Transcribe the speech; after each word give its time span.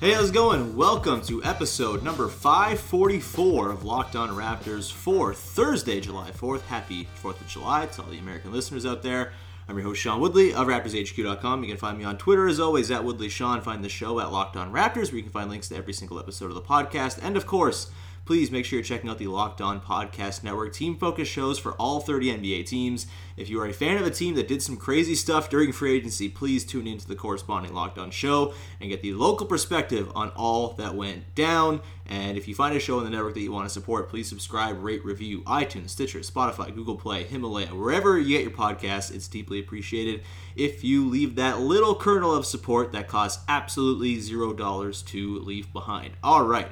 Hey, 0.00 0.14
how's 0.14 0.30
it 0.30 0.34
going? 0.34 0.76
Welcome 0.76 1.20
to 1.26 1.44
episode 1.44 2.02
number 2.02 2.26
544 2.26 3.70
of 3.70 3.84
Locked 3.84 4.16
On 4.16 4.30
Raptors 4.30 4.90
for 4.90 5.34
Thursday, 5.34 6.00
July 6.00 6.30
4th. 6.30 6.62
Happy 6.62 7.06
4th 7.22 7.38
of 7.38 7.46
July 7.46 7.84
to 7.84 8.00
all 8.00 8.08
the 8.08 8.16
American 8.16 8.50
listeners 8.50 8.86
out 8.86 9.02
there. 9.02 9.34
I'm 9.68 9.76
your 9.76 9.84
host, 9.84 10.00
Sean 10.00 10.18
Woodley 10.18 10.54
of 10.54 10.68
RaptorsHQ.com. 10.68 11.62
You 11.62 11.68
can 11.68 11.76
find 11.76 11.98
me 11.98 12.04
on 12.04 12.16
Twitter, 12.16 12.48
as 12.48 12.58
always, 12.58 12.90
at 12.90 13.04
Woodley 13.04 13.28
Sean. 13.28 13.60
Find 13.60 13.84
the 13.84 13.90
show 13.90 14.20
at 14.20 14.32
Locked 14.32 14.56
On 14.56 14.72
Raptors, 14.72 15.08
where 15.08 15.16
you 15.16 15.22
can 15.22 15.32
find 15.32 15.50
links 15.50 15.68
to 15.68 15.76
every 15.76 15.92
single 15.92 16.18
episode 16.18 16.46
of 16.46 16.54
the 16.54 16.62
podcast. 16.62 17.18
And, 17.22 17.36
of 17.36 17.44
course, 17.44 17.90
please 18.30 18.52
make 18.52 18.64
sure 18.64 18.78
you're 18.78 18.84
checking 18.84 19.10
out 19.10 19.18
the 19.18 19.26
Locked 19.26 19.60
On 19.60 19.80
Podcast 19.80 20.44
Network 20.44 20.72
team 20.72 20.96
focus 20.96 21.26
shows 21.26 21.58
for 21.58 21.72
all 21.72 21.98
30 21.98 22.38
NBA 22.38 22.64
teams. 22.64 23.08
If 23.36 23.50
you 23.50 23.60
are 23.60 23.66
a 23.66 23.72
fan 23.72 23.96
of 23.96 24.06
a 24.06 24.10
team 24.12 24.36
that 24.36 24.46
did 24.46 24.62
some 24.62 24.76
crazy 24.76 25.16
stuff 25.16 25.50
during 25.50 25.72
free 25.72 25.96
agency, 25.96 26.28
please 26.28 26.64
tune 26.64 26.86
into 26.86 27.08
the 27.08 27.16
corresponding 27.16 27.74
Locked 27.74 27.98
On 27.98 28.12
show 28.12 28.54
and 28.80 28.88
get 28.88 29.02
the 29.02 29.14
local 29.14 29.46
perspective 29.46 30.12
on 30.14 30.28
all 30.36 30.74
that 30.74 30.94
went 30.94 31.34
down. 31.34 31.80
And 32.06 32.38
if 32.38 32.46
you 32.46 32.54
find 32.54 32.76
a 32.76 32.78
show 32.78 32.98
on 32.98 33.04
the 33.04 33.10
network 33.10 33.34
that 33.34 33.40
you 33.40 33.50
want 33.50 33.66
to 33.66 33.74
support, 33.74 34.08
please 34.08 34.28
subscribe, 34.28 34.80
rate, 34.80 35.04
review 35.04 35.40
iTunes, 35.40 35.90
Stitcher, 35.90 36.20
Spotify, 36.20 36.72
Google 36.72 36.94
Play, 36.94 37.24
Himalaya, 37.24 37.74
wherever 37.74 38.16
you 38.16 38.38
get 38.38 38.42
your 38.42 38.52
podcasts. 38.52 39.12
It's 39.12 39.26
deeply 39.26 39.58
appreciated 39.58 40.22
if 40.54 40.84
you 40.84 41.04
leave 41.08 41.34
that 41.34 41.58
little 41.58 41.96
kernel 41.96 42.32
of 42.32 42.46
support 42.46 42.92
that 42.92 43.08
costs 43.08 43.42
absolutely 43.48 44.20
zero 44.20 44.52
dollars 44.52 45.02
to 45.02 45.40
leave 45.40 45.72
behind. 45.72 46.12
All 46.22 46.44
right. 46.44 46.68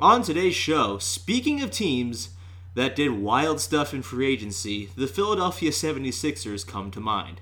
On 0.00 0.24
today's 0.24 0.56
show, 0.56 0.98
speaking 0.98 1.62
of 1.62 1.70
teams 1.70 2.30
that 2.74 2.96
did 2.96 3.12
wild 3.12 3.60
stuff 3.60 3.94
in 3.94 4.02
free 4.02 4.26
agency, 4.26 4.90
the 4.96 5.06
Philadelphia 5.06 5.70
76ers 5.70 6.66
come 6.66 6.90
to 6.90 6.98
mind. 6.98 7.40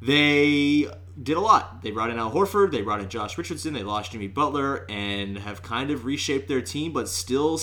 They 0.00 0.86
did 1.22 1.36
a 1.36 1.40
lot. 1.40 1.82
They 1.82 1.90
brought 1.90 2.08
in 2.08 2.18
Al 2.18 2.30
Horford, 2.30 2.72
they 2.72 2.80
brought 2.80 3.00
in 3.00 3.10
Josh 3.10 3.36
Richardson, 3.36 3.74
they 3.74 3.82
lost 3.82 4.12
Jimmy 4.12 4.28
Butler, 4.28 4.86
and 4.88 5.36
have 5.36 5.62
kind 5.62 5.90
of 5.90 6.06
reshaped 6.06 6.48
their 6.48 6.62
team, 6.62 6.94
but 6.94 7.06
still, 7.06 7.60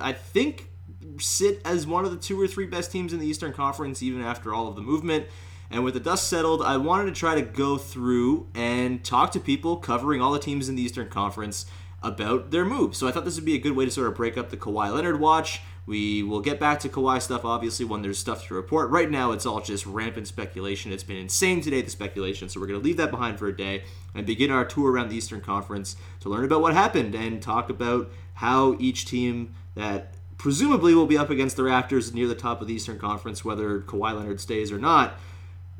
I 0.00 0.14
think, 0.14 0.70
sit 1.18 1.60
as 1.66 1.86
one 1.86 2.06
of 2.06 2.12
the 2.12 2.16
two 2.16 2.40
or 2.40 2.46
three 2.46 2.66
best 2.66 2.90
teams 2.90 3.12
in 3.12 3.20
the 3.20 3.26
Eastern 3.26 3.52
Conference, 3.52 4.02
even 4.02 4.22
after 4.22 4.54
all 4.54 4.68
of 4.68 4.74
the 4.74 4.82
movement. 4.82 5.26
And 5.70 5.84
with 5.84 5.92
the 5.92 6.00
dust 6.00 6.28
settled, 6.28 6.62
I 6.62 6.78
wanted 6.78 7.14
to 7.14 7.20
try 7.20 7.34
to 7.34 7.42
go 7.42 7.76
through 7.76 8.48
and 8.54 9.04
talk 9.04 9.32
to 9.32 9.40
people 9.40 9.76
covering 9.76 10.22
all 10.22 10.32
the 10.32 10.38
teams 10.38 10.70
in 10.70 10.76
the 10.76 10.82
Eastern 10.82 11.10
Conference 11.10 11.66
about 12.02 12.50
their 12.50 12.64
moves. 12.64 12.98
So 12.98 13.08
I 13.08 13.10
thought 13.10 13.24
this 13.24 13.36
would 13.36 13.44
be 13.44 13.54
a 13.54 13.60
good 13.60 13.74
way 13.76 13.84
to 13.84 13.90
sort 13.90 14.06
of 14.06 14.14
break 14.14 14.36
up 14.36 14.50
the 14.50 14.56
Kawhi 14.56 14.92
Leonard 14.92 15.20
watch. 15.20 15.62
We 15.86 16.22
will 16.22 16.40
get 16.40 16.58
back 16.58 16.80
to 16.80 16.88
Kawhi 16.88 17.22
stuff, 17.22 17.44
obviously, 17.44 17.84
when 17.84 18.02
there's 18.02 18.18
stuff 18.18 18.46
to 18.48 18.54
report. 18.54 18.90
Right 18.90 19.10
now, 19.10 19.30
it's 19.30 19.46
all 19.46 19.60
just 19.60 19.86
rampant 19.86 20.26
speculation. 20.26 20.92
It's 20.92 21.04
been 21.04 21.16
insane 21.16 21.60
today, 21.60 21.80
the 21.80 21.90
speculation. 21.90 22.48
So 22.48 22.60
we're 22.60 22.66
going 22.66 22.80
to 22.80 22.84
leave 22.84 22.96
that 22.96 23.12
behind 23.12 23.38
for 23.38 23.46
a 23.46 23.56
day 23.56 23.84
and 24.14 24.26
begin 24.26 24.50
our 24.50 24.64
tour 24.64 24.90
around 24.90 25.10
the 25.10 25.16
Eastern 25.16 25.40
Conference 25.40 25.96
to 26.20 26.28
learn 26.28 26.44
about 26.44 26.60
what 26.60 26.74
happened 26.74 27.14
and 27.14 27.40
talk 27.40 27.70
about 27.70 28.10
how 28.34 28.76
each 28.80 29.06
team 29.06 29.54
that 29.76 30.14
presumably 30.38 30.94
will 30.94 31.06
be 31.06 31.16
up 31.16 31.30
against 31.30 31.56
the 31.56 31.62
Raptors 31.62 32.12
near 32.12 32.26
the 32.26 32.34
top 32.34 32.60
of 32.60 32.66
the 32.66 32.74
Eastern 32.74 32.98
Conference, 32.98 33.44
whether 33.44 33.80
Kawhi 33.80 34.14
Leonard 34.14 34.40
stays 34.40 34.72
or 34.72 34.78
not 34.78 35.14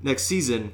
next 0.02 0.24
season, 0.24 0.72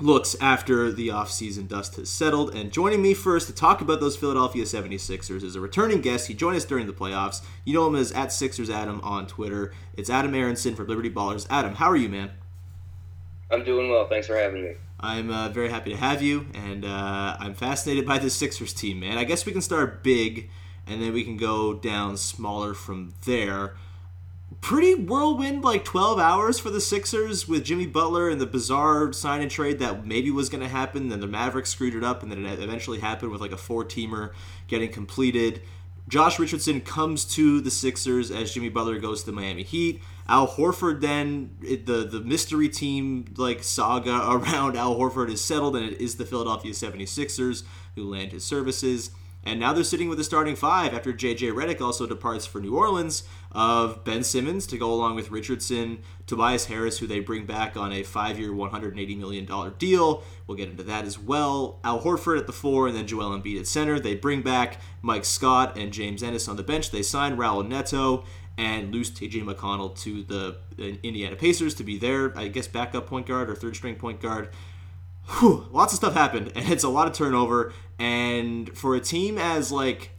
looks 0.00 0.36
after 0.40 0.90
the 0.92 1.08
offseason 1.08 1.68
dust 1.68 1.96
has 1.96 2.08
settled. 2.08 2.54
And 2.54 2.72
joining 2.72 3.02
me 3.02 3.14
first 3.14 3.46
to 3.48 3.54
talk 3.54 3.80
about 3.80 4.00
those 4.00 4.16
Philadelphia 4.16 4.64
76ers 4.64 5.42
is 5.42 5.56
a 5.56 5.60
returning 5.60 6.00
guest. 6.00 6.28
He 6.28 6.34
joined 6.34 6.56
us 6.56 6.64
during 6.64 6.86
the 6.86 6.92
playoffs. 6.92 7.42
You 7.64 7.74
know 7.74 7.86
him 7.86 7.96
as 7.96 8.12
at 8.12 8.32
Sixers 8.32 8.70
Adam 8.70 9.00
on 9.02 9.26
Twitter. 9.26 9.72
It's 9.96 10.10
Adam 10.10 10.34
Aaronson 10.34 10.74
from 10.74 10.86
Liberty 10.86 11.10
Ballers. 11.10 11.46
Adam, 11.50 11.74
how 11.74 11.90
are 11.90 11.96
you, 11.96 12.08
man? 12.08 12.30
I'm 13.50 13.64
doing 13.64 13.90
well. 13.90 14.06
Thanks 14.06 14.26
for 14.26 14.36
having 14.36 14.62
me. 14.62 14.74
I'm 15.00 15.30
uh, 15.30 15.48
very 15.48 15.70
happy 15.70 15.90
to 15.90 15.96
have 15.96 16.22
you, 16.22 16.46
and 16.54 16.84
uh, 16.84 17.36
I'm 17.38 17.54
fascinated 17.54 18.04
by 18.04 18.18
this 18.18 18.34
Sixers 18.34 18.72
team, 18.72 19.00
man. 19.00 19.16
I 19.16 19.24
guess 19.24 19.46
we 19.46 19.52
can 19.52 19.60
start 19.60 20.02
big, 20.02 20.50
and 20.86 21.00
then 21.00 21.12
we 21.12 21.22
can 21.22 21.36
go 21.36 21.72
down 21.72 22.16
smaller 22.16 22.74
from 22.74 23.14
there 23.24 23.74
pretty 24.60 24.94
whirlwind 24.94 25.62
like 25.62 25.84
12 25.84 26.18
hours 26.18 26.58
for 26.58 26.70
the 26.70 26.80
Sixers 26.80 27.46
with 27.46 27.64
Jimmy 27.64 27.86
Butler 27.86 28.28
and 28.28 28.40
the 28.40 28.46
bizarre 28.46 29.12
sign 29.12 29.42
and 29.42 29.50
trade 29.50 29.78
that 29.78 30.06
maybe 30.06 30.30
was 30.30 30.48
going 30.48 30.62
to 30.62 30.68
happen. 30.68 31.08
Then 31.08 31.20
the 31.20 31.26
Mavericks 31.26 31.70
screwed 31.70 31.94
it 31.94 32.04
up, 32.04 32.22
and 32.22 32.32
then 32.32 32.44
it 32.44 32.60
eventually 32.60 33.00
happened 33.00 33.30
with 33.30 33.40
like 33.40 33.52
a 33.52 33.56
four 33.56 33.84
teamer 33.84 34.32
getting 34.66 34.90
completed. 34.90 35.62
Josh 36.08 36.38
Richardson 36.38 36.80
comes 36.80 37.24
to 37.26 37.60
the 37.60 37.70
Sixers 37.70 38.30
as 38.30 38.54
Jimmy 38.54 38.70
Butler 38.70 38.98
goes 38.98 39.20
to 39.20 39.26
the 39.26 39.32
Miami 39.32 39.62
Heat. 39.62 40.00
Al 40.26 40.46
Horford 40.46 41.00
then 41.00 41.56
the 41.60 42.06
the 42.10 42.20
mystery 42.20 42.68
team 42.68 43.26
like 43.36 43.62
saga 43.62 44.10
around 44.30 44.76
Al 44.76 44.96
Horford 44.96 45.30
is 45.30 45.44
settled 45.44 45.76
and 45.76 45.84
it 45.84 46.00
is 46.00 46.16
the 46.16 46.24
Philadelphia 46.24 46.72
76ers 46.72 47.62
who 47.94 48.04
land 48.04 48.32
his 48.32 48.44
services. 48.44 49.10
And 49.48 49.58
now 49.58 49.72
they're 49.72 49.82
sitting 49.82 50.10
with 50.10 50.20
a 50.20 50.24
starting 50.24 50.56
five 50.56 50.92
after 50.92 51.10
J.J. 51.10 51.52
Redick 51.52 51.80
also 51.80 52.06
departs 52.06 52.44
for 52.44 52.60
New 52.60 52.76
Orleans 52.76 53.22
of 53.50 54.04
Ben 54.04 54.22
Simmons 54.22 54.66
to 54.66 54.76
go 54.76 54.92
along 54.92 55.14
with 55.14 55.30
Richardson, 55.30 56.00
Tobias 56.26 56.66
Harris, 56.66 56.98
who 56.98 57.06
they 57.06 57.20
bring 57.20 57.46
back 57.46 57.74
on 57.74 57.90
a 57.90 58.02
five 58.02 58.38
year, 58.38 58.50
$180 58.50 59.16
million 59.16 59.72
deal. 59.78 60.22
We'll 60.46 60.58
get 60.58 60.68
into 60.68 60.82
that 60.82 61.06
as 61.06 61.18
well. 61.18 61.80
Al 61.82 62.02
Horford 62.02 62.38
at 62.38 62.46
the 62.46 62.52
four, 62.52 62.88
and 62.88 62.94
then 62.94 63.06
Joel 63.06 63.30
Embiid 63.30 63.58
at 63.58 63.66
center. 63.66 63.98
They 63.98 64.14
bring 64.14 64.42
back 64.42 64.82
Mike 65.00 65.24
Scott 65.24 65.78
and 65.78 65.94
James 65.94 66.22
Ennis 66.22 66.46
on 66.46 66.56
the 66.56 66.62
bench. 66.62 66.90
They 66.90 67.02
sign 67.02 67.38
Raul 67.38 67.66
Neto 67.66 68.24
and 68.58 68.92
lose 68.92 69.10
TJ 69.10 69.44
McConnell 69.44 69.98
to 70.00 70.24
the 70.24 70.58
uh, 70.78 70.96
Indiana 71.02 71.36
Pacers 71.36 71.74
to 71.76 71.84
be 71.84 71.96
their, 71.96 72.36
I 72.36 72.48
guess, 72.48 72.66
backup 72.66 73.06
point 73.06 73.26
guard 73.26 73.48
or 73.48 73.54
third 73.54 73.76
string 73.76 73.94
point 73.94 74.20
guard. 74.20 74.50
Whew, 75.28 75.66
lots 75.70 75.92
of 75.92 75.98
stuff 75.98 76.14
happened, 76.14 76.52
and 76.54 76.68
it's 76.70 76.84
a 76.84 76.88
lot 76.88 77.06
of 77.06 77.12
turnover. 77.12 77.72
And 77.98 78.76
for 78.76 78.94
a 78.94 79.00
team 79.00 79.38
as 79.38 79.70
like, 79.70 80.10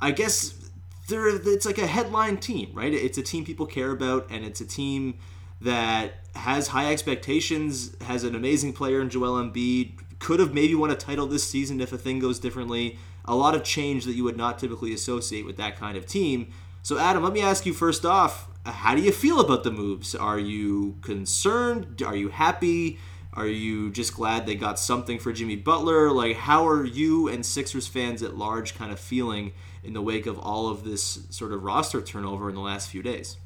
I 0.00 0.10
guess 0.12 0.70
they're 1.08 1.28
it's 1.28 1.66
like 1.66 1.78
a 1.78 1.86
headline 1.86 2.38
team, 2.38 2.70
right? 2.74 2.92
It's 2.92 3.18
a 3.18 3.22
team 3.22 3.44
people 3.44 3.66
care 3.66 3.90
about, 3.90 4.26
and 4.30 4.44
it's 4.44 4.60
a 4.60 4.66
team 4.66 5.18
that 5.60 6.14
has 6.34 6.68
high 6.68 6.90
expectations, 6.90 7.96
has 8.02 8.24
an 8.24 8.34
amazing 8.34 8.72
player 8.72 9.00
in 9.00 9.10
Joel 9.10 9.42
Embiid, 9.42 10.18
could 10.18 10.40
have 10.40 10.54
maybe 10.54 10.74
won 10.74 10.90
a 10.90 10.96
title 10.96 11.26
this 11.26 11.44
season 11.44 11.80
if 11.80 11.92
a 11.92 11.98
thing 11.98 12.18
goes 12.18 12.38
differently. 12.38 12.98
A 13.24 13.34
lot 13.34 13.54
of 13.54 13.62
change 13.62 14.04
that 14.04 14.12
you 14.12 14.24
would 14.24 14.36
not 14.36 14.58
typically 14.58 14.92
associate 14.92 15.46
with 15.46 15.56
that 15.56 15.76
kind 15.76 15.96
of 15.96 16.06
team. 16.06 16.52
So, 16.82 16.98
Adam, 16.98 17.22
let 17.22 17.32
me 17.32 17.40
ask 17.40 17.64
you 17.64 17.72
first 17.72 18.04
off 18.04 18.48
how 18.66 18.94
do 18.94 19.02
you 19.02 19.12
feel 19.12 19.40
about 19.40 19.62
the 19.62 19.70
moves? 19.70 20.14
Are 20.14 20.38
you 20.38 20.96
concerned? 21.02 22.02
Are 22.02 22.16
you 22.16 22.30
happy? 22.30 22.98
Are 23.34 23.48
you 23.48 23.90
just 23.90 24.14
glad 24.14 24.46
they 24.46 24.54
got 24.54 24.78
something 24.78 25.18
for 25.18 25.32
Jimmy 25.32 25.56
Butler? 25.56 26.12
Like, 26.12 26.36
how 26.36 26.68
are 26.68 26.84
you 26.84 27.28
and 27.28 27.44
Sixers 27.44 27.88
fans 27.88 28.22
at 28.22 28.36
large 28.36 28.76
kind 28.76 28.92
of 28.92 29.00
feeling 29.00 29.52
in 29.82 29.92
the 29.92 30.00
wake 30.00 30.26
of 30.26 30.38
all 30.38 30.68
of 30.68 30.84
this 30.84 31.26
sort 31.30 31.52
of 31.52 31.64
roster 31.64 32.00
turnover 32.00 32.48
in 32.48 32.54
the 32.54 32.60
last 32.60 32.88
few 32.88 33.02
days? 33.02 33.36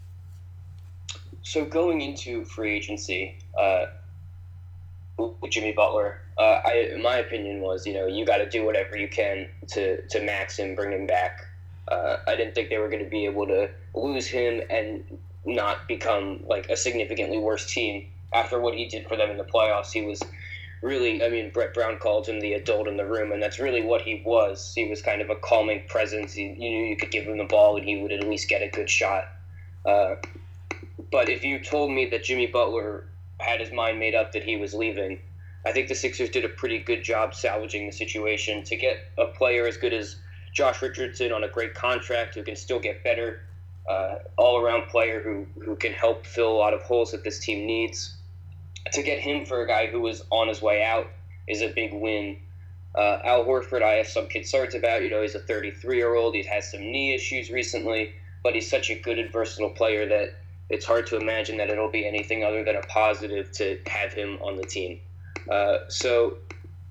So, 1.42 1.64
going 1.64 2.02
into 2.02 2.44
free 2.44 2.76
agency, 2.76 3.38
uh, 3.58 3.86
with 5.16 5.50
Jimmy 5.50 5.72
Butler, 5.72 6.20
uh, 6.36 6.60
I, 6.64 7.00
my 7.02 7.16
opinion 7.16 7.62
was, 7.62 7.86
you 7.86 7.94
know, 7.94 8.06
you 8.06 8.26
got 8.26 8.36
to 8.36 8.48
do 8.48 8.66
whatever 8.66 8.94
you 8.94 9.08
can 9.08 9.48
to, 9.68 10.06
to 10.08 10.22
max 10.22 10.58
him, 10.58 10.74
bring 10.74 10.92
him 10.92 11.06
back. 11.06 11.46
Uh, 11.88 12.18
I 12.26 12.36
didn't 12.36 12.54
think 12.54 12.68
they 12.68 12.76
were 12.76 12.90
going 12.90 13.02
to 13.02 13.08
be 13.10 13.24
able 13.24 13.46
to 13.46 13.70
lose 13.94 14.26
him 14.26 14.60
and 14.68 15.18
not 15.46 15.88
become 15.88 16.44
like 16.46 16.68
a 16.68 16.76
significantly 16.76 17.38
worse 17.38 17.72
team 17.72 18.08
after 18.32 18.60
what 18.60 18.74
he 18.74 18.86
did 18.86 19.06
for 19.06 19.16
them 19.16 19.30
in 19.30 19.36
the 19.36 19.44
playoffs. 19.44 19.92
He 19.92 20.02
was 20.02 20.22
really, 20.82 21.24
I 21.24 21.28
mean, 21.28 21.50
Brett 21.50 21.74
Brown 21.74 21.98
called 21.98 22.26
him 22.26 22.40
the 22.40 22.52
adult 22.54 22.88
in 22.88 22.96
the 22.96 23.04
room, 23.04 23.32
and 23.32 23.42
that's 23.42 23.58
really 23.58 23.82
what 23.82 24.02
he 24.02 24.22
was. 24.24 24.72
He 24.74 24.88
was 24.88 25.02
kind 25.02 25.20
of 25.20 25.30
a 25.30 25.36
calming 25.36 25.82
presence. 25.88 26.32
He, 26.32 26.42
you 26.42 26.70
knew 26.70 26.84
you 26.86 26.96
could 26.96 27.10
give 27.10 27.24
him 27.24 27.38
the 27.38 27.44
ball 27.44 27.76
and 27.76 27.86
he 27.86 28.00
would 28.02 28.12
at 28.12 28.26
least 28.28 28.48
get 28.48 28.62
a 28.62 28.68
good 28.68 28.90
shot. 28.90 29.24
Uh, 29.84 30.16
but 31.10 31.28
if 31.28 31.44
you 31.44 31.58
told 31.60 31.90
me 31.90 32.06
that 32.10 32.24
Jimmy 32.24 32.46
Butler 32.46 33.04
had 33.38 33.60
his 33.60 33.72
mind 33.72 33.98
made 33.98 34.14
up 34.14 34.32
that 34.32 34.44
he 34.44 34.56
was 34.56 34.74
leaving, 34.74 35.20
I 35.64 35.72
think 35.72 35.88
the 35.88 35.94
Sixers 35.94 36.30
did 36.30 36.44
a 36.44 36.48
pretty 36.48 36.78
good 36.78 37.02
job 37.02 37.34
salvaging 37.34 37.86
the 37.86 37.92
situation 37.92 38.62
to 38.64 38.76
get 38.76 38.98
a 39.16 39.26
player 39.26 39.66
as 39.66 39.76
good 39.76 39.92
as 39.92 40.16
Josh 40.52 40.82
Richardson 40.82 41.32
on 41.32 41.44
a 41.44 41.48
great 41.48 41.74
contract 41.74 42.34
who 42.34 42.42
can 42.42 42.56
still 42.56 42.80
get 42.80 43.02
better, 43.04 43.42
uh, 43.88 44.16
all 44.36 44.58
around 44.58 44.88
player 44.88 45.20
who, 45.20 45.46
who 45.60 45.76
can 45.76 45.92
help 45.92 46.26
fill 46.26 46.52
a 46.52 46.58
lot 46.58 46.74
of 46.74 46.82
holes 46.82 47.12
that 47.12 47.24
this 47.24 47.38
team 47.38 47.66
needs. 47.66 48.17
To 48.92 49.02
get 49.02 49.18
him 49.18 49.44
for 49.44 49.62
a 49.62 49.66
guy 49.66 49.86
who 49.86 50.00
was 50.00 50.22
on 50.30 50.48
his 50.48 50.62
way 50.62 50.84
out 50.84 51.08
is 51.46 51.62
a 51.62 51.68
big 51.68 51.92
win. 51.92 52.38
Uh, 52.94 53.18
Al 53.24 53.44
Horford, 53.44 53.82
I 53.82 53.92
have 53.94 54.08
some 54.08 54.26
concerns 54.28 54.74
about. 54.74 55.02
You 55.02 55.10
know, 55.10 55.22
he's 55.22 55.34
a 55.34 55.40
33 55.40 55.96
year 55.96 56.14
old. 56.14 56.34
He's 56.34 56.46
had 56.46 56.64
some 56.64 56.80
knee 56.80 57.14
issues 57.14 57.50
recently, 57.50 58.12
but 58.42 58.54
he's 58.54 58.68
such 58.68 58.90
a 58.90 58.94
good 58.94 59.18
and 59.18 59.30
versatile 59.30 59.70
player 59.70 60.06
that 60.06 60.34
it's 60.70 60.84
hard 60.84 61.06
to 61.08 61.16
imagine 61.16 61.56
that 61.58 61.70
it'll 61.70 61.90
be 61.90 62.06
anything 62.06 62.44
other 62.44 62.62
than 62.64 62.76
a 62.76 62.82
positive 62.82 63.50
to 63.52 63.78
have 63.86 64.12
him 64.12 64.38
on 64.42 64.56
the 64.56 64.64
team. 64.64 65.00
Uh, 65.50 65.78
so 65.88 66.38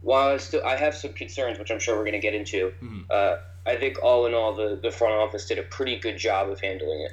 while 0.02 0.30
I 0.30 0.38
still 0.38 0.64
I 0.66 0.76
have 0.76 0.96
some 0.96 1.14
concerns, 1.14 1.60
which 1.60 1.72
I'm 1.72 1.80
sure 1.80 1.96
we're 1.96 2.04
going 2.04 2.14
to 2.14 2.20
get 2.20 2.34
into, 2.34 2.74
mm-hmm. 2.82 3.02
uh, 3.10 3.38
I 3.66 3.76
think 3.76 4.02
all 4.02 4.26
in 4.26 4.34
all 4.34 4.56
the 4.56 4.80
the 4.82 4.92
front 4.92 5.14
office 5.14 5.46
did 5.46 5.60
a 5.60 5.64
pretty 5.64 6.00
good 6.00 6.18
job 6.18 6.50
of 6.50 6.60
handling 6.60 7.02
it. 7.02 7.12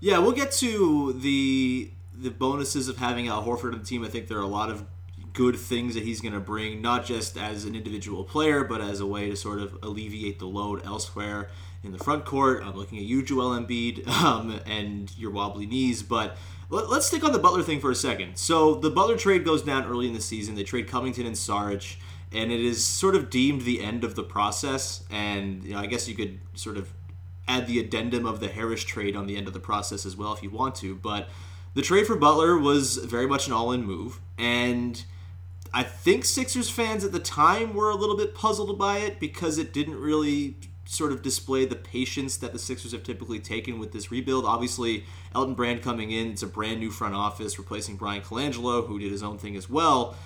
Yeah, 0.00 0.18
we'll 0.18 0.32
get 0.32 0.52
to 0.52 1.14
the 1.14 1.90
the 2.20 2.30
bonuses 2.30 2.88
of 2.88 2.98
having 2.98 3.28
Al 3.28 3.44
Horford 3.44 3.72
on 3.72 3.78
the 3.80 3.84
team. 3.84 4.04
I 4.04 4.08
think 4.08 4.28
there 4.28 4.38
are 4.38 4.42
a 4.42 4.46
lot 4.46 4.70
of 4.70 4.84
good 5.32 5.56
things 5.56 5.94
that 5.94 6.02
he's 6.02 6.20
going 6.20 6.34
to 6.34 6.40
bring, 6.40 6.82
not 6.82 7.04
just 7.04 7.36
as 7.36 7.64
an 7.64 7.74
individual 7.74 8.24
player, 8.24 8.64
but 8.64 8.80
as 8.80 9.00
a 9.00 9.06
way 9.06 9.30
to 9.30 9.36
sort 9.36 9.60
of 9.60 9.78
alleviate 9.82 10.38
the 10.38 10.46
load 10.46 10.84
elsewhere 10.84 11.48
in 11.84 11.92
the 11.92 11.98
front 11.98 12.24
court. 12.24 12.62
I'm 12.64 12.74
looking 12.74 12.98
at 12.98 13.04
you, 13.04 13.22
Joel 13.22 13.58
Embiid, 13.58 14.06
um, 14.22 14.60
and 14.66 15.16
your 15.16 15.30
wobbly 15.30 15.66
knees. 15.66 16.02
But 16.02 16.36
let, 16.70 16.84
us 16.84 17.06
stick 17.06 17.24
on 17.24 17.32
the 17.32 17.38
Butler 17.38 17.62
thing 17.62 17.80
for 17.80 17.90
a 17.90 17.94
second. 17.94 18.36
So 18.36 18.74
the 18.74 18.90
Butler 18.90 19.16
trade 19.16 19.44
goes 19.44 19.62
down 19.62 19.86
early 19.86 20.08
in 20.08 20.14
the 20.14 20.20
season. 20.20 20.54
They 20.54 20.64
trade 20.64 20.88
Covington 20.88 21.26
and 21.26 21.36
Saric, 21.36 21.96
and 22.32 22.50
it 22.50 22.60
is 22.60 22.84
sort 22.84 23.14
of 23.14 23.30
deemed 23.30 23.62
the 23.62 23.82
end 23.82 24.04
of 24.04 24.16
the 24.16 24.24
process. 24.24 25.04
And 25.10 25.62
you 25.64 25.74
know, 25.74 25.80
I 25.80 25.86
guess 25.86 26.08
you 26.08 26.14
could 26.14 26.40
sort 26.54 26.76
of 26.76 26.92
add 27.46 27.66
the 27.66 27.78
addendum 27.78 28.26
of 28.26 28.40
the 28.40 28.48
Harris 28.48 28.84
trade 28.84 29.16
on 29.16 29.26
the 29.26 29.36
end 29.36 29.46
of 29.46 29.54
the 29.54 29.60
process 29.60 30.04
as 30.04 30.16
well 30.16 30.32
if 30.32 30.42
you 30.42 30.50
want 30.50 30.74
to. 30.76 30.94
But 30.94 31.28
the 31.78 31.84
trade 31.84 32.08
for 32.08 32.16
Butler 32.16 32.58
was 32.58 32.96
very 32.96 33.28
much 33.28 33.46
an 33.46 33.52
all-in 33.52 33.84
move, 33.84 34.18
and 34.36 35.04
I 35.72 35.84
think 35.84 36.24
Sixers 36.24 36.68
fans 36.68 37.04
at 37.04 37.12
the 37.12 37.20
time 37.20 37.72
were 37.72 37.88
a 37.88 37.94
little 37.94 38.16
bit 38.16 38.34
puzzled 38.34 38.76
by 38.76 38.98
it 38.98 39.20
because 39.20 39.58
it 39.58 39.72
didn't 39.72 39.94
really 39.94 40.56
sort 40.86 41.12
of 41.12 41.22
display 41.22 41.66
the 41.66 41.76
patience 41.76 42.36
that 42.38 42.52
the 42.52 42.58
Sixers 42.58 42.90
have 42.90 43.04
typically 43.04 43.38
taken 43.38 43.78
with 43.78 43.92
this 43.92 44.10
rebuild. 44.10 44.44
Obviously, 44.44 45.04
Elton 45.36 45.54
Brand 45.54 45.80
coming 45.80 46.10
in, 46.10 46.32
it's 46.32 46.42
a 46.42 46.48
brand 46.48 46.80
new 46.80 46.90
front 46.90 47.14
office 47.14 47.60
replacing 47.60 47.94
Bryan 47.94 48.22
Colangelo, 48.22 48.84
who 48.84 48.98
did 48.98 49.12
his 49.12 49.22
own 49.22 49.38
thing 49.38 49.54
as 49.54 49.70
well. 49.70 50.16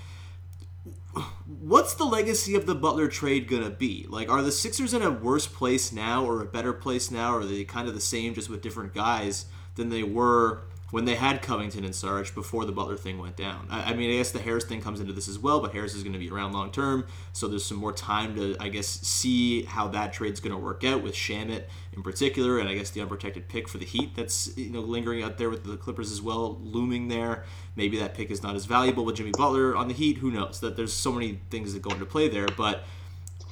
What's 1.60 1.93
the 1.93 2.06
legacy 2.06 2.54
of 2.54 2.64
the 2.64 2.75
Butler 2.75 3.08
trade 3.08 3.46
gonna 3.46 3.69
be? 3.69 4.06
Like, 4.08 4.31
are 4.31 4.40
the 4.40 4.52
Sixers 4.52 4.94
in 4.94 5.02
a 5.02 5.10
worse 5.10 5.46
place 5.46 5.93
now 5.93 6.25
or 6.25 6.40
a 6.40 6.46
better 6.46 6.72
place 6.72 7.10
now? 7.10 7.34
Or 7.34 7.40
are 7.40 7.44
they 7.44 7.64
kind 7.64 7.88
of 7.88 7.94
the 7.94 8.00
same, 8.00 8.32
just 8.32 8.49
with 8.49 8.62
different 8.62 8.94
guys 8.94 9.44
than 9.75 9.90
they 9.90 10.02
were 10.02 10.62
when 10.93 11.06
they 11.06 11.15
had 11.15 11.41
Covington 11.41 11.85
and 11.85 11.94
Saric 11.94 12.35
before 12.35 12.67
the 12.67 12.71
Butler 12.71 12.99
thing 12.99 13.19
went 13.19 13.35
down. 13.35 13.67
I, 13.71 13.93
I, 13.93 13.94
mean, 13.94 14.11
I 14.11 14.19
guess 14.19 14.31
the 14.31 14.39
Harris 14.39 14.65
thing 14.65 14.83
comes 14.83 15.00
into 15.00 15.15
this 15.15 15.27
as 15.27 15.39
well, 15.39 15.59
but 15.59 15.73
Harris 15.73 15.94
is 15.94 16.03
going 16.03 16.12
to 16.12 16.19
be 16.19 16.31
around 16.31 16.53
long 16.53 16.71
term, 16.71 17.06
so 17.33 17.49
there's 17.49 17.65
some 17.65 17.79
more 17.79 17.94
time 17.94 18.37
to, 18.37 18.55
I 18.61 18.69
guess, 18.69 18.87
see 18.87 19.62
how 19.62 19.89
that 19.89 20.12
trade's 20.12 20.39
going 20.39 20.53
to 20.53 20.59
work 20.59 20.85
out 20.85 21.03
with 21.03 21.15
Shamet 21.15 21.65
in 21.97 22.03
particular, 22.03 22.59
and 22.59 22.69
I 22.69 22.75
guess 22.75 22.91
the 22.91 23.00
unprotected 23.00 23.49
pick 23.49 23.69
for 23.69 23.79
the 23.79 23.87
Heat 23.87 24.15
that's 24.15 24.55
you 24.56 24.69
know 24.69 24.81
lingering 24.81 25.23
out 25.23 25.39
there 25.39 25.49
with 25.49 25.65
the 25.65 25.79
Clippers 25.79 26.12
as 26.12 26.21
well, 26.21 26.61
looming 26.62 27.09
there. 27.09 27.45
Maybe 27.75 27.99
that 27.99 28.12
pick 28.12 28.31
is 28.31 28.43
not 28.43 28.55
as 28.55 28.67
valuable 28.67 29.06
with 29.06 29.17
Jimmy 29.17 29.33
Butler 29.33 29.75
on 29.75 29.88
the 29.88 29.95
Heat. 29.95 30.19
Who 30.19 30.31
knows? 30.31 30.61
That 30.61 30.76
there's 30.76 30.93
so 30.93 31.11
many 31.11 31.40
things 31.49 31.73
that 31.73 31.81
go 31.81 31.90
into 31.90 32.05
play 32.05 32.28
there, 32.28 32.49
but 32.49 32.85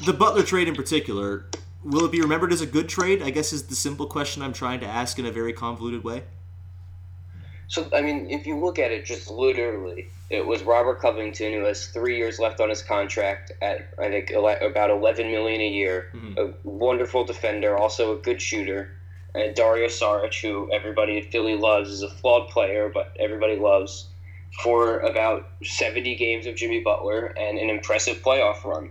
the 0.05 0.13
Butler 0.13 0.43
trade 0.43 0.69
in 0.69 0.75
particular. 0.75 1.47
Will 1.83 2.05
it 2.05 2.13
be 2.13 2.21
remembered 2.21 2.53
as 2.53 2.61
a 2.61 2.67
good 2.67 2.91
trade? 2.91 3.23
I 3.23 3.31
guess 3.31 3.55
is 3.55 3.69
the 3.69 3.75
simple 3.75 4.05
question 4.05 4.43
I'm 4.43 4.53
trying 4.53 4.81
to 4.81 4.87
ask 4.87 5.19
in 5.19 5.25
a 5.25 5.33
very 5.33 5.55
convoluted 5.55 6.05
way. 6.05 6.25
So, 7.71 7.89
I 7.95 8.01
mean, 8.01 8.29
if 8.29 8.49
you 8.49 8.59
look 8.59 8.81
at 8.81 8.91
it 8.91 9.05
just 9.05 9.31
literally, 9.31 10.09
it 10.29 10.45
was 10.45 10.65
Robert 10.65 11.01
Covington 11.01 11.53
who 11.53 11.63
has 11.67 11.87
three 11.87 12.17
years 12.17 12.41
left 12.41 12.61
on 12.61 12.69
his 12.69 12.83
contract 12.83 13.53
at, 13.63 13.95
I 13.97 14.09
think, 14.09 14.31
about 14.33 14.91
11 14.91 15.31
million 15.31 15.61
a 15.61 15.69
year. 15.69 16.09
Mm-hmm. 16.13 16.37
A 16.37 16.69
wonderful 16.69 17.25
defender, 17.25 17.79
also 17.79 18.19
a 18.19 18.21
good 18.21 18.43
shooter. 18.43 18.91
And 19.37 19.55
Dario 19.55 19.87
Saric, 19.87 20.35
who 20.43 20.69
everybody 20.73 21.19
at 21.19 21.31
Philly 21.31 21.57
loves, 21.57 21.91
is 21.91 22.03
a 22.03 22.11
flawed 22.11 22.49
player, 22.49 22.91
but 22.93 23.17
everybody 23.21 23.55
loves, 23.55 24.09
for 24.65 24.99
about 24.99 25.47
70 25.63 26.17
games 26.17 26.47
of 26.47 26.57
Jimmy 26.57 26.81
Butler 26.81 27.27
and 27.27 27.57
an 27.57 27.71
impressive 27.71 28.17
playoff 28.17 28.65
run. 28.65 28.91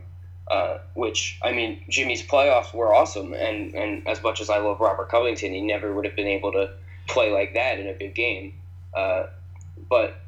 Uh, 0.50 0.80
which 0.94 1.38
I 1.44 1.52
mean, 1.52 1.84
Jimmy's 1.90 2.26
playoffs 2.26 2.74
were 2.74 2.92
awesome, 2.96 3.34
and 3.34 3.76
and 3.76 4.08
as 4.08 4.24
much 4.24 4.42
as 4.42 4.50
I 4.50 4.58
love 4.58 4.80
Robert 4.80 5.10
Covington, 5.10 5.54
he 5.54 5.62
never 5.62 5.94
would 5.94 6.06
have 6.06 6.16
been 6.16 6.26
able 6.26 6.52
to 6.54 6.72
play 7.08 7.32
like 7.32 7.54
that 7.54 7.78
in 7.80 7.88
a 7.88 7.94
big 7.94 8.16
game. 8.16 8.54
Uh, 8.96 9.28
but 9.90 10.20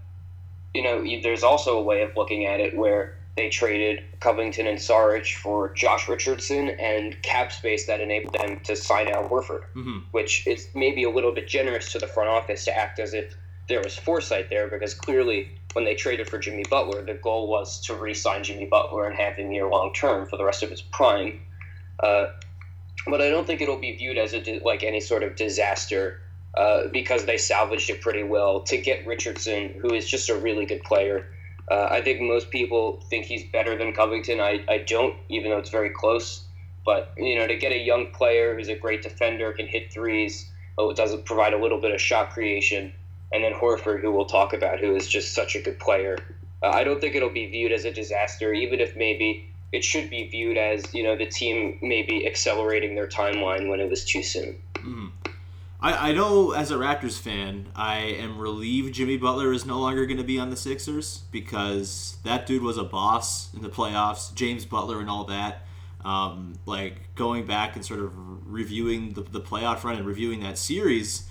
you 0.74 0.84
know, 0.84 1.03
there's 1.22 1.44
also 1.44 1.77
a 1.77 1.84
way 1.84 2.01
of 2.01 2.15
looking 2.15 2.46
at 2.46 2.60
it 2.60 2.75
where 2.75 3.18
they 3.36 3.50
traded 3.50 4.03
Covington 4.20 4.68
and 4.68 4.77
Saric 4.77 5.36
for 5.36 5.74
Josh 5.74 6.08
Richardson 6.08 6.70
and 6.70 7.22
cap 7.24 7.51
space 7.51 7.88
that 7.88 8.01
enabled 8.01 8.34
them 8.34 8.60
to 8.62 8.75
sign 8.75 9.08
Al 9.08 9.27
Horford, 9.27 9.63
mm-hmm. 9.75 10.00
which 10.12 10.46
is 10.48 10.68
maybe 10.75 11.03
a 11.03 11.10
little 11.10 11.32
bit 11.32 11.48
generous 11.48 11.91
to 11.94 12.00
the 12.00 12.08
front 12.08 12.30
office 12.30 12.65
to 12.65 12.77
act 12.77 13.00
as 13.00 13.13
if 13.13 13.36
there 13.68 13.82
was 13.82 13.96
foresight 13.98 14.50
there 14.50 14.68
because 14.68 14.94
clearly 14.94 15.50
when 15.74 15.86
they 15.86 15.96
traded 15.96 16.30
for 16.30 16.38
Jimmy 16.38 16.65
Butler, 16.70 17.03
the 17.03 17.13
goal 17.13 17.48
was 17.48 17.80
to 17.82 17.96
re-sign 17.96 18.44
Jimmy 18.44 18.65
Butler 18.65 19.08
and 19.08 19.15
have 19.18 19.36
him 19.36 19.50
near 19.50 19.70
long 19.70 19.94
term 19.94 20.27
for 20.27 20.36
the 20.36 20.44
rest 20.44 20.63
of 20.63 20.70
his 20.70 20.82
prime. 20.82 21.39
Uh, 22.01 22.27
but 23.08 23.22
I 23.22 23.30
don't 23.30 23.48
think 23.48 23.62
it'll 23.62 23.80
be 23.80 23.96
viewed 23.96 24.18
as 24.18 24.34
a 24.34 24.60
like 24.60 24.84
any 24.84 25.00
sort 25.00 25.24
of 25.24 25.36
disaster 25.36 26.22
uh, 26.55 26.88
because 26.91 27.25
they 27.25 27.38
salvaged 27.38 27.89
it 27.89 28.01
pretty 28.01 28.24
well 28.24 28.62
to 28.62 28.77
get 28.77 29.05
Richardson, 29.05 29.75
who 29.81 29.93
is 29.93 30.10
just 30.10 30.29
a 30.29 30.36
really 30.36 30.65
good 30.65 30.84
player. 30.84 31.27
Uh, 31.70 31.88
I 31.89 32.01
think 32.01 32.20
most 32.22 32.50
people 32.50 33.01
think 33.10 33.25
he's 33.25 33.43
better 33.46 33.77
than 33.77 33.93
Covington. 33.93 34.41
I, 34.41 34.63
I 34.67 34.79
don't, 34.79 35.15
even 35.29 35.51
though 35.51 35.58
it's 35.58 35.70
very 35.70 35.89
close. 35.89 36.46
But 36.84 37.13
you 37.17 37.38
know, 37.38 37.48
to 37.48 37.55
get 37.55 37.72
a 37.72 37.77
young 37.77 38.12
player 38.12 38.55
who's 38.55 38.67
a 38.67 38.75
great 38.75 39.03
defender, 39.03 39.53
can 39.53 39.67
hit 39.67 39.93
threes, 39.93 40.50
oh, 40.77 40.93
does 40.93 41.15
provide 41.22 41.53
a 41.53 41.58
little 41.58 41.79
bit 41.79 41.91
of 41.91 42.01
shot 42.01 42.31
creation, 42.31 42.91
and 43.31 43.43
then 43.43 43.53
Horford, 43.53 44.01
who 44.01 44.12
we'll 44.12 44.25
talk 44.25 44.53
about, 44.53 44.79
who 44.79 44.96
is 44.96 45.08
just 45.08 45.34
such 45.34 45.55
a 45.55 45.62
good 45.62 45.79
player. 45.79 46.17
Uh, 46.63 46.70
I 46.70 46.84
don't 46.84 47.00
think 47.00 47.15
it'll 47.15 47.29
be 47.29 47.48
viewed 47.48 47.72
as 47.72 47.86
a 47.86 47.91
disaster, 47.91 48.51
even 48.53 48.79
if 48.79 48.96
maybe 48.96 49.48
it 49.72 49.84
should 49.84 50.10
be 50.10 50.27
viewed 50.27 50.58
as 50.58 50.93
you 50.93 51.03
know 51.03 51.15
the 51.15 51.25
team 51.25 51.79
maybe 51.81 52.27
accelerating 52.27 52.96
their 52.96 53.08
timeline 53.08 53.70
when 53.70 53.79
it 53.79 53.89
was 53.89 54.03
too 54.03 54.24
soon. 54.24 54.62
Mm-hmm. 54.74 55.08
I, 55.81 56.09
I 56.09 56.11
know 56.13 56.51
as 56.51 56.69
a 56.69 56.75
Raptors 56.75 57.19
fan, 57.19 57.67
I 57.75 57.97
am 57.97 58.38
relieved 58.38 58.93
Jimmy 58.93 59.17
Butler 59.17 59.51
is 59.51 59.65
no 59.65 59.79
longer 59.79 60.05
going 60.05 60.17
to 60.17 60.23
be 60.23 60.38
on 60.38 60.50
the 60.50 60.55
Sixers 60.55 61.23
because 61.31 62.17
that 62.23 62.45
dude 62.45 62.61
was 62.61 62.77
a 62.77 62.83
boss 62.83 63.53
in 63.53 63.63
the 63.63 63.69
playoffs. 63.69 64.33
James 64.35 64.65
Butler 64.65 65.00
and 65.00 65.09
all 65.09 65.23
that. 65.25 65.63
Um, 66.05 66.53
like 66.65 67.15
going 67.15 67.45
back 67.45 67.75
and 67.75 67.85
sort 67.85 68.00
of 68.00 68.11
reviewing 68.51 69.13
the, 69.13 69.21
the 69.21 69.41
playoff 69.41 69.83
run 69.83 69.97
and 69.97 70.05
reviewing 70.05 70.39
that 70.41 70.57
series, 70.57 71.27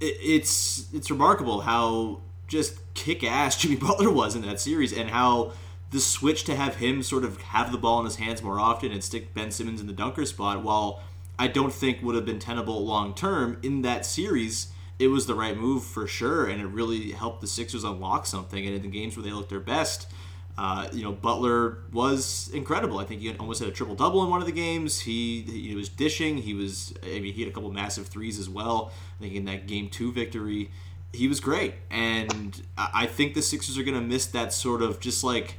it, 0.00 0.16
it's 0.20 0.92
it's 0.92 1.10
remarkable 1.10 1.60
how 1.60 2.20
just 2.48 2.78
kick 2.94 3.22
ass 3.22 3.56
Jimmy 3.56 3.76
Butler 3.80 4.10
was 4.10 4.34
in 4.34 4.42
that 4.42 4.60
series 4.60 4.92
and 4.92 5.10
how 5.10 5.52
the 5.90 6.00
switch 6.00 6.44
to 6.44 6.56
have 6.56 6.76
him 6.76 7.02
sort 7.02 7.24
of 7.24 7.40
have 7.42 7.72
the 7.72 7.78
ball 7.78 8.00
in 8.00 8.04
his 8.04 8.16
hands 8.16 8.42
more 8.42 8.58
often 8.58 8.90
and 8.92 9.02
stick 9.02 9.32
Ben 9.34 9.50
Simmons 9.50 9.80
in 9.80 9.86
the 9.86 9.92
dunker 9.92 10.26
spot 10.26 10.62
while 10.62 11.00
I 11.38 11.46
don't 11.46 11.72
think 11.72 12.02
would 12.02 12.16
have 12.16 12.26
been 12.26 12.38
tenable 12.38 12.84
long 12.84 13.14
term 13.14 13.58
in 13.62 13.82
that 13.82 14.04
series. 14.04 14.68
It 14.98 15.08
was 15.08 15.26
the 15.26 15.34
right 15.34 15.56
move 15.56 15.84
for 15.84 16.06
sure, 16.08 16.46
and 16.46 16.60
it 16.60 16.66
really 16.66 17.12
helped 17.12 17.40
the 17.40 17.46
Sixers 17.46 17.84
unlock 17.84 18.26
something. 18.26 18.66
And 18.66 18.74
in 18.74 18.82
the 18.82 18.88
games 18.88 19.16
where 19.16 19.22
they 19.22 19.30
looked 19.30 19.50
their 19.50 19.60
best, 19.60 20.08
uh, 20.58 20.88
you 20.92 21.04
know, 21.04 21.12
Butler 21.12 21.78
was 21.92 22.50
incredible. 22.52 22.98
I 22.98 23.04
think 23.04 23.20
he 23.20 23.32
almost 23.36 23.60
had 23.60 23.68
a 23.68 23.72
triple 23.72 23.94
double 23.94 24.24
in 24.24 24.30
one 24.30 24.40
of 24.40 24.46
the 24.46 24.52
games. 24.52 25.00
He 25.00 25.42
he 25.42 25.76
was 25.76 25.88
dishing. 25.88 26.38
He 26.38 26.52
was. 26.52 26.92
I 27.04 27.20
mean, 27.20 27.32
he 27.32 27.42
had 27.42 27.50
a 27.50 27.54
couple 27.54 27.70
massive 27.70 28.08
threes 28.08 28.40
as 28.40 28.48
well. 28.48 28.90
I 29.18 29.22
think 29.22 29.34
in 29.34 29.44
that 29.44 29.68
game 29.68 29.88
two 29.88 30.12
victory, 30.12 30.72
he 31.12 31.28
was 31.28 31.38
great. 31.38 31.74
And 31.92 32.60
I 32.76 33.06
think 33.06 33.34
the 33.34 33.42
Sixers 33.42 33.78
are 33.78 33.84
going 33.84 33.94
to 33.94 34.00
miss 34.00 34.26
that 34.26 34.52
sort 34.52 34.82
of 34.82 34.98
just 34.98 35.22
like 35.22 35.58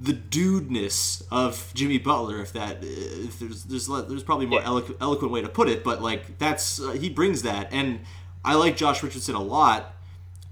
the 0.00 0.12
dudeness 0.12 1.22
of 1.30 1.72
Jimmy 1.74 1.98
Butler. 1.98 2.40
If 2.40 2.52
that, 2.52 2.78
if 2.82 3.38
there's 3.38 3.64
there's 3.64 3.86
there's 3.86 4.22
probably 4.22 4.46
more 4.46 4.60
yeah. 4.60 4.66
eloquent, 4.66 4.98
eloquent 5.00 5.32
way 5.32 5.42
to 5.42 5.48
put 5.48 5.68
it, 5.68 5.82
but 5.82 6.00
like 6.00 6.38
that's 6.38 6.80
uh, 6.80 6.90
he 6.92 7.10
brings 7.10 7.42
that, 7.42 7.68
and 7.72 8.00
I 8.44 8.54
like 8.54 8.76
Josh 8.76 9.02
Richardson 9.02 9.34
a 9.34 9.42
lot. 9.42 9.94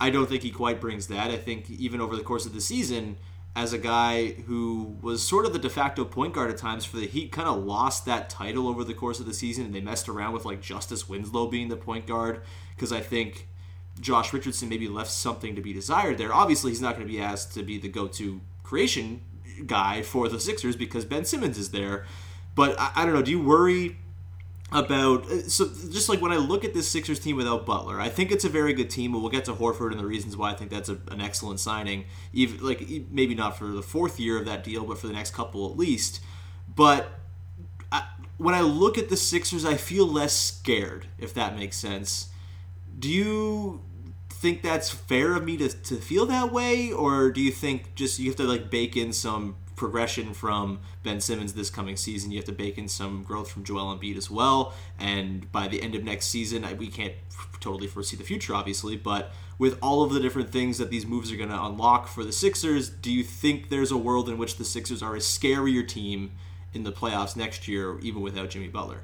I 0.01 0.11
don't 0.11 0.29
think 0.29 0.43
he 0.43 0.51
quite 0.51 0.81
brings 0.81 1.07
that. 1.07 1.31
I 1.31 1.37
think 1.37 1.71
even 1.71 2.01
over 2.01 2.17
the 2.17 2.23
course 2.23 2.45
of 2.45 2.53
the 2.53 2.61
season, 2.61 3.17
as 3.55 3.73
a 3.73 3.79
guy 3.79 4.33
who 4.47 4.97
was 5.01 5.27
sort 5.27 5.47
of 5.47 5.55
the 5.55 5.59
de 5.59 5.71
facto 5.71 6.05
point 6.05 6.35
guard 6.35 6.51
at 6.51 6.59
times 6.59 6.85
for 6.85 6.99
the 6.99 7.07
Heat, 7.07 7.33
kind 7.33 7.49
of 7.49 7.65
lost 7.65 8.05
that 8.05 8.29
title 8.29 8.69
over 8.69 8.85
the 8.85 8.93
course 8.93 9.21
of 9.21 9.27
the 9.27 9.33
season, 9.33 9.65
and 9.65 9.75
they 9.75 9.81
messed 9.81 10.09
around 10.09 10.33
with 10.35 10.45
like 10.45 10.61
Justice 10.61 11.09
Winslow 11.09 11.47
being 11.47 11.69
the 11.69 11.77
point 11.77 12.07
guard 12.07 12.43
because 12.75 12.93
I 12.93 13.01
think 13.01 13.49
Josh 14.01 14.33
Richardson 14.33 14.69
maybe 14.69 14.89
left 14.89 15.11
something 15.11 15.55
to 15.55 15.63
be 15.63 15.73
desired 15.73 16.19
there. 16.19 16.35
Obviously, 16.35 16.73
he's 16.73 16.83
not 16.83 16.97
going 16.97 17.07
to 17.07 17.13
be 17.13 17.21
asked 17.21 17.55
to 17.55 17.63
be 17.63 17.79
the 17.79 17.89
go-to 17.89 18.41
creation 18.63 19.23
guy 19.65 20.03
for 20.03 20.29
the 20.29 20.41
Sixers 20.41 20.77
because 20.77 21.05
Ben 21.05 21.25
Simmons 21.25 21.59
is 21.59 21.71
there. 21.71 22.05
But 22.55 22.79
I, 22.79 22.93
I 22.97 23.05
don't 23.05 23.15
know. 23.15 23.23
Do 23.23 23.31
you 23.31 23.41
worry 23.41 23.97
about 24.73 25.31
uh, 25.31 25.43
so 25.49 25.67
just 25.91 26.09
like 26.09 26.21
when 26.21 26.33
I 26.33 26.37
look 26.37 26.65
at 26.65 26.75
this 26.75 26.89
Sixers 26.89 27.21
team 27.21 27.37
without 27.37 27.65
Butler, 27.65 28.01
I 28.01 28.09
think 28.09 28.33
it's 28.33 28.45
a 28.45 28.49
very 28.49 28.73
good 28.73 28.91
team. 28.91 29.13
But 29.13 29.21
we'll 29.21 29.31
get 29.31 29.45
to 29.47 29.55
Horford 29.55 29.93
and 29.93 30.01
the 30.01 30.07
reasons 30.07 30.37
why 30.37 30.51
I 30.51 30.55
think 30.55 30.71
that's 30.71 30.89
a, 30.89 30.99
an 31.11 31.21
excellent 31.21 31.61
signing. 31.61 32.07
Even 32.33 32.65
like 32.67 32.89
maybe 33.11 33.35
not 33.35 33.57
for 33.57 33.67
the 33.67 33.83
fourth 33.83 34.19
year 34.19 34.39
of 34.39 34.47
that 34.47 34.65
deal, 34.65 34.85
but 34.85 34.99
for 34.99 35.07
the 35.07 35.13
next 35.13 35.35
couple 35.35 35.71
at 35.71 35.77
least. 35.77 36.21
But 36.75 37.09
I, 37.93 38.07
when 38.39 38.55
I 38.55 38.61
look 38.61 38.99
at 38.99 39.09
the 39.09 39.17
Sixers, 39.17 39.65
I 39.65 39.77
feel 39.77 40.07
less 40.07 40.35
scared. 40.35 41.07
If 41.19 41.33
that 41.35 41.57
makes 41.57 41.77
sense. 41.77 42.29
Do 42.99 43.11
you 43.11 43.83
think 44.37 44.63
that's 44.63 44.91
fair 44.91 45.35
of 45.35 45.45
me 45.45 45.57
to, 45.57 45.69
to 45.69 45.97
feel 45.97 46.27
that 46.27 46.53
way, 46.53 46.93
or 46.93 47.31
do 47.31 47.41
you 47.41 47.51
think 47.51 47.95
just 47.95 48.19
you 48.19 48.29
have 48.29 48.37
to 48.37 48.45
like 48.45 48.71
bake 48.71 48.97
in 48.97 49.13
some 49.13 49.57
progression 49.75 50.33
from 50.33 50.81
Ben 51.03 51.21
Simmons 51.21 51.55
this 51.55 51.71
coming 51.71 51.97
season? 51.97 52.31
You 52.31 52.39
have 52.39 52.47
to 52.47 52.53
bake 52.53 52.79
in 52.79 52.89
some 52.89 53.23
growth 53.23 53.51
from 53.51 53.65
Joel 53.65 53.97
Embiid 53.97 54.17
as 54.17 54.31
well, 54.31 54.75
and 54.99 55.51
by 55.53 55.69
the 55.69 55.83
end 55.83 55.95
of 55.95 56.05
next 56.05 56.27
season, 56.27 56.67
we 56.79 56.89
can't 56.89 57.15
totally 57.61 57.87
foresee 57.87 58.17
the 58.17 58.25
future, 58.25 58.55
obviously, 58.55 58.97
but 58.97 59.33
with 59.59 59.79
all 59.83 60.03
of 60.03 60.13
the 60.13 60.21
different 60.21 60.51
things 60.51 60.77
that 60.79 60.91
these 60.91 61.07
moves 61.07 61.33
are 61.33 61.37
going 61.37 61.49
to 61.49 61.65
unlock 61.65 62.07
for 62.07 62.23
the 62.23 62.33
Sixers, 62.33 62.91
do 62.91 63.11
you 63.11 63.25
think 63.25 63.71
there's 63.71 63.91
a 63.91 63.97
world 63.97 64.29
in 64.29 64.37
which 64.37 64.57
the 64.57 64.65
Sixers 64.65 65.03
are 65.03 65.17
a 65.17 65.21
scarier 65.21 65.87
team 65.87 66.33
in 66.75 66.83
the 66.83 66.93
playoffs 66.93 67.37
next 67.37 67.67
year, 67.67 67.99
even 68.01 68.21
without 68.21 68.51
Jimmy 68.51 68.69
Butler? 68.69 69.01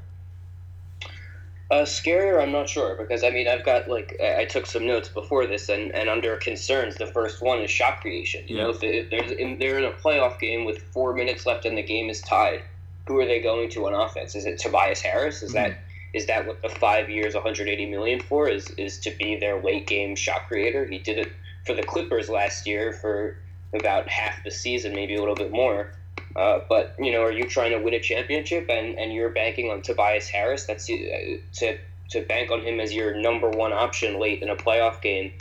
Uh, 1.71 1.85
scarier, 1.85 2.43
I'm 2.43 2.53
not 2.53 2.69
sure 2.69 2.97
because 2.97 3.25
I 3.25 3.31
mean 3.31 3.49
I've 3.49 3.65
got 3.65 3.89
like 3.89 4.21
I 4.21 4.45
took 4.45 4.67
some 4.67 4.87
notes 4.87 5.09
before 5.09 5.47
this 5.47 5.69
and, 5.69 5.91
and 5.93 6.11
under 6.11 6.37
concerns 6.37 6.97
the 6.97 7.07
first 7.07 7.41
one 7.41 7.61
is 7.61 7.71
shot 7.71 8.03
creation. 8.03 8.45
You 8.47 8.57
yeah. 8.57 8.63
know 8.65 8.71
if, 8.71 8.83
if 8.83 9.11
there's 9.11 9.31
in, 9.31 9.59
they're 9.59 9.79
in 9.79 9.85
a 9.85 9.93
playoff 9.93 10.39
game 10.39 10.65
with 10.65 10.83
four 10.93 11.15
minutes 11.15 11.47
left 11.47 11.65
and 11.65 11.77
the 11.79 11.83
game 11.83 12.11
is 12.11 12.21
tied, 12.21 12.63
who 13.07 13.19
are 13.19 13.25
they 13.25 13.41
going 13.41 13.71
to 13.71 13.87
on 13.87 13.95
offense? 13.95 14.35
Is 14.35 14.45
it 14.45 14.59
Tobias 14.59 15.01
Harris? 15.01 15.43
Is 15.43 15.55
mm-hmm. 15.55 15.71
that 15.71 15.79
is 16.13 16.27
that 16.27 16.47
what 16.47 16.61
the 16.61 16.69
five 16.69 17.09
years 17.09 17.35
180 17.35 17.87
million 17.87 18.21
for 18.21 18.49
is 18.49 18.69
is 18.71 18.99
to 19.01 19.11
be 19.13 19.37
their 19.37 19.63
late 19.63 19.87
game 19.87 20.15
shot 20.15 20.49
creator? 20.49 20.85
He 20.85 20.99
did 20.99 21.19
it 21.19 21.33
for 21.65 21.75
the 21.75 21.83
Clippers 21.83 22.29
last 22.29 22.67
year 22.67 22.93
for 22.93 23.39
about 23.73 24.09
half 24.09 24.45
the 24.45 24.51
season, 24.51 24.95
maybe 24.95 25.15
a 25.15 25.21
little 25.21 25.35
bit 25.35 25.51
more. 25.51 25.93
Uh, 26.37 26.61
but 26.69 26.95
you 26.99 27.13
know, 27.13 27.23
are 27.23 27.33
you 27.33 27.49
trying 27.49 27.71
to 27.73 27.79
win 27.79 27.95
a 27.95 28.01
championship 28.01 28.67
and, 28.69 28.99
and 28.99 29.13
you're 29.13 29.31
banking 29.31 29.71
on 29.71 29.83
Tobias 29.83 30.29
Harris? 30.29 30.65
That's 30.65 30.89
uh, 30.89 31.37
to 31.55 31.79
to 32.11 32.23
bank 32.23 32.51
on 32.51 32.61
him 32.61 32.81
as 32.81 32.93
your 32.93 33.15
number 33.15 33.49
one 33.49 33.73
option 33.73 34.19
late 34.19 34.43
in 34.43 34.49
a 34.49 34.57
playoff 34.57 35.01
game. 35.03 35.33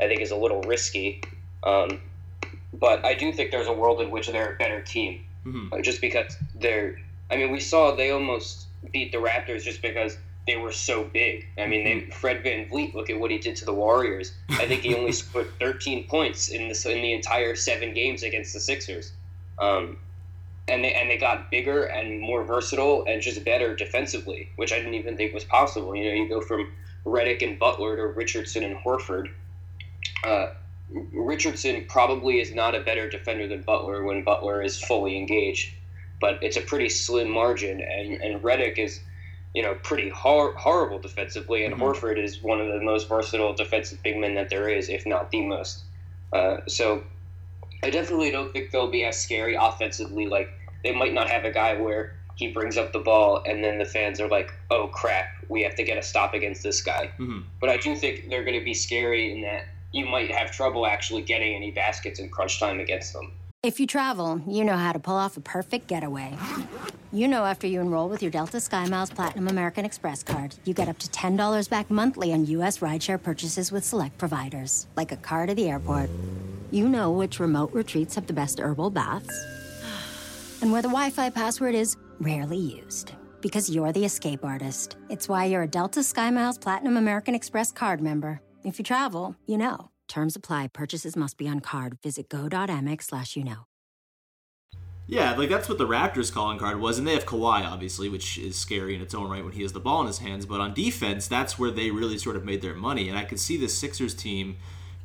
I 0.00 0.06
think 0.06 0.20
is 0.20 0.30
a 0.30 0.36
little 0.36 0.62
risky. 0.62 1.22
Um, 1.64 2.00
but 2.72 3.04
I 3.04 3.14
do 3.14 3.32
think 3.32 3.50
there's 3.50 3.66
a 3.66 3.72
world 3.72 4.00
in 4.00 4.10
which 4.10 4.28
they're 4.28 4.54
a 4.54 4.56
better 4.56 4.80
team, 4.80 5.24
mm-hmm. 5.44 5.72
uh, 5.72 5.80
just 5.80 6.00
because 6.00 6.36
they're. 6.54 7.00
I 7.30 7.36
mean, 7.36 7.50
we 7.50 7.60
saw 7.60 7.94
they 7.94 8.10
almost 8.10 8.66
beat 8.92 9.12
the 9.12 9.18
Raptors 9.18 9.62
just 9.62 9.82
because 9.82 10.16
they 10.46 10.56
were 10.56 10.72
so 10.72 11.04
big. 11.04 11.46
I 11.58 11.66
mean, 11.66 11.84
they, 11.84 11.94
mm-hmm. 11.96 12.10
Fred 12.10 12.42
VanVleet, 12.42 12.94
look 12.94 13.10
at 13.10 13.18
what 13.20 13.30
he 13.30 13.38
did 13.38 13.56
to 13.56 13.64
the 13.64 13.74
Warriors. 13.74 14.32
I 14.50 14.66
think 14.66 14.82
he 14.82 14.94
only 14.94 15.12
scored 15.22 15.48
13 15.60 16.06
points 16.08 16.48
in 16.48 16.68
this 16.68 16.86
in 16.86 17.02
the 17.02 17.12
entire 17.12 17.54
seven 17.54 17.92
games 17.92 18.22
against 18.22 18.54
the 18.54 18.60
Sixers. 18.60 19.12
Um, 19.58 19.98
and 20.68 20.84
they 20.84 20.92
and 20.92 21.10
they 21.10 21.16
got 21.16 21.50
bigger 21.50 21.84
and 21.84 22.20
more 22.20 22.44
versatile 22.44 23.04
and 23.06 23.22
just 23.22 23.44
better 23.44 23.74
defensively, 23.74 24.50
which 24.56 24.72
I 24.72 24.76
didn't 24.78 24.94
even 24.94 25.16
think 25.16 25.34
was 25.34 25.44
possible. 25.44 25.94
You 25.96 26.04
know, 26.04 26.14
you 26.14 26.28
go 26.28 26.40
from 26.40 26.72
Redick 27.04 27.42
and 27.42 27.58
Butler 27.58 27.96
to 27.96 28.06
Richardson 28.06 28.62
and 28.62 28.76
Horford. 28.76 29.30
Uh, 30.24 30.48
Richardson 30.90 31.84
probably 31.88 32.40
is 32.40 32.54
not 32.54 32.74
a 32.74 32.80
better 32.80 33.08
defender 33.08 33.46
than 33.46 33.62
Butler 33.62 34.04
when 34.04 34.24
Butler 34.24 34.62
is 34.62 34.80
fully 34.80 35.16
engaged, 35.16 35.72
but 36.20 36.42
it's 36.42 36.56
a 36.56 36.62
pretty 36.62 36.88
slim 36.88 37.30
margin. 37.30 37.80
And 37.80 38.20
and 38.20 38.42
Redick 38.42 38.78
is, 38.78 39.00
you 39.54 39.62
know, 39.62 39.74
pretty 39.82 40.08
hor- 40.08 40.54
horrible 40.54 40.98
defensively, 40.98 41.64
and 41.64 41.74
mm-hmm. 41.74 41.82
Horford 41.82 42.22
is 42.22 42.42
one 42.42 42.60
of 42.60 42.68
the 42.68 42.80
most 42.80 43.08
versatile 43.08 43.54
defensive 43.54 44.02
big 44.02 44.16
men 44.18 44.34
that 44.34 44.50
there 44.50 44.68
is, 44.68 44.88
if 44.88 45.06
not 45.06 45.30
the 45.30 45.44
most. 45.44 45.84
Uh, 46.32 46.58
so 46.66 47.02
I 47.82 47.90
definitely 47.90 48.30
don't 48.30 48.52
think 48.52 48.70
they'll 48.70 48.90
be 48.90 49.04
as 49.04 49.20
scary 49.20 49.54
offensively. 49.54 50.26
Like 50.26 50.50
they 50.82 50.92
might 50.92 51.14
not 51.14 51.28
have 51.28 51.44
a 51.44 51.50
guy 51.50 51.80
where 51.80 52.14
he 52.36 52.52
brings 52.52 52.76
up 52.76 52.92
the 52.92 53.00
ball 53.00 53.42
and 53.46 53.62
then 53.62 53.78
the 53.78 53.84
fans 53.84 54.20
are 54.20 54.28
like, 54.28 54.52
"Oh 54.70 54.88
crap, 54.88 55.26
we 55.48 55.62
have 55.62 55.74
to 55.74 55.82
get 55.82 55.98
a 55.98 56.02
stop 56.02 56.34
against 56.34 56.62
this 56.62 56.80
guy." 56.80 57.10
Mm-hmm. 57.18 57.40
But 57.60 57.70
I 57.70 57.76
do 57.76 57.96
think 57.96 58.28
they're 58.30 58.44
going 58.44 58.58
to 58.58 58.64
be 58.64 58.74
scary 58.74 59.32
in 59.32 59.40
that 59.42 59.66
you 59.92 60.06
might 60.06 60.30
have 60.30 60.52
trouble 60.52 60.86
actually 60.86 61.22
getting 61.22 61.54
any 61.54 61.70
baskets 61.70 62.20
in 62.20 62.28
crunch 62.28 62.60
time 62.60 62.78
against 62.78 63.12
them. 63.12 63.32
If 63.64 63.80
you 63.80 63.88
travel, 63.88 64.40
you 64.46 64.64
know 64.64 64.76
how 64.76 64.92
to 64.92 65.00
pull 65.00 65.16
off 65.16 65.36
a 65.36 65.40
perfect 65.40 65.88
getaway. 65.88 66.36
You 67.10 67.26
know 67.26 67.44
after 67.44 67.66
you 67.66 67.80
enroll 67.80 68.08
with 68.08 68.22
your 68.22 68.30
Delta 68.30 68.58
SkyMiles 68.58 69.12
Platinum 69.12 69.48
American 69.48 69.84
Express 69.84 70.22
card, 70.22 70.54
you 70.64 70.74
get 70.74 70.88
up 70.88 70.98
to 70.98 71.08
$10 71.08 71.68
back 71.68 71.90
monthly 71.90 72.32
on 72.32 72.46
U.S. 72.46 72.78
rideshare 72.78 73.20
purchases 73.20 73.72
with 73.72 73.84
select 73.84 74.16
providers, 74.16 74.86
like 74.94 75.10
a 75.10 75.16
car 75.16 75.46
to 75.46 75.54
the 75.54 75.68
airport. 75.68 76.08
You 76.70 76.88
know 76.88 77.10
which 77.10 77.40
remote 77.40 77.72
retreats 77.72 78.14
have 78.14 78.28
the 78.28 78.32
best 78.32 78.60
herbal 78.60 78.90
baths 78.90 79.57
and 80.60 80.72
where 80.72 80.82
the 80.82 80.88
Wi 80.88 81.10
Fi 81.10 81.30
password 81.30 81.74
is 81.74 81.96
rarely 82.20 82.58
used. 82.58 83.12
Because 83.40 83.70
you're 83.70 83.92
the 83.92 84.04
escape 84.04 84.44
artist. 84.44 84.96
It's 85.08 85.28
why 85.28 85.44
you're 85.44 85.62
a 85.62 85.68
Delta 85.68 86.00
SkyMiles 86.00 86.60
Platinum 86.60 86.96
American 86.96 87.34
Express 87.34 87.70
card 87.70 88.00
member. 88.00 88.40
If 88.64 88.78
you 88.78 88.84
travel, 88.84 89.36
you 89.46 89.58
know. 89.58 89.90
Terms 90.08 90.34
apply. 90.34 90.68
Purchases 90.68 91.16
must 91.16 91.36
be 91.36 91.48
on 91.48 91.60
card. 91.60 91.98
Visit 92.02 92.28
go.amex 92.28 93.04
slash 93.04 93.36
you 93.36 93.44
know. 93.44 93.66
Yeah, 95.10 95.34
like 95.36 95.48
that's 95.48 95.70
what 95.70 95.78
the 95.78 95.86
Raptors 95.86 96.30
calling 96.30 96.58
card 96.58 96.80
was, 96.80 96.98
and 96.98 97.08
they 97.08 97.14
have 97.14 97.24
Kawhi 97.24 97.64
obviously, 97.64 98.10
which 98.10 98.36
is 98.36 98.56
scary 98.56 98.94
in 98.94 99.00
its 99.00 99.14
own 99.14 99.30
right 99.30 99.42
when 99.42 99.54
he 99.54 99.62
has 99.62 99.72
the 99.72 99.80
ball 99.80 100.02
in 100.02 100.06
his 100.06 100.18
hands. 100.18 100.44
But 100.44 100.60
on 100.60 100.74
defense, 100.74 101.26
that's 101.26 101.58
where 101.58 101.70
they 101.70 101.90
really 101.90 102.18
sort 102.18 102.36
of 102.36 102.44
made 102.44 102.60
their 102.60 102.74
money, 102.74 103.08
and 103.08 103.16
I 103.16 103.24
could 103.24 103.40
see 103.40 103.56
the 103.56 103.68
Sixers 103.70 104.14
team 104.14 104.58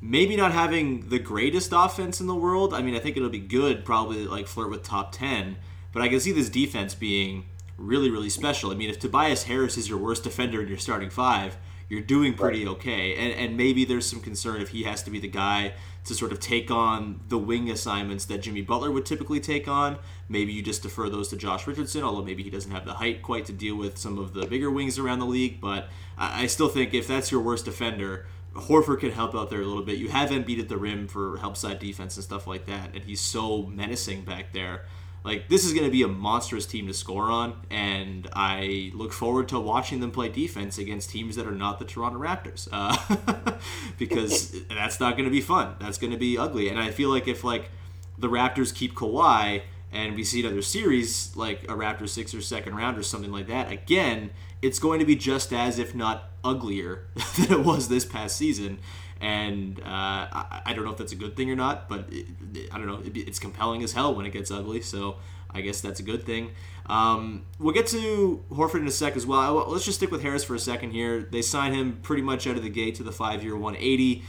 maybe 0.03 0.35
not 0.35 0.51
having 0.51 1.07
the 1.07 1.17
greatest 1.17 1.71
offense 1.73 2.19
in 2.19 2.27
the 2.27 2.35
world. 2.35 2.73
I 2.73 2.81
mean, 2.81 2.93
I 2.93 2.99
think 2.99 3.15
it'll 3.15 3.29
be 3.29 3.39
good, 3.39 3.85
probably 3.85 4.25
like 4.25 4.47
flirt 4.47 4.69
with 4.69 4.83
top 4.83 5.13
10, 5.13 5.55
but 5.93 6.01
I 6.01 6.09
can 6.09 6.19
see 6.19 6.33
this 6.33 6.49
defense 6.49 6.93
being 6.93 7.45
really, 7.77 8.09
really 8.09 8.29
special. 8.29 8.69
I 8.71 8.75
mean, 8.75 8.89
if 8.89 8.99
Tobias 8.99 9.43
Harris 9.43 9.77
is 9.77 9.87
your 9.87 9.97
worst 9.97 10.25
defender 10.25 10.61
in 10.61 10.67
your 10.67 10.77
starting 10.77 11.09
five, 11.09 11.55
you're 11.87 12.01
doing 12.01 12.33
pretty 12.33 12.67
okay. 12.67 13.15
And, 13.15 13.33
and 13.33 13.57
maybe 13.57 13.85
there's 13.85 14.05
some 14.05 14.19
concern 14.19 14.61
if 14.61 14.69
he 14.69 14.83
has 14.83 15.03
to 15.03 15.11
be 15.11 15.19
the 15.19 15.27
guy 15.29 15.73
to 16.03 16.13
sort 16.13 16.33
of 16.33 16.39
take 16.41 16.69
on 16.69 17.21
the 17.29 17.37
wing 17.37 17.69
assignments 17.69 18.25
that 18.25 18.39
Jimmy 18.39 18.61
Butler 18.61 18.91
would 18.91 19.05
typically 19.05 19.39
take 19.39 19.69
on. 19.69 19.97
Maybe 20.27 20.51
you 20.51 20.61
just 20.61 20.83
defer 20.83 21.07
those 21.07 21.29
to 21.29 21.37
Josh 21.37 21.65
Richardson, 21.65 22.03
although 22.03 22.23
maybe 22.23 22.43
he 22.43 22.49
doesn't 22.49 22.71
have 22.71 22.85
the 22.85 22.95
height 22.95 23.21
quite 23.21 23.45
to 23.45 23.53
deal 23.53 23.75
with 23.75 23.97
some 23.97 24.17
of 24.17 24.33
the 24.33 24.45
bigger 24.47 24.69
wings 24.69 24.99
around 24.99 25.19
the 25.19 25.25
league. 25.25 25.61
But 25.61 25.87
I, 26.17 26.43
I 26.43 26.47
still 26.47 26.67
think 26.67 26.93
if 26.93 27.07
that's 27.07 27.31
your 27.31 27.41
worst 27.41 27.65
defender, 27.65 28.25
Horford 28.55 28.99
can 28.99 29.11
help 29.11 29.33
out 29.33 29.49
there 29.49 29.61
a 29.61 29.65
little 29.65 29.83
bit. 29.83 29.97
You 29.97 30.09
have 30.09 30.29
Embiid 30.29 30.59
at 30.59 30.69
the 30.69 30.77
rim 30.77 31.07
for 31.07 31.37
help 31.37 31.57
side 31.57 31.79
defense 31.79 32.15
and 32.17 32.23
stuff 32.23 32.45
like 32.45 32.65
that, 32.67 32.93
and 32.93 33.03
he's 33.03 33.21
so 33.21 33.63
menacing 33.63 34.25
back 34.25 34.53
there. 34.53 34.85
Like 35.23 35.47
this 35.47 35.65
is 35.65 35.71
going 35.73 35.85
to 35.85 35.91
be 35.91 36.03
a 36.03 36.07
monstrous 36.07 36.65
team 36.65 36.87
to 36.87 36.93
score 36.93 37.31
on, 37.31 37.65
and 37.69 38.29
I 38.33 38.91
look 38.93 39.13
forward 39.13 39.47
to 39.49 39.59
watching 39.59 40.01
them 40.01 40.11
play 40.11 40.29
defense 40.29 40.77
against 40.77 41.09
teams 41.09 41.35
that 41.37 41.47
are 41.47 41.51
not 41.51 41.79
the 41.79 41.85
Toronto 41.85 42.19
Raptors, 42.19 42.67
uh, 42.71 43.55
because 43.97 44.51
that's 44.69 44.99
not 44.99 45.13
going 45.13 45.25
to 45.25 45.31
be 45.31 45.41
fun. 45.41 45.75
That's 45.79 45.97
going 45.97 46.11
to 46.11 46.19
be 46.19 46.37
ugly, 46.37 46.69
and 46.69 46.77
I 46.77 46.91
feel 46.91 47.09
like 47.09 47.27
if 47.27 47.43
like 47.43 47.71
the 48.17 48.27
Raptors 48.27 48.73
keep 48.73 48.95
Kawhi 48.95 49.63
and 49.91 50.15
we 50.15 50.23
see 50.23 50.45
another 50.45 50.61
series 50.61 51.35
like 51.35 51.63
a 51.63 51.75
Raptors 51.75 52.09
six 52.09 52.33
or 52.33 52.41
second 52.41 52.75
round 52.75 52.97
or 52.97 53.03
something 53.03 53.31
like 53.31 53.47
that, 53.47 53.71
again, 53.71 54.31
it's 54.61 54.77
going 54.77 54.99
to 54.99 55.05
be 55.05 55.15
just 55.15 55.53
as 55.53 55.79
if 55.79 55.95
not 55.95 56.32
uglier 56.43 57.05
than 57.37 57.51
it 57.51 57.63
was 57.63 57.87
this 57.87 58.05
past 58.05 58.37
season 58.37 58.79
and 59.23 59.79
uh, 59.79 59.85
I, 59.85 60.61
I, 60.65 60.73
don't 60.73 60.83
know 60.83 60.91
if 60.91 60.97
that's 60.97 61.13
a 61.13 61.15
good 61.15 61.37
thing 61.37 61.49
or 61.49 61.55
not, 61.55 61.87
but 61.87 62.07
it, 62.11 62.27
I 62.73 62.77
don't 62.77 62.87
know. 62.87 62.99
It, 63.05 63.15
it's 63.15 63.39
compelling 63.39 63.81
as 63.81 63.93
hell 63.93 64.13
when 64.13 64.25
it 64.25 64.31
gets 64.31 64.51
ugly, 64.51 64.81
so 64.81 65.15
I 65.49 65.61
guess 65.61 65.79
that's 65.79 66.01
a 66.01 66.03
good 66.03 66.25
thing. 66.25 66.51
Um, 66.87 67.45
we'll 67.57 67.73
get 67.73 67.87
to 67.87 68.43
Horford 68.51 68.81
in 68.81 68.87
a 68.87 68.91
sec 68.91 69.15
as 69.15 69.25
well. 69.25 69.65
Let's 69.69 69.85
just 69.85 69.97
stick 69.97 70.11
with 70.11 70.23
Harris 70.23 70.43
for 70.43 70.55
a 70.55 70.59
second 70.59 70.91
here. 70.91 71.21
They 71.21 71.41
signed 71.41 71.73
him 71.73 71.99
pretty 72.01 72.21
much 72.21 72.45
out 72.47 72.57
of 72.57 72.63
the 72.63 72.69
gate 72.69 72.95
to 72.95 73.03
the 73.03 73.13
five-year 73.13 73.55
180. 73.55 74.23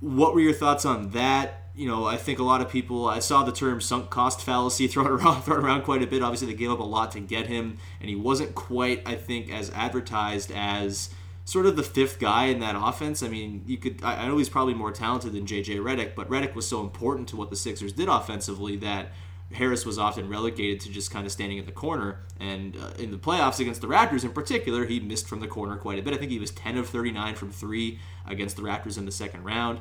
What 0.00 0.34
were 0.34 0.40
your 0.40 0.52
thoughts 0.52 0.84
on 0.84 1.10
that? 1.10 1.70
You 1.74 1.88
know, 1.88 2.04
I 2.04 2.18
think 2.18 2.38
a 2.38 2.42
lot 2.42 2.60
of 2.60 2.68
people. 2.68 3.08
I 3.08 3.20
saw 3.20 3.42
the 3.42 3.52
term 3.52 3.80
"sunk 3.80 4.10
cost 4.10 4.42
fallacy" 4.42 4.86
thrown 4.88 5.06
around, 5.06 5.42
thrown 5.42 5.64
around 5.64 5.84
quite 5.84 6.02
a 6.02 6.06
bit. 6.06 6.22
Obviously, 6.22 6.48
they 6.48 6.54
gave 6.54 6.70
up 6.70 6.80
a 6.80 6.84
lot 6.84 7.12
to 7.12 7.20
get 7.20 7.46
him, 7.46 7.78
and 8.00 8.10
he 8.10 8.16
wasn't 8.16 8.54
quite, 8.54 9.02
I 9.06 9.14
think, 9.14 9.50
as 9.50 9.70
advertised 9.70 10.50
as 10.50 11.08
sort 11.44 11.66
of 11.66 11.76
the 11.76 11.82
fifth 11.82 12.18
guy 12.18 12.46
in 12.46 12.60
that 12.60 12.76
offense. 12.78 13.22
I 13.22 13.28
mean, 13.28 13.62
you 13.66 13.76
could 13.76 14.02
I, 14.02 14.26
know 14.26 14.38
he's 14.38 14.48
probably 14.48 14.74
more 14.74 14.92
talented 14.92 15.32
than 15.32 15.46
JJ 15.46 15.78
Redick, 15.78 16.14
but 16.14 16.28
Redick 16.28 16.54
was 16.54 16.66
so 16.66 16.80
important 16.80 17.28
to 17.28 17.36
what 17.36 17.50
the 17.50 17.56
Sixers 17.56 17.92
did 17.92 18.08
offensively 18.08 18.76
that 18.76 19.08
Harris 19.52 19.84
was 19.84 19.98
often 19.98 20.28
relegated 20.28 20.80
to 20.80 20.90
just 20.90 21.10
kind 21.10 21.26
of 21.26 21.32
standing 21.32 21.58
in 21.58 21.66
the 21.66 21.72
corner. 21.72 22.20
And 22.38 22.76
uh, 22.76 22.90
in 22.98 23.10
the 23.10 23.18
playoffs 23.18 23.58
against 23.58 23.80
the 23.80 23.88
Raptors 23.88 24.24
in 24.24 24.30
particular, 24.30 24.86
he 24.86 25.00
missed 25.00 25.26
from 25.26 25.40
the 25.40 25.48
corner 25.48 25.76
quite 25.76 25.98
a 25.98 26.02
bit. 26.02 26.14
I 26.14 26.18
think 26.18 26.30
he 26.30 26.38
was 26.38 26.52
10 26.52 26.76
of 26.76 26.88
39 26.88 27.34
from 27.34 27.50
three 27.50 27.98
against 28.26 28.56
the 28.56 28.62
Raptors 28.62 28.96
in 28.96 29.04
the 29.04 29.12
second 29.12 29.42
round. 29.42 29.80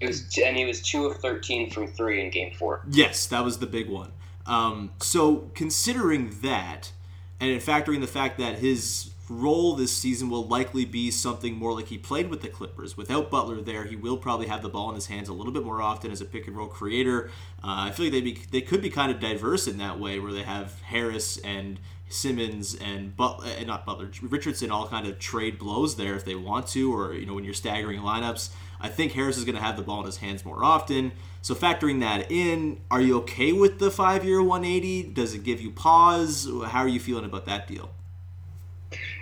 It 0.00 0.06
was, 0.08 0.26
and 0.44 0.56
he 0.56 0.64
was 0.64 0.80
two 0.80 1.06
of 1.06 1.18
13 1.18 1.70
from 1.70 1.86
three 1.86 2.24
in 2.24 2.30
game 2.30 2.52
four. 2.54 2.82
Yes, 2.90 3.26
that 3.26 3.44
was 3.44 3.58
the 3.58 3.66
big 3.66 3.88
one. 3.88 4.12
Um, 4.46 4.90
so 5.00 5.50
considering 5.54 6.36
that, 6.42 6.92
and 7.40 7.60
factoring 7.60 8.00
the 8.00 8.06
fact 8.06 8.38
that 8.38 8.58
his 8.58 9.13
role 9.28 9.74
this 9.74 9.96
season 9.96 10.28
will 10.28 10.46
likely 10.46 10.84
be 10.84 11.10
something 11.10 11.54
more 11.54 11.72
like 11.72 11.86
he 11.86 11.98
played 11.98 12.28
with 12.28 12.42
the 12.42 12.48
Clippers. 12.48 12.96
Without 12.96 13.30
Butler 13.30 13.60
there, 13.60 13.84
he 13.84 13.96
will 13.96 14.16
probably 14.16 14.46
have 14.46 14.62
the 14.62 14.68
ball 14.68 14.88
in 14.90 14.94
his 14.94 15.06
hands 15.06 15.28
a 15.28 15.32
little 15.32 15.52
bit 15.52 15.64
more 15.64 15.80
often 15.80 16.10
as 16.10 16.20
a 16.20 16.24
pick 16.24 16.46
and 16.46 16.56
roll 16.56 16.68
creator. 16.68 17.30
Uh, 17.62 17.88
I 17.88 17.90
feel 17.90 18.06
like 18.06 18.12
they 18.12 18.20
be, 18.20 18.38
they 18.50 18.60
could 18.60 18.82
be 18.82 18.90
kind 18.90 19.10
of 19.10 19.20
diverse 19.20 19.66
in 19.66 19.78
that 19.78 19.98
way, 19.98 20.18
where 20.18 20.32
they 20.32 20.42
have 20.42 20.80
Harris 20.82 21.38
and 21.38 21.78
Simmons 22.08 22.74
and 22.74 23.16
Butler, 23.16 23.48
and 23.58 23.66
not 23.66 23.86
Butler, 23.86 24.10
Richardson 24.22 24.70
all 24.70 24.86
kind 24.86 25.06
of 25.06 25.18
trade 25.18 25.58
blows 25.58 25.96
there 25.96 26.14
if 26.14 26.24
they 26.24 26.34
want 26.34 26.66
to, 26.68 26.94
or 26.94 27.14
you 27.14 27.26
know 27.26 27.34
when 27.34 27.44
you're 27.44 27.54
staggering 27.54 28.00
lineups. 28.00 28.50
I 28.80 28.88
think 28.88 29.12
Harris 29.12 29.38
is 29.38 29.44
going 29.44 29.54
to 29.54 29.62
have 29.62 29.76
the 29.76 29.82
ball 29.82 30.00
in 30.00 30.06
his 30.06 30.18
hands 30.18 30.44
more 30.44 30.62
often. 30.62 31.12
So 31.40 31.54
factoring 31.54 32.00
that 32.00 32.30
in, 32.30 32.80
are 32.90 33.00
you 33.00 33.16
okay 33.18 33.52
with 33.52 33.78
the 33.78 33.90
five-year 33.90 34.42
180? 34.42 35.04
Does 35.14 35.34
it 35.34 35.44
give 35.44 35.60
you 35.60 35.70
pause? 35.70 36.48
How 36.66 36.80
are 36.80 36.88
you 36.88 37.00
feeling 37.00 37.24
about 37.24 37.46
that 37.46 37.66
deal? 37.66 37.90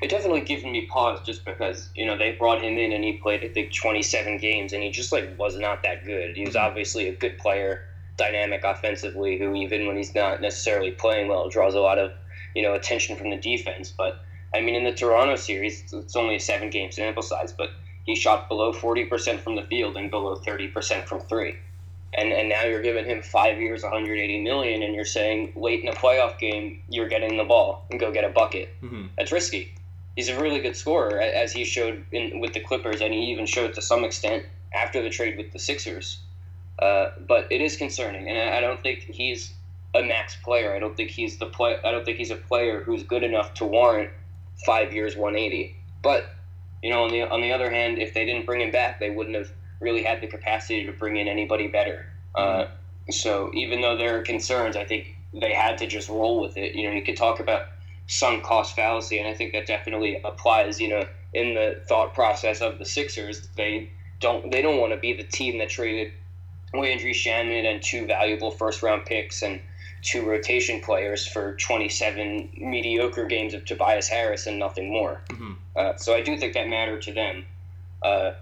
It 0.02 0.10
definitely 0.10 0.40
gives 0.40 0.64
me 0.64 0.86
pause 0.86 1.20
just 1.24 1.44
because 1.44 1.88
you 1.94 2.04
know 2.04 2.18
they 2.18 2.32
brought 2.32 2.60
him 2.60 2.76
in 2.76 2.92
and 2.92 3.04
he 3.04 3.12
played 3.12 3.44
I 3.44 3.48
think 3.48 3.72
27 3.72 4.38
games 4.38 4.72
and 4.72 4.82
he 4.82 4.90
just 4.90 5.12
like 5.12 5.38
was 5.38 5.56
not 5.56 5.84
that 5.84 6.04
good. 6.04 6.36
He 6.36 6.44
was 6.44 6.54
mm-hmm. 6.54 6.66
obviously 6.66 7.08
a 7.08 7.14
good 7.14 7.38
player, 7.38 7.86
dynamic 8.16 8.64
offensively, 8.64 9.38
who 9.38 9.54
even 9.54 9.86
when 9.86 9.96
he's 9.96 10.14
not 10.14 10.40
necessarily 10.40 10.90
playing 10.90 11.28
well 11.28 11.48
draws 11.48 11.74
a 11.74 11.80
lot 11.80 11.98
of 11.98 12.12
you 12.56 12.62
know 12.62 12.74
attention 12.74 13.16
from 13.16 13.30
the 13.30 13.36
defense. 13.36 13.92
But 13.96 14.20
I 14.52 14.60
mean, 14.60 14.74
in 14.74 14.82
the 14.82 14.92
Toronto 14.92 15.36
series, 15.36 15.92
it's 15.92 16.16
only 16.16 16.34
a 16.34 16.40
seven 16.40 16.68
game 16.68 16.90
sample 16.90 17.22
size, 17.22 17.52
but 17.52 17.70
he 18.04 18.16
shot 18.16 18.48
below 18.48 18.72
40% 18.72 19.38
from 19.38 19.54
the 19.54 19.62
field 19.62 19.96
and 19.96 20.10
below 20.10 20.34
30% 20.34 21.06
from 21.06 21.20
three. 21.20 21.54
And, 22.14 22.32
and 22.32 22.48
now 22.48 22.64
you're 22.64 22.82
giving 22.82 23.04
him 23.04 23.22
five 23.22 23.60
years, 23.60 23.84
180 23.84 24.42
million, 24.42 24.82
and 24.82 24.92
you're 24.92 25.04
saying 25.04 25.52
late 25.54 25.82
in 25.82 25.88
a 25.88 25.92
playoff 25.92 26.36
game 26.38 26.82
you're 26.88 27.08
getting 27.08 27.36
the 27.36 27.44
ball 27.44 27.86
and 27.90 28.00
go 28.00 28.12
get 28.12 28.24
a 28.24 28.28
bucket. 28.28 28.68
Mm-hmm. 28.82 29.06
That's 29.16 29.30
risky 29.30 29.72
he's 30.16 30.28
a 30.28 30.40
really 30.40 30.60
good 30.60 30.76
scorer, 30.76 31.20
as 31.20 31.52
he 31.52 31.64
showed 31.64 32.04
in, 32.12 32.40
with 32.40 32.52
the 32.52 32.60
Clippers, 32.60 33.00
and 33.00 33.12
he 33.12 33.20
even 33.30 33.46
showed 33.46 33.74
to 33.74 33.82
some 33.82 34.04
extent 34.04 34.44
after 34.74 35.02
the 35.02 35.10
trade 35.10 35.36
with 35.36 35.52
the 35.52 35.58
Sixers. 35.58 36.18
Uh, 36.78 37.10
but 37.28 37.46
it 37.50 37.60
is 37.60 37.76
concerning, 37.76 38.28
and 38.28 38.38
I, 38.38 38.58
I 38.58 38.60
don't 38.60 38.82
think 38.82 39.00
he's 39.00 39.52
a 39.94 40.02
max 40.02 40.36
player. 40.36 40.74
I 40.74 40.78
don't 40.78 40.96
think 40.96 41.10
he's 41.10 41.38
the 41.38 41.46
play. 41.46 41.76
I 41.84 41.90
don't 41.90 42.04
think 42.04 42.18
he's 42.18 42.30
a 42.30 42.36
player 42.36 42.82
who's 42.82 43.02
good 43.02 43.22
enough 43.22 43.54
to 43.54 43.64
warrant 43.64 44.10
five 44.64 44.92
years, 44.92 45.16
180. 45.16 45.76
But 46.02 46.30
you 46.82 46.90
know, 46.90 47.04
on 47.04 47.10
the 47.10 47.22
on 47.22 47.40
the 47.40 47.52
other 47.52 47.70
hand, 47.70 47.98
if 47.98 48.14
they 48.14 48.24
didn't 48.24 48.46
bring 48.46 48.60
him 48.60 48.70
back, 48.70 49.00
they 49.00 49.10
wouldn't 49.10 49.36
have 49.36 49.50
really 49.80 50.02
had 50.02 50.20
the 50.20 50.26
capacity 50.26 50.84
to 50.86 50.92
bring 50.92 51.16
in 51.16 51.28
anybody 51.28 51.68
better. 51.68 52.06
Uh, 52.34 52.66
so 53.10 53.50
even 53.54 53.80
though 53.80 53.96
there 53.96 54.18
are 54.18 54.22
concerns, 54.22 54.76
I 54.76 54.84
think 54.84 55.14
they 55.34 55.52
had 55.52 55.78
to 55.78 55.86
just 55.86 56.08
roll 56.08 56.40
with 56.40 56.56
it. 56.56 56.74
You 56.74 56.88
know, 56.88 56.94
you 56.94 57.02
could 57.02 57.16
talk 57.16 57.40
about 57.40 57.66
sunk 58.06 58.44
cost 58.44 58.76
fallacy, 58.76 59.18
and 59.18 59.28
I 59.28 59.34
think 59.34 59.52
that 59.52 59.66
definitely 59.66 60.20
applies. 60.24 60.80
You 60.80 60.88
know, 60.88 61.04
in 61.32 61.54
the 61.54 61.82
thought 61.88 62.14
process 62.14 62.60
of 62.60 62.78
the 62.78 62.84
Sixers, 62.84 63.48
they 63.56 63.90
don't 64.20 64.50
they 64.50 64.62
don't 64.62 64.78
want 64.78 64.92
to 64.92 64.98
be 64.98 65.12
the 65.12 65.24
team 65.24 65.58
that 65.58 65.68
traded 65.68 66.12
Landry 66.74 67.12
Shamet 67.12 67.64
and 67.64 67.82
two 67.82 68.06
valuable 68.06 68.50
first 68.50 68.82
round 68.82 69.04
picks 69.04 69.42
and 69.42 69.60
two 70.02 70.28
rotation 70.28 70.80
players 70.80 71.26
for 71.26 71.54
27 71.56 72.50
mediocre 72.56 73.24
games 73.24 73.54
of 73.54 73.64
Tobias 73.64 74.08
Harris 74.08 74.46
and 74.46 74.58
nothing 74.58 74.90
more. 74.90 75.20
Mm-hmm. 75.28 75.52
Uh, 75.76 75.96
so 75.96 76.14
I 76.14 76.22
do 76.22 76.36
think 76.36 76.54
that 76.54 76.68
mattered 76.68 77.02
to 77.02 77.12
them. 77.12 77.46
Uh, 78.02 78.32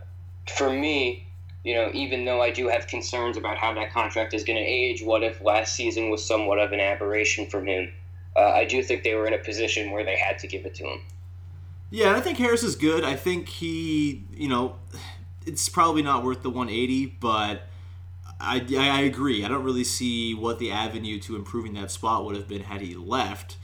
for 0.48 0.70
me, 0.70 1.26
you 1.64 1.74
know, 1.74 1.90
even 1.92 2.24
though 2.24 2.40
I 2.40 2.50
do 2.50 2.68
have 2.68 2.86
concerns 2.86 3.36
about 3.36 3.58
how 3.58 3.74
that 3.74 3.92
contract 3.92 4.32
is 4.32 4.44
going 4.44 4.58
to 4.58 4.64
age, 4.64 5.02
what 5.02 5.22
if 5.22 5.42
last 5.42 5.74
season 5.74 6.08
was 6.08 6.24
somewhat 6.24 6.58
of 6.58 6.72
an 6.72 6.80
aberration 6.80 7.46
from 7.46 7.66
him? 7.66 7.92
Uh, 8.36 8.40
I 8.40 8.64
do 8.64 8.82
think 8.82 9.02
they 9.02 9.14
were 9.14 9.26
in 9.26 9.34
a 9.34 9.38
position 9.38 9.90
where 9.90 10.04
they 10.04 10.16
had 10.16 10.38
to 10.40 10.46
give 10.46 10.64
it 10.64 10.74
to 10.76 10.84
him. 10.84 11.00
Yeah, 11.90 12.14
I 12.14 12.20
think 12.20 12.38
Harris 12.38 12.62
is 12.62 12.76
good. 12.76 13.04
I 13.04 13.16
think 13.16 13.48
he, 13.48 14.24
you 14.32 14.48
know, 14.48 14.76
it's 15.44 15.68
probably 15.68 16.02
not 16.02 16.22
worth 16.22 16.42
the 16.42 16.50
180, 16.50 17.06
but 17.20 17.62
I, 18.40 18.64
I 18.78 19.00
agree. 19.00 19.44
I 19.44 19.48
don't 19.48 19.64
really 19.64 19.84
see 19.84 20.32
what 20.34 20.60
the 20.60 20.70
avenue 20.70 21.18
to 21.20 21.34
improving 21.34 21.74
that 21.74 21.90
spot 21.90 22.24
would 22.24 22.36
have 22.36 22.46
been 22.46 22.62
had 22.62 22.80
he 22.80 22.94
left. 22.94 23.56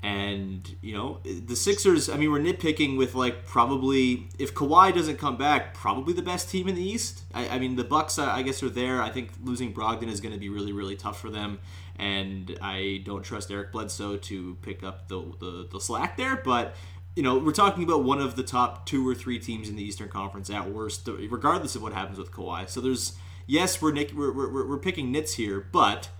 And, 0.00 0.76
you 0.80 0.94
know, 0.96 1.20
the 1.24 1.56
Sixers, 1.56 2.08
I 2.08 2.16
mean, 2.16 2.30
we're 2.30 2.38
nitpicking 2.38 2.96
with, 2.96 3.16
like, 3.16 3.44
probably, 3.44 4.28
if 4.38 4.54
Kawhi 4.54 4.94
doesn't 4.94 5.16
come 5.16 5.36
back, 5.36 5.74
probably 5.74 6.14
the 6.14 6.22
best 6.22 6.48
team 6.48 6.68
in 6.68 6.76
the 6.76 6.82
East. 6.82 7.22
I, 7.34 7.48
I 7.48 7.58
mean, 7.58 7.74
the 7.74 7.84
Bucks, 7.84 8.16
I 8.16 8.42
guess, 8.42 8.62
are 8.62 8.68
there. 8.68 9.02
I 9.02 9.10
think 9.10 9.32
losing 9.42 9.72
Brogdon 9.72 10.08
is 10.08 10.20
going 10.20 10.32
to 10.32 10.38
be 10.38 10.48
really, 10.48 10.72
really 10.72 10.94
tough 10.94 11.20
for 11.20 11.30
them 11.30 11.58
and 11.98 12.56
I 12.62 13.02
don't 13.04 13.22
trust 13.22 13.50
Eric 13.50 13.72
Bledsoe 13.72 14.16
to 14.16 14.56
pick 14.62 14.82
up 14.82 15.08
the, 15.08 15.20
the, 15.40 15.68
the 15.70 15.80
slack 15.80 16.16
there. 16.16 16.36
But 16.36 16.74
you 17.16 17.22
know, 17.22 17.36
we're 17.36 17.52
talking 17.52 17.82
about 17.82 18.04
one 18.04 18.20
of 18.20 18.36
the 18.36 18.44
top 18.44 18.86
two 18.86 19.06
or 19.06 19.14
three 19.14 19.40
teams 19.40 19.68
in 19.68 19.74
the 19.74 19.82
Eastern 19.82 20.08
Conference 20.08 20.50
at 20.50 20.70
worst, 20.70 21.08
regardless 21.08 21.74
of 21.74 21.82
what 21.82 21.92
happens 21.92 22.18
with 22.18 22.30
Kawhi. 22.30 22.68
So 22.68 22.80
there's 22.80 23.16
yes, 23.46 23.82
we're 23.82 23.92
we're, 24.14 24.32
we're, 24.32 24.68
we're 24.68 24.78
picking 24.78 25.10
nits 25.10 25.34
here, 25.34 25.66
but 25.72 26.10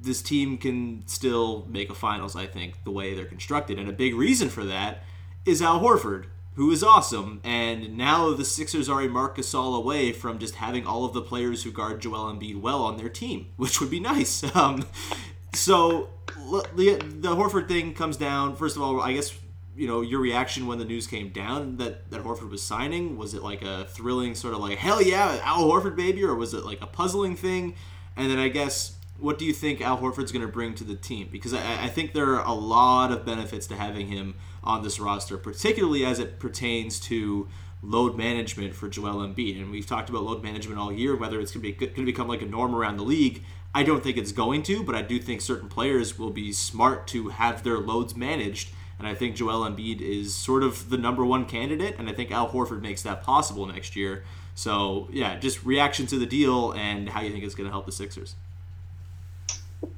this 0.00 0.20
team 0.22 0.58
can 0.58 1.06
still 1.06 1.66
make 1.68 1.90
a 1.90 1.94
finals. 1.94 2.34
I 2.34 2.46
think 2.46 2.82
the 2.84 2.90
way 2.90 3.14
they're 3.14 3.24
constructed, 3.24 3.78
and 3.78 3.88
a 3.88 3.92
big 3.92 4.14
reason 4.14 4.48
for 4.48 4.64
that 4.64 5.04
is 5.44 5.62
Al 5.62 5.80
Horford, 5.80 6.26
who 6.58 6.72
is 6.72 6.82
awesome. 6.82 7.40
And 7.44 7.96
now 7.96 8.34
the 8.34 8.44
Sixers 8.44 8.88
are 8.88 9.00
a 9.00 9.08
Marc 9.08 9.36
Gasol 9.36 9.78
away 9.78 10.10
from 10.10 10.40
just 10.40 10.56
having 10.56 10.88
all 10.88 11.04
of 11.04 11.12
the 11.12 11.22
players 11.22 11.62
who 11.62 11.70
guard 11.70 12.02
Joel 12.02 12.34
Embiid 12.34 12.60
well 12.60 12.82
on 12.82 12.96
their 12.96 13.08
team, 13.08 13.46
which 13.56 13.80
would 13.80 13.90
be 13.90 14.00
nice. 14.00 14.44
Um, 14.58 14.86
so 15.54 16.08
the, 16.74 17.00
the 17.20 17.36
Horford 17.36 17.68
thing 17.68 17.94
comes 17.94 18.16
down. 18.16 18.56
First 18.56 18.74
of 18.74 18.82
all, 18.82 19.00
I 19.00 19.12
guess 19.12 19.38
you 19.76 19.86
know 19.86 20.00
your 20.00 20.20
reaction 20.20 20.66
when 20.66 20.78
the 20.78 20.84
news 20.84 21.06
came 21.06 21.28
down 21.28 21.76
that 21.76 22.10
that 22.10 22.24
Horford 22.24 22.50
was 22.50 22.60
signing. 22.60 23.16
Was 23.16 23.34
it 23.34 23.42
like 23.42 23.62
a 23.62 23.84
thrilling 23.84 24.34
sort 24.34 24.54
of 24.54 24.60
like 24.60 24.78
hell 24.78 25.00
yeah 25.00 25.40
Al 25.44 25.64
Horford 25.64 25.94
baby, 25.94 26.24
or 26.24 26.34
was 26.34 26.54
it 26.54 26.64
like 26.64 26.82
a 26.82 26.86
puzzling 26.86 27.36
thing? 27.36 27.76
And 28.16 28.28
then 28.30 28.38
I 28.38 28.48
guess 28.48 28.97
what 29.18 29.38
do 29.38 29.44
you 29.44 29.52
think 29.52 29.80
Al 29.80 29.98
Horford's 29.98 30.32
going 30.32 30.46
to 30.46 30.52
bring 30.52 30.74
to 30.76 30.84
the 30.84 30.94
team? 30.94 31.28
Because 31.30 31.52
I, 31.52 31.84
I 31.84 31.88
think 31.88 32.12
there 32.12 32.34
are 32.36 32.44
a 32.44 32.52
lot 32.52 33.10
of 33.10 33.24
benefits 33.24 33.66
to 33.68 33.76
having 33.76 34.06
him 34.06 34.36
on 34.62 34.82
this 34.82 35.00
roster, 35.00 35.36
particularly 35.36 36.04
as 36.04 36.18
it 36.18 36.38
pertains 36.38 37.00
to 37.00 37.48
load 37.82 38.16
management 38.16 38.74
for 38.74 38.88
Joel 38.88 39.26
Embiid. 39.26 39.60
And 39.60 39.70
we've 39.70 39.86
talked 39.86 40.08
about 40.08 40.22
load 40.22 40.42
management 40.42 40.78
all 40.78 40.92
year, 40.92 41.16
whether 41.16 41.40
it's 41.40 41.52
going 41.52 41.62
to 41.62 41.72
be 41.72 41.86
going 41.86 41.94
to 41.94 42.04
become 42.04 42.28
like 42.28 42.42
a 42.42 42.46
norm 42.46 42.74
around 42.74 42.96
the 42.96 43.04
league. 43.04 43.42
I 43.74 43.82
don't 43.82 44.02
think 44.02 44.16
it's 44.16 44.32
going 44.32 44.62
to, 44.64 44.82
but 44.82 44.94
I 44.94 45.02
do 45.02 45.18
think 45.18 45.40
certain 45.40 45.68
players 45.68 46.18
will 46.18 46.30
be 46.30 46.52
smart 46.52 47.06
to 47.08 47.28
have 47.28 47.62
their 47.62 47.78
loads 47.78 48.16
managed. 48.16 48.70
And 48.98 49.06
I 49.06 49.14
think 49.14 49.36
Joel 49.36 49.68
Embiid 49.68 50.00
is 50.00 50.34
sort 50.34 50.64
of 50.64 50.90
the 50.90 50.98
number 50.98 51.24
one 51.24 51.44
candidate, 51.46 51.94
and 51.98 52.08
I 52.08 52.12
think 52.12 52.32
Al 52.32 52.48
Horford 52.48 52.82
makes 52.82 53.02
that 53.02 53.22
possible 53.22 53.66
next 53.66 53.94
year. 53.94 54.24
So 54.56 55.08
yeah, 55.12 55.38
just 55.38 55.64
reaction 55.64 56.06
to 56.08 56.18
the 56.18 56.26
deal 56.26 56.72
and 56.72 57.08
how 57.08 57.20
you 57.20 57.30
think 57.30 57.44
it's 57.44 57.54
going 57.54 57.68
to 57.68 57.70
help 57.70 57.86
the 57.86 57.92
Sixers. 57.92 58.34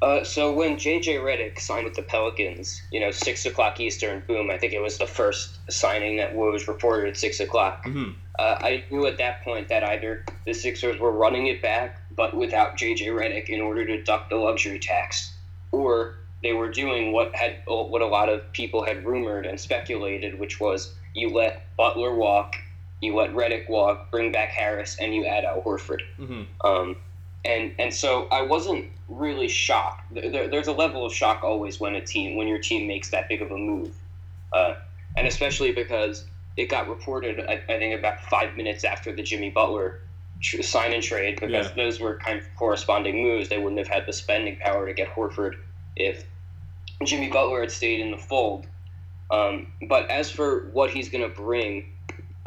Uh, 0.02 0.24
so 0.24 0.52
when 0.52 0.76
JJ 0.76 1.20
Redick 1.22 1.58
signed 1.58 1.84
with 1.84 1.94
the 1.94 2.02
Pelicans, 2.02 2.82
you 2.90 3.00
know, 3.00 3.10
six 3.10 3.46
o'clock 3.46 3.80
Eastern, 3.80 4.22
boom! 4.26 4.50
I 4.50 4.58
think 4.58 4.72
it 4.72 4.80
was 4.80 4.98
the 4.98 5.06
first 5.06 5.58
signing 5.70 6.16
that 6.18 6.34
was 6.34 6.68
reported 6.68 7.08
at 7.08 7.16
six 7.16 7.40
o'clock. 7.40 7.84
Mm-hmm. 7.84 8.12
Uh, 8.38 8.56
I 8.60 8.84
knew 8.90 9.06
at 9.06 9.18
that 9.18 9.42
point 9.42 9.68
that 9.68 9.84
either 9.84 10.24
the 10.46 10.54
Sixers 10.54 10.98
were 10.98 11.12
running 11.12 11.48
it 11.48 11.60
back, 11.60 12.00
but 12.16 12.34
without 12.34 12.78
JJ 12.78 13.08
Redick 13.08 13.50
in 13.50 13.60
order 13.60 13.84
to 13.84 14.02
duck 14.02 14.30
the 14.30 14.36
luxury 14.36 14.78
tax, 14.78 15.34
or 15.72 16.16
they 16.42 16.54
were 16.54 16.70
doing 16.70 17.12
what 17.12 17.34
had 17.34 17.56
what 17.66 18.00
a 18.00 18.06
lot 18.06 18.30
of 18.30 18.50
people 18.52 18.82
had 18.82 19.04
rumored 19.04 19.44
and 19.44 19.60
speculated, 19.60 20.38
which 20.38 20.58
was 20.58 20.94
you 21.14 21.28
let 21.28 21.64
Butler 21.76 22.14
walk, 22.14 22.56
you 23.02 23.14
let 23.14 23.34
Redick 23.34 23.68
walk, 23.68 24.10
bring 24.10 24.32
back 24.32 24.48
Harris, 24.48 24.96
and 24.98 25.14
you 25.14 25.26
add 25.26 25.44
Al 25.44 25.60
Horford. 25.60 26.00
Mm-hmm. 26.18 26.66
Um, 26.66 26.96
and 27.44 27.74
and 27.78 27.92
so 27.92 28.28
I 28.30 28.42
wasn't 28.42 28.86
really 29.08 29.48
shocked. 29.48 30.14
There, 30.14 30.48
there's 30.48 30.68
a 30.68 30.72
level 30.72 31.04
of 31.04 31.12
shock 31.12 31.42
always 31.42 31.80
when 31.80 31.94
a 31.94 32.00
team 32.00 32.36
when 32.36 32.48
your 32.48 32.58
team 32.58 32.86
makes 32.86 33.10
that 33.10 33.28
big 33.28 33.42
of 33.42 33.50
a 33.50 33.56
move, 33.56 33.94
uh, 34.52 34.74
and 35.16 35.26
especially 35.26 35.72
because 35.72 36.24
it 36.56 36.66
got 36.66 36.88
reported 36.88 37.40
I, 37.40 37.62
I, 37.68 37.78
think 37.78 37.98
about 37.98 38.20
five 38.24 38.56
minutes 38.56 38.84
after 38.84 39.14
the 39.14 39.22
Jimmy 39.22 39.50
Butler 39.50 40.00
tr- 40.40 40.62
sign 40.62 40.92
and 40.92 41.02
trade 41.02 41.40
because 41.40 41.68
yeah. 41.68 41.74
those 41.74 42.00
were 42.00 42.18
kind 42.18 42.38
of 42.38 42.44
corresponding 42.56 43.22
moves. 43.22 43.48
They 43.48 43.58
wouldn't 43.58 43.78
have 43.78 43.88
had 43.88 44.06
the 44.06 44.12
spending 44.12 44.56
power 44.56 44.86
to 44.86 44.92
get 44.92 45.08
Horford 45.08 45.56
if 45.96 46.24
Jimmy 47.04 47.30
Butler 47.30 47.60
had 47.60 47.70
stayed 47.70 48.00
in 48.00 48.10
the 48.10 48.18
fold. 48.18 48.66
Um, 49.30 49.72
but 49.88 50.10
as 50.10 50.30
for 50.30 50.68
what 50.72 50.90
he's 50.90 51.08
going 51.08 51.22
to 51.22 51.34
bring 51.34 51.92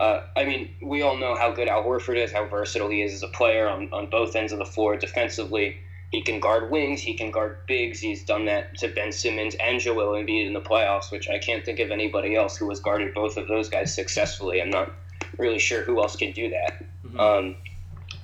uh, 0.03 0.21
I 0.35 0.43
mean, 0.43 0.75
we 0.81 1.01
all 1.01 1.15
know 1.15 1.33
how 1.33 1.51
good 1.51 1.69
Al 1.69 1.81
Horford 1.81 2.17
is, 2.17 2.29
how 2.29 2.45
versatile 2.45 2.89
he 2.89 3.01
is 3.01 3.13
as 3.13 3.23
a 3.23 3.29
player 3.29 3.69
on, 3.69 3.87
on 3.93 4.09
both 4.09 4.35
ends 4.35 4.51
of 4.51 4.59
the 4.59 4.65
floor 4.65 4.97
defensively. 4.97 5.77
He 6.11 6.21
can 6.21 6.41
guard 6.41 6.69
wings, 6.69 6.99
he 6.99 7.13
can 7.13 7.31
guard 7.31 7.65
bigs. 7.67 8.01
He's 8.01 8.25
done 8.25 8.43
that 8.45 8.77
to 8.79 8.89
Ben 8.89 9.13
Simmons 9.13 9.55
and 9.55 9.79
Joel 9.79 10.21
Embiid 10.21 10.45
in 10.45 10.53
the 10.53 10.61
playoffs, 10.61 11.09
which 11.09 11.29
I 11.29 11.39
can't 11.39 11.63
think 11.63 11.79
of 11.79 11.89
anybody 11.89 12.35
else 12.35 12.57
who 12.57 12.67
has 12.69 12.81
guarded 12.81 13.13
both 13.13 13.37
of 13.37 13.47
those 13.47 13.69
guys 13.69 13.95
successfully. 13.95 14.61
I'm 14.61 14.69
not 14.69 14.91
really 15.37 15.57
sure 15.57 15.83
who 15.83 16.01
else 16.01 16.17
can 16.17 16.33
do 16.33 16.49
that. 16.49 16.83
Mm-hmm. 17.05 17.19
Um, 17.19 17.55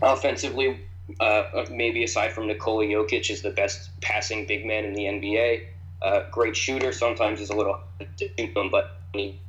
offensively, 0.02 0.82
uh, 1.22 1.65
maybe 1.72 2.04
aside 2.04 2.34
from 2.34 2.48
Nikola 2.48 2.84
Jokic, 2.84 3.32
is 3.32 3.42
the 3.42 3.52
best 3.52 3.89
passing 4.02 4.46
big 4.46 4.65
man 4.65 4.84
in 4.84 4.94
the 4.94 5.06
NBA. 5.06 5.65
Uh, 6.02 6.24
great 6.30 6.58
shooter. 6.58 6.92
Sometimes 6.92 7.39
is 7.39 7.50
a 7.50 7.56
little 7.56 7.80
to 8.00 8.30
shoot 8.38 8.54
them, 8.54 8.70
but 8.70 9.00
he 9.13 9.39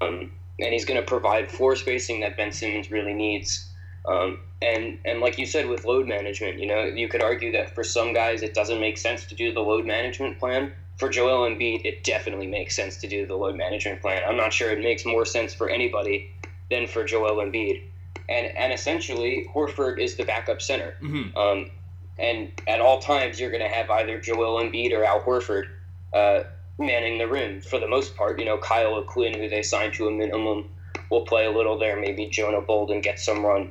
um, 0.00 0.30
and 0.58 0.72
he's 0.72 0.84
going 0.84 1.00
to 1.00 1.06
provide 1.06 1.50
floor 1.50 1.76
spacing 1.76 2.20
that 2.20 2.36
Ben 2.36 2.52
Simmons 2.52 2.90
really 2.90 3.14
needs. 3.14 3.68
Um, 4.06 4.40
and 4.60 4.98
and 5.04 5.20
like 5.20 5.38
you 5.38 5.46
said 5.46 5.66
with 5.66 5.84
load 5.84 6.06
management, 6.06 6.58
you 6.58 6.66
know, 6.66 6.84
you 6.84 7.08
could 7.08 7.22
argue 7.22 7.52
that 7.52 7.74
for 7.74 7.84
some 7.84 8.12
guys 8.12 8.42
it 8.42 8.54
doesn't 8.54 8.80
make 8.80 8.98
sense 8.98 9.24
to 9.26 9.34
do 9.34 9.52
the 9.52 9.60
load 9.60 9.86
management 9.86 10.38
plan. 10.38 10.72
For 10.96 11.08
Joel 11.08 11.48
Embiid, 11.48 11.84
it 11.84 12.04
definitely 12.04 12.46
makes 12.46 12.76
sense 12.76 12.98
to 12.98 13.08
do 13.08 13.26
the 13.26 13.34
load 13.34 13.56
management 13.56 14.00
plan. 14.00 14.22
I'm 14.26 14.36
not 14.36 14.52
sure 14.52 14.70
it 14.70 14.78
makes 14.78 15.04
more 15.04 15.24
sense 15.24 15.52
for 15.52 15.68
anybody 15.68 16.30
than 16.70 16.86
for 16.86 17.04
Joel 17.04 17.36
Embiid. 17.36 17.82
And 18.28 18.46
and 18.56 18.72
essentially, 18.72 19.46
Horford 19.52 19.98
is 19.98 20.16
the 20.16 20.24
backup 20.24 20.62
center. 20.62 20.94
Mm-hmm. 21.02 21.36
Um, 21.36 21.70
and 22.18 22.52
at 22.68 22.80
all 22.80 23.00
times, 23.00 23.40
you're 23.40 23.50
going 23.50 23.62
to 23.62 23.74
have 23.74 23.90
either 23.90 24.20
Joel 24.20 24.62
Embiid 24.62 24.92
or 24.92 25.04
Al 25.04 25.20
Horford. 25.20 25.64
Uh, 26.12 26.44
manning 26.78 27.18
the 27.18 27.28
rim 27.28 27.60
for 27.60 27.78
the 27.78 27.88
most 27.88 28.16
part. 28.16 28.38
You 28.38 28.44
know, 28.44 28.58
Kyle 28.58 28.94
O'Quinn, 28.94 29.34
who 29.34 29.48
they 29.48 29.62
signed 29.62 29.94
to 29.94 30.08
a 30.08 30.10
minimum, 30.10 30.68
will 31.10 31.24
play 31.24 31.46
a 31.46 31.50
little 31.50 31.78
there. 31.78 31.98
Maybe 31.98 32.26
Jonah 32.26 32.60
Bolden 32.60 33.00
gets 33.00 33.24
some 33.24 33.44
run. 33.44 33.70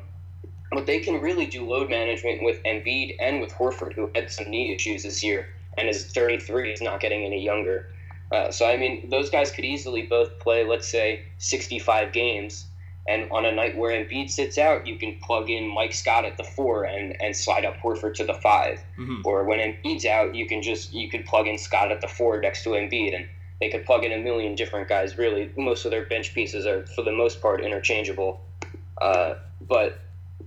But 0.71 0.85
they 0.85 0.99
can 0.99 1.21
really 1.21 1.45
do 1.45 1.67
load 1.67 1.89
management 1.89 2.43
with 2.43 2.63
Embiid 2.63 3.15
and 3.19 3.41
with 3.41 3.51
Horford, 3.51 3.93
who 3.93 4.09
had 4.15 4.31
some 4.31 4.49
knee 4.49 4.73
issues 4.73 5.03
this 5.03 5.23
year 5.23 5.49
and 5.77 5.87
is 5.87 6.05
33, 6.11 6.71
is 6.71 6.81
not 6.81 6.99
getting 6.99 7.23
any 7.23 7.43
younger. 7.43 7.89
Uh, 8.31 8.51
so, 8.51 8.65
I 8.65 8.77
mean, 8.77 9.09
those 9.09 9.29
guys 9.29 9.51
could 9.51 9.65
easily 9.65 10.03
both 10.03 10.39
play, 10.39 10.65
let's 10.65 10.87
say, 10.87 11.23
65 11.37 12.11
games 12.11 12.65
and 13.07 13.29
on 13.31 13.45
a 13.45 13.51
night 13.51 13.77
where 13.77 13.91
Embiid 13.91 14.29
sits 14.29 14.57
out, 14.57 14.87
you 14.87 14.97
can 14.97 15.19
plug 15.19 15.49
in 15.49 15.67
Mike 15.67 15.93
Scott 15.93 16.23
at 16.23 16.37
the 16.37 16.43
four 16.43 16.85
and, 16.85 17.21
and 17.21 17.35
slide 17.35 17.65
up 17.65 17.75
Horford 17.77 18.13
to 18.15 18.25
the 18.25 18.33
5 18.33 18.79
mm-hmm. 18.97 19.21
Or 19.25 19.43
when 19.43 19.59
Embiid's 19.59 20.05
out, 20.05 20.33
you 20.35 20.47
can 20.47 20.61
just 20.61 20.93
you 20.93 21.09
could 21.09 21.25
plug 21.25 21.47
in 21.47 21.57
Scott 21.57 21.91
at 21.91 21.99
the 21.99 22.07
four 22.07 22.39
next 22.39 22.63
to 22.63 22.69
Embiid, 22.69 23.13
and 23.13 23.27
they 23.59 23.69
could 23.69 23.85
plug 23.85 24.05
in 24.05 24.13
a 24.13 24.19
million 24.19 24.55
different 24.55 24.87
guys. 24.87 25.17
Really, 25.17 25.51
most 25.57 25.83
of 25.83 25.91
their 25.91 26.05
bench 26.05 26.33
pieces 26.33 26.65
are 26.65 26.85
for 26.87 27.03
the 27.03 27.11
most 27.11 27.41
part 27.41 27.61
interchangeable. 27.61 28.39
Uh, 29.01 29.35
but 29.67 29.99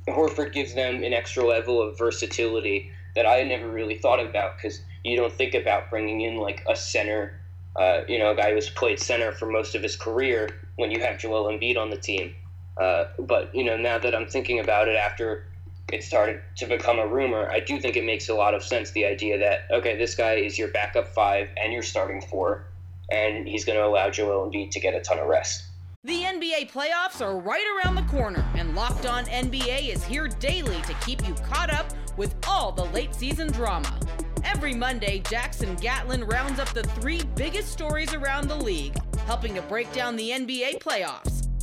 Horford 0.09 0.53
gives 0.53 0.75
them 0.75 1.03
an 1.03 1.13
extra 1.13 1.45
level 1.45 1.83
of 1.83 1.99
versatility 1.99 2.91
that 3.15 3.27
I 3.27 3.43
never 3.43 3.69
really 3.69 3.99
thought 3.99 4.21
about 4.21 4.57
because 4.57 4.81
you 5.05 5.17
don't 5.17 5.33
think 5.33 5.55
about 5.55 5.91
bringing 5.91 6.23
in 6.23 6.37
like 6.37 6.65
a 6.69 6.77
center, 6.77 7.39
uh, 7.77 8.03
you 8.09 8.19
know, 8.19 8.31
a 8.31 8.35
guy 8.37 8.53
who's 8.53 8.71
played 8.71 8.99
center 8.99 9.33
for 9.33 9.47
most 9.47 9.75
of 9.75 9.83
his 9.83 9.97
career 9.97 10.49
when 10.77 10.91
you 10.91 11.01
have 11.01 11.19
Joel 11.19 11.51
Embiid 11.51 11.77
on 11.77 11.91
the 11.91 11.97
team. 11.97 12.35
Uh, 12.81 13.07
but 13.19 13.55
you 13.55 13.65
know, 13.65 13.77
now 13.77 13.99
that 13.99 14.15
I'm 14.15 14.27
thinking 14.27 14.61
about 14.61 14.89
it, 14.89 14.97
after 14.97 15.47
it 15.93 16.03
started 16.03 16.41
to 16.57 16.67
become 16.67 16.99
a 16.99 17.07
rumor, 17.07 17.49
I 17.51 17.61
do 17.61 17.81
think 17.81 17.97
it 17.97 18.05
makes 18.05 18.29
a 18.29 18.35
lot 18.35 18.55
of 18.55 18.63
sense. 18.63 18.91
The 18.91 19.07
idea 19.07 19.39
that 19.39 19.61
okay, 19.71 19.97
this 19.97 20.15
guy 20.15 20.35
is 20.35 20.59
your 20.59 20.69
backup 20.69 21.09
five 21.09 21.49
and 21.57 21.73
your 21.73 21.83
starting 21.83 22.21
four, 22.21 22.67
and 23.11 23.47
he's 23.47 23.65
going 23.65 23.79
to 23.79 23.87
allow 23.87 24.11
Joel 24.11 24.51
Embiid 24.51 24.71
to 24.73 24.81
get 24.81 24.95
a 24.95 25.01
ton 25.01 25.19
of 25.19 25.27
rest. 25.27 25.65
The 26.05 26.23
NBA 26.23 26.71
playoffs 26.71 27.21
are 27.21 27.37
right 27.37 27.65
around 27.85 27.97
the 27.97 28.03
corner, 28.03 28.45
and 28.55 28.77
Locked 28.77 29.07
On 29.07 29.25
NBA 29.25 29.93
is 29.93 30.05
here 30.05 30.29
daily 30.29 30.81
to 30.83 30.95
keep 31.05 31.27
you 31.27 31.35
caught 31.35 31.73
up 31.73 31.93
with 32.17 32.35
all 32.47 32.71
the 32.71 32.85
late 32.85 33.15
season 33.15 33.51
drama. 33.51 33.99
Every 34.45 34.73
Monday, 34.73 35.19
Jackson 35.29 35.75
Gatlin 35.77 36.23
rounds 36.25 36.61
up 36.61 36.69
the 36.69 36.85
three 36.85 37.23
biggest 37.35 37.73
stories 37.73 38.15
around 38.15 38.49
the 38.49 38.55
league, 38.55 38.95
helping 39.27 39.55
to 39.57 39.63
break 39.63 39.93
down 39.93 40.15
the 40.15 40.31
NBA 40.31 40.79
playoffs. 40.79 41.46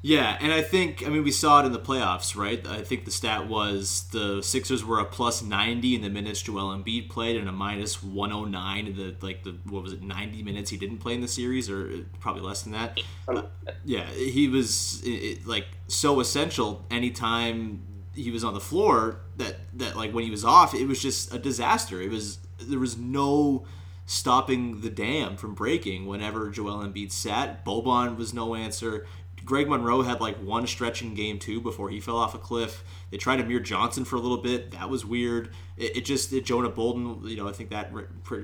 Yeah, 0.00 0.38
and 0.40 0.52
I 0.52 0.62
think 0.62 1.04
I 1.04 1.08
mean 1.10 1.24
we 1.24 1.32
saw 1.32 1.60
it 1.60 1.66
in 1.66 1.72
the 1.72 1.80
playoffs, 1.80 2.36
right? 2.36 2.64
I 2.68 2.82
think 2.82 3.04
the 3.04 3.10
stat 3.10 3.48
was 3.48 4.04
the 4.12 4.40
Sixers 4.42 4.84
were 4.84 5.00
a 5.00 5.04
plus 5.04 5.42
ninety 5.42 5.96
in 5.96 6.02
the 6.02 6.08
minutes 6.08 6.40
Joel 6.40 6.76
Embiid 6.76 7.08
played, 7.08 7.36
and 7.36 7.48
a 7.48 7.52
minus 7.52 8.00
one 8.00 8.30
hundred 8.30 8.50
nine 8.52 8.86
in 8.86 8.96
the 8.96 9.16
like 9.20 9.42
the 9.42 9.56
what 9.64 9.82
was 9.82 9.92
it 9.92 10.02
ninety 10.02 10.42
minutes 10.44 10.70
he 10.70 10.76
didn't 10.76 10.98
play 10.98 11.14
in 11.14 11.20
the 11.20 11.28
series, 11.28 11.68
or 11.68 12.04
probably 12.20 12.42
less 12.42 12.62
than 12.62 12.72
that. 12.72 13.00
Uh, 13.26 13.42
yeah, 13.84 14.06
he 14.06 14.46
was 14.48 15.02
it, 15.04 15.44
like 15.46 15.66
so 15.88 16.20
essential 16.20 16.86
anytime 16.92 17.82
he 18.14 18.30
was 18.30 18.44
on 18.44 18.54
the 18.54 18.60
floor 18.60 19.20
that 19.36 19.56
that 19.74 19.96
like 19.96 20.12
when 20.12 20.22
he 20.22 20.30
was 20.30 20.44
off, 20.44 20.74
it 20.74 20.86
was 20.86 21.02
just 21.02 21.34
a 21.34 21.40
disaster. 21.40 22.00
It 22.00 22.10
was 22.10 22.38
there 22.60 22.78
was 22.78 22.96
no 22.96 23.66
stopping 24.06 24.80
the 24.80 24.90
dam 24.90 25.36
from 25.36 25.54
breaking 25.54 26.06
whenever 26.06 26.50
Joel 26.50 26.84
Embiid 26.84 27.10
sat. 27.10 27.64
Boban 27.64 28.16
was 28.16 28.32
no 28.32 28.54
answer. 28.54 29.06
Greg 29.48 29.66
Monroe 29.66 30.02
had 30.02 30.20
like 30.20 30.36
one 30.36 30.66
stretch 30.66 31.00
in 31.00 31.14
game 31.14 31.38
two 31.38 31.58
before 31.58 31.88
he 31.88 32.00
fell 32.00 32.18
off 32.18 32.34
a 32.34 32.38
cliff. 32.38 32.84
They 33.10 33.16
tried 33.16 33.40
Amir 33.40 33.60
Johnson 33.60 34.04
for 34.04 34.16
a 34.16 34.20
little 34.20 34.36
bit. 34.36 34.72
That 34.72 34.90
was 34.90 35.06
weird. 35.06 35.48
It, 35.78 35.96
it 35.96 36.04
just, 36.04 36.34
it, 36.34 36.44
Jonah 36.44 36.68
Bolden, 36.68 37.26
you 37.26 37.38
know, 37.38 37.48
I 37.48 37.52
think 37.52 37.70
that 37.70 37.90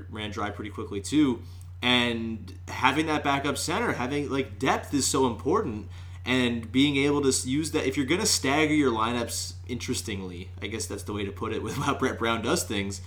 ran 0.09 0.31
dry 0.31 0.49
pretty 0.49 0.71
quickly 0.71 1.01
too. 1.01 1.43
And 1.83 2.51
having 2.67 3.05
that 3.05 3.23
backup 3.23 3.59
center, 3.59 3.93
having 3.93 4.31
like 4.31 4.57
depth 4.57 4.95
is 4.95 5.05
so 5.05 5.27
important. 5.27 5.89
And 6.25 6.71
being 6.71 6.97
able 6.97 7.21
to 7.21 7.47
use 7.47 7.69
that, 7.71 7.85
if 7.85 7.97
you're 7.97 8.07
going 8.07 8.21
to 8.21 8.25
stagger 8.25 8.73
your 8.73 8.91
lineups 8.91 9.53
interestingly, 9.67 10.49
I 10.59 10.65
guess 10.65 10.87
that's 10.87 11.03
the 11.03 11.13
way 11.13 11.23
to 11.23 11.31
put 11.31 11.53
it 11.53 11.61
with 11.61 11.75
how 11.75 11.93
Brett 11.93 12.17
Brown 12.17 12.41
does 12.41 12.63
things. 12.63 13.01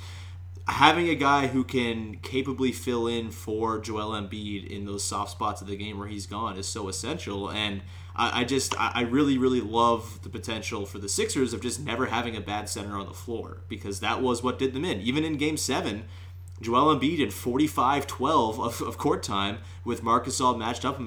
Having 0.69 1.09
a 1.09 1.15
guy 1.15 1.47
who 1.47 1.65
can 1.65 2.17
capably 2.17 2.73
fill 2.73 3.07
in 3.07 3.31
for 3.31 3.79
Joel 3.79 4.11
Embiid 4.11 4.67
in 4.67 4.85
those 4.85 5.03
soft 5.03 5.31
spots 5.31 5.63
of 5.63 5.67
the 5.67 5.77
game 5.77 5.99
where 5.99 6.09
he's 6.09 6.27
gone 6.27 6.59
is 6.59 6.69
so 6.69 6.89
essential. 6.89 7.51
And 7.51 7.81
I, 8.15 8.41
I 8.41 8.45
just, 8.45 8.79
I, 8.79 8.93
I 8.95 9.01
really, 9.03 9.39
really 9.39 9.63
love 9.63 10.23
the 10.23 10.29
potential 10.29 10.85
for 10.85 10.99
the 10.99 11.09
Sixers 11.09 11.55
of 11.55 11.63
just 11.63 11.81
never 11.81 12.07
having 12.07 12.37
a 12.37 12.41
bad 12.41 12.69
center 12.69 12.99
on 12.99 13.07
the 13.07 13.15
floor 13.15 13.63
because 13.69 14.01
that 14.01 14.21
was 14.21 14.43
what 14.43 14.59
did 14.59 14.75
them 14.75 14.85
in. 14.85 15.01
Even 15.01 15.25
in 15.25 15.39
game 15.39 15.57
seven, 15.57 16.05
Joel 16.61 16.95
Embiid 16.95 17.21
in 17.21 17.29
45-12 17.29 18.59
of, 18.59 18.83
of 18.83 18.99
court 18.99 19.23
time 19.23 19.59
with 19.85 20.03
Marc 20.03 20.27
Gasol 20.27 20.59
matched 20.59 20.85
up 20.85 21.01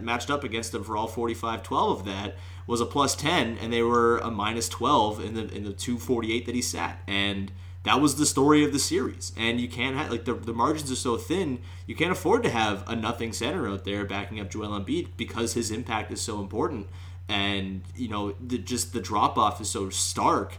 matched 0.00 0.30
up 0.30 0.42
against 0.42 0.74
him 0.74 0.82
for 0.82 0.96
all 0.96 1.08
45-12 1.08 2.00
of 2.00 2.04
that 2.06 2.34
was 2.66 2.80
a 2.80 2.86
plus 2.86 3.14
10 3.14 3.58
and 3.58 3.72
they 3.72 3.82
were 3.82 4.18
a 4.18 4.30
minus 4.30 4.70
12 4.70 5.22
in 5.22 5.34
the 5.34 5.54
in 5.54 5.64
the 5.64 5.72
248 5.74 6.46
that 6.46 6.54
he 6.54 6.62
sat 6.62 7.02
and 7.06 7.52
that 7.86 8.00
was 8.00 8.16
the 8.16 8.26
story 8.26 8.64
of 8.64 8.72
the 8.72 8.80
series. 8.80 9.32
And 9.36 9.60
you 9.60 9.68
can't 9.68 9.96
have 9.96 10.10
like 10.10 10.24
the, 10.24 10.34
the 10.34 10.52
margins 10.52 10.90
are 10.90 10.96
so 10.96 11.16
thin, 11.16 11.60
you 11.86 11.94
can't 11.94 12.10
afford 12.10 12.42
to 12.42 12.50
have 12.50 12.82
a 12.88 12.96
nothing 12.96 13.32
center 13.32 13.68
out 13.68 13.84
there 13.84 14.04
backing 14.04 14.40
up 14.40 14.50
Joel 14.50 14.78
Embiid 14.78 15.10
because 15.16 15.54
his 15.54 15.70
impact 15.70 16.10
is 16.12 16.20
so 16.20 16.40
important. 16.40 16.88
And 17.28 17.82
you 17.94 18.08
know, 18.08 18.34
the, 18.44 18.58
just 18.58 18.92
the 18.92 19.00
drop 19.00 19.38
off 19.38 19.60
is 19.60 19.70
so 19.70 19.88
stark. 19.90 20.56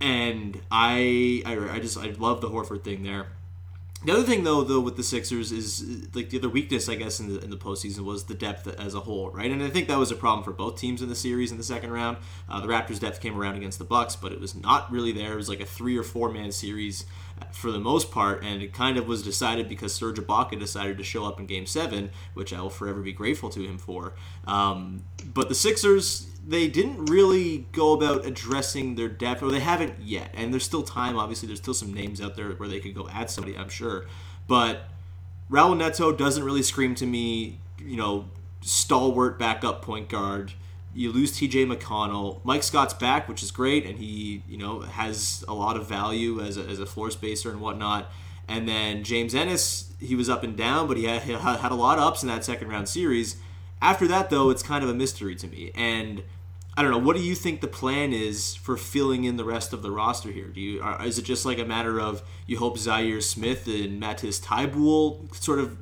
And 0.00 0.60
I, 0.70 1.42
I, 1.44 1.76
I 1.76 1.78
just 1.80 1.98
I 1.98 2.06
love 2.10 2.40
the 2.40 2.48
Horford 2.48 2.84
thing 2.84 3.02
there. 3.02 3.26
The 4.04 4.12
other 4.12 4.24
thing, 4.24 4.42
though, 4.42 4.64
though 4.64 4.80
with 4.80 4.96
the 4.96 5.04
Sixers 5.04 5.52
is 5.52 6.08
like 6.12 6.30
the 6.30 6.38
other 6.38 6.48
weakness, 6.48 6.88
I 6.88 6.96
guess, 6.96 7.20
in 7.20 7.28
the 7.28 7.40
in 7.40 7.50
the 7.50 7.56
postseason 7.56 8.00
was 8.00 8.24
the 8.24 8.34
depth 8.34 8.66
as 8.66 8.94
a 8.94 9.00
whole, 9.00 9.30
right? 9.30 9.50
And 9.50 9.62
I 9.62 9.70
think 9.70 9.86
that 9.88 9.98
was 9.98 10.10
a 10.10 10.16
problem 10.16 10.42
for 10.42 10.52
both 10.52 10.76
teams 10.76 11.02
in 11.02 11.08
the 11.08 11.14
series 11.14 11.52
in 11.52 11.56
the 11.56 11.62
second 11.62 11.92
round. 11.92 12.16
Uh, 12.48 12.60
the 12.60 12.66
Raptors' 12.66 12.98
depth 12.98 13.20
came 13.20 13.38
around 13.38 13.54
against 13.54 13.78
the 13.78 13.84
Bucks, 13.84 14.16
but 14.16 14.32
it 14.32 14.40
was 14.40 14.56
not 14.56 14.90
really 14.90 15.12
there. 15.12 15.34
It 15.34 15.36
was 15.36 15.48
like 15.48 15.60
a 15.60 15.66
three 15.66 15.96
or 15.96 16.02
four 16.02 16.32
man 16.32 16.50
series 16.50 17.04
for 17.50 17.70
the 17.70 17.78
most 17.78 18.10
part, 18.10 18.42
and 18.44 18.62
it 18.62 18.72
kind 18.72 18.96
of 18.96 19.06
was 19.08 19.22
decided 19.22 19.68
because 19.68 19.94
Serge 19.94 20.18
Ibaka 20.18 20.58
decided 20.58 20.98
to 20.98 21.04
show 21.04 21.24
up 21.24 21.40
in 21.40 21.46
Game 21.46 21.66
Seven, 21.66 22.10
which 22.34 22.52
I 22.52 22.60
will 22.60 22.70
forever 22.70 23.00
be 23.00 23.12
grateful 23.12 23.50
to 23.50 23.62
him 23.62 23.78
for. 23.78 24.14
Um, 24.46 25.04
but 25.34 25.48
the 25.48 25.54
Sixers, 25.54 26.28
they 26.46 26.68
didn't 26.68 27.06
really 27.06 27.66
go 27.72 27.92
about 27.92 28.24
addressing 28.26 28.94
their 28.94 29.08
depth, 29.08 29.42
or 29.42 29.50
they 29.50 29.60
haven't 29.60 30.00
yet. 30.00 30.30
And 30.34 30.52
there's 30.52 30.64
still 30.64 30.82
time. 30.82 31.16
Obviously, 31.16 31.46
there's 31.46 31.60
still 31.60 31.74
some 31.74 31.92
names 31.92 32.20
out 32.20 32.36
there 32.36 32.50
where 32.52 32.68
they 32.68 32.80
could 32.80 32.94
go 32.94 33.08
add 33.08 33.30
somebody. 33.30 33.56
I'm 33.56 33.68
sure, 33.68 34.06
but 34.46 34.88
Raul 35.50 35.76
Neto 35.76 36.12
doesn't 36.12 36.44
really 36.44 36.62
scream 36.62 36.94
to 36.96 37.06
me. 37.06 37.58
You 37.78 37.96
know, 37.96 38.28
stalwart 38.60 39.38
backup 39.38 39.82
point 39.82 40.08
guard 40.08 40.52
you 40.94 41.12
lose 41.12 41.32
TJ 41.32 41.66
McConnell. 41.72 42.44
Mike 42.44 42.62
Scott's 42.62 42.94
back, 42.94 43.28
which 43.28 43.42
is 43.42 43.50
great, 43.50 43.86
and 43.86 43.98
he 43.98 44.42
you 44.48 44.58
know 44.58 44.80
has 44.80 45.44
a 45.48 45.54
lot 45.54 45.76
of 45.76 45.88
value 45.88 46.40
as 46.40 46.56
a, 46.56 46.62
as 46.62 46.78
a 46.78 46.86
floor 46.86 47.10
spacer 47.10 47.50
and 47.50 47.60
whatnot. 47.60 48.10
And 48.48 48.68
then 48.68 49.04
James 49.04 49.34
Ennis, 49.34 49.92
he 50.00 50.14
was 50.14 50.28
up 50.28 50.42
and 50.42 50.56
down, 50.56 50.88
but 50.88 50.96
he 50.96 51.04
had, 51.04 51.22
he 51.22 51.32
had 51.32 51.72
a 51.72 51.76
lot 51.76 51.98
of 51.98 52.04
ups 52.04 52.22
in 52.22 52.28
that 52.28 52.44
second 52.44 52.68
round 52.68 52.88
series. 52.88 53.36
After 53.80 54.06
that, 54.08 54.30
though, 54.30 54.50
it's 54.50 54.62
kind 54.62 54.84
of 54.84 54.90
a 54.90 54.94
mystery 54.94 55.34
to 55.36 55.46
me. 55.46 55.70
And 55.74 56.22
I 56.76 56.82
don't 56.82 56.90
know. 56.90 56.98
What 56.98 57.16
do 57.16 57.22
you 57.22 57.34
think 57.34 57.60
the 57.60 57.68
plan 57.68 58.12
is 58.12 58.54
for 58.54 58.76
filling 58.76 59.24
in 59.24 59.36
the 59.36 59.44
rest 59.44 59.72
of 59.72 59.82
the 59.82 59.90
roster 59.90 60.30
here? 60.30 60.48
Do 60.48 60.60
you 60.60 60.82
are, 60.82 61.04
is 61.04 61.18
it 61.18 61.24
just 61.24 61.44
like 61.44 61.58
a 61.58 61.64
matter 61.64 62.00
of 62.00 62.22
you 62.46 62.58
hope 62.58 62.78
Zaire 62.78 63.20
Smith 63.20 63.66
and 63.66 64.00
Matisse 64.00 64.40
Thybulle 64.40 65.34
sort 65.34 65.58
of 65.58 65.76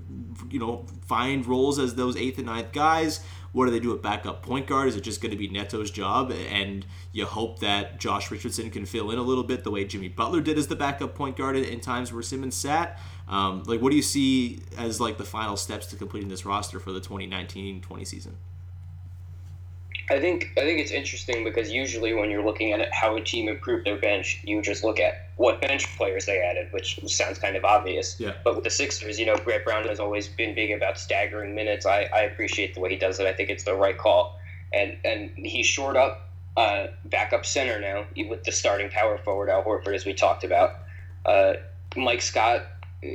you 0.51 0.59
know 0.59 0.87
find 1.07 1.46
roles 1.46 1.79
as 1.79 1.94
those 1.94 2.16
eighth 2.16 2.38
and 2.38 2.46
ninth 2.46 2.73
guys? 2.73 3.20
What 3.53 3.65
do 3.65 3.71
they 3.71 3.81
do 3.81 3.95
at 3.95 4.03
backup 4.03 4.43
point 4.43 4.67
guard? 4.67 4.89
Is 4.89 4.97
it 4.97 5.03
just 5.03 5.21
going 5.21 5.33
to 5.33 5.37
be 5.37 5.49
Neto's 5.49 5.91
job? 5.91 6.31
And 6.31 6.87
you 7.13 7.27
hope 7.27 7.61
that 7.61 7.99
Josh 7.99 8.31
Richardson 8.31 8.71
can 8.71 8.87
fill 8.87 9.11
in 9.11 9.19
a 9.19 9.23
little 9.23 9.45
bit 9.45 9.65
the 9.65 9.71
way 9.71 9.85
Jimmy 9.85 10.09
Butler 10.09 10.41
did 10.41 10.59
as 10.59 10.69
the 10.69 10.77
backup 10.77 11.15
point 11.15 11.37
guard 11.37 11.57
in 11.57 11.81
times 11.81 12.13
where 12.13 12.23
Simmons 12.23 12.57
sat. 12.57 13.01
Um, 13.29 13.63
like, 13.65 13.81
what 13.81 13.91
do 13.91 13.97
you 13.97 14.03
see 14.03 14.61
as 14.77 15.01
like 15.01 15.19
the 15.19 15.25
final 15.25 15.57
steps 15.57 15.87
to 15.87 15.97
completing 15.97 16.29
this 16.29 16.45
roster 16.45 16.79
for 16.79 16.93
the 16.93 17.01
2019-20 17.01 18.07
season? 18.07 18.37
I 20.11 20.18
think 20.18 20.51
I 20.57 20.62
think 20.62 20.81
it's 20.81 20.90
interesting 20.90 21.44
because 21.44 21.70
usually 21.70 22.12
when 22.14 22.31
you're 22.31 22.44
looking 22.44 22.73
at 22.73 22.92
how 22.92 23.16
a 23.16 23.20
team 23.20 23.49
improved 23.49 23.87
their 23.87 23.96
bench, 23.96 24.40
you 24.42 24.61
just 24.61 24.83
look 24.83 24.99
at 24.99 25.29
what 25.37 25.61
bench 25.61 25.87
players 25.96 26.27
they 26.27 26.40
added, 26.40 26.73
which 26.73 26.99
sounds 27.07 27.38
kind 27.38 27.55
of 27.55 27.64
obvious. 27.64 28.18
Yeah. 28.18 28.33
But 28.42 28.57
with 28.57 28.64
the 28.64 28.70
Sixers, 28.70 29.20
you 29.20 29.27
know, 29.27 29.37
Brett 29.37 29.64
Brown 29.64 29.87
has 29.87 30.01
always 30.01 30.27
been 30.27 30.53
big 30.53 30.73
about 30.73 30.99
staggering 30.99 31.55
minutes. 31.55 31.87
I, 31.87 32.09
I 32.12 32.23
appreciate 32.23 32.75
the 32.75 32.81
way 32.81 32.90
he 32.90 32.96
does 32.96 33.20
it. 33.20 33.27
I 33.27 33.33
think 33.33 33.51
it's 33.51 33.62
the 33.62 33.75
right 33.75 33.96
call. 33.96 34.37
And 34.73 34.96
and 35.05 35.31
he's 35.37 35.66
short 35.66 35.96
up 35.96 36.29
uh, 36.57 36.88
backup 37.05 37.46
center 37.46 37.81
now 37.81 38.07
with 38.29 38.42
the 38.42 38.53
starting 38.53 38.90
power 38.90 39.16
forward 39.18 39.49
Al 39.49 39.62
Horford, 39.62 39.94
as 39.94 40.05
we 40.05 40.12
talked 40.12 40.42
about. 40.42 40.73
Uh, 41.25 41.55
Mike 41.96 42.23
Scott 42.23 42.66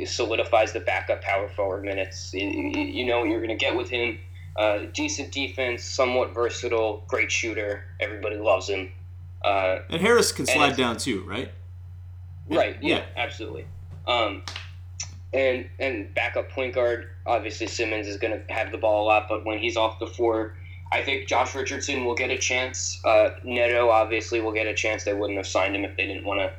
solidifies 0.05 0.71
the 0.71 0.79
backup 0.79 1.21
power 1.21 1.49
forward 1.49 1.83
minutes. 1.83 2.33
You, 2.33 2.47
you 2.47 3.05
know 3.05 3.19
what 3.19 3.29
you're 3.29 3.39
going 3.39 3.49
to 3.49 3.65
get 3.65 3.75
with 3.75 3.89
him 3.89 4.17
uh, 4.55 4.79
decent 4.93 5.31
defense, 5.31 5.83
somewhat 5.83 6.33
versatile, 6.33 7.03
great 7.07 7.31
shooter. 7.31 7.83
Everybody 7.99 8.37
loves 8.37 8.69
him. 8.69 8.91
Uh, 9.43 9.79
and 9.89 10.01
Harris 10.01 10.31
can 10.31 10.45
slide 10.45 10.75
down 10.75 10.97
too, 10.97 11.23
right? 11.23 11.51
Right. 12.49 12.77
Yeah. 12.81 12.97
yeah. 12.97 13.05
Absolutely. 13.15 13.65
Um, 14.07 14.43
and 15.33 15.69
and 15.79 16.13
backup 16.13 16.49
point 16.49 16.73
guard. 16.73 17.09
Obviously, 17.25 17.67
Simmons 17.67 18.07
is 18.07 18.17
going 18.17 18.39
to 18.39 18.53
have 18.53 18.71
the 18.71 18.77
ball 18.77 19.03
a 19.03 19.05
lot, 19.05 19.27
but 19.27 19.45
when 19.45 19.59
he's 19.59 19.75
off 19.77 19.99
the 19.99 20.07
floor, 20.07 20.55
I 20.91 21.01
think 21.03 21.27
Josh 21.27 21.53
Richardson 21.55 22.05
will 22.05 22.15
get 22.15 22.29
a 22.29 22.37
chance. 22.37 23.01
Uh, 23.03 23.31
Neto 23.43 23.89
obviously 23.89 24.39
will 24.39 24.53
get 24.53 24.67
a 24.67 24.73
chance. 24.73 25.03
They 25.03 25.13
wouldn't 25.13 25.37
have 25.37 25.47
signed 25.47 25.75
him 25.75 25.83
if 25.83 25.97
they 25.97 26.07
didn't 26.07 26.25
want 26.25 26.39
to 26.39 26.53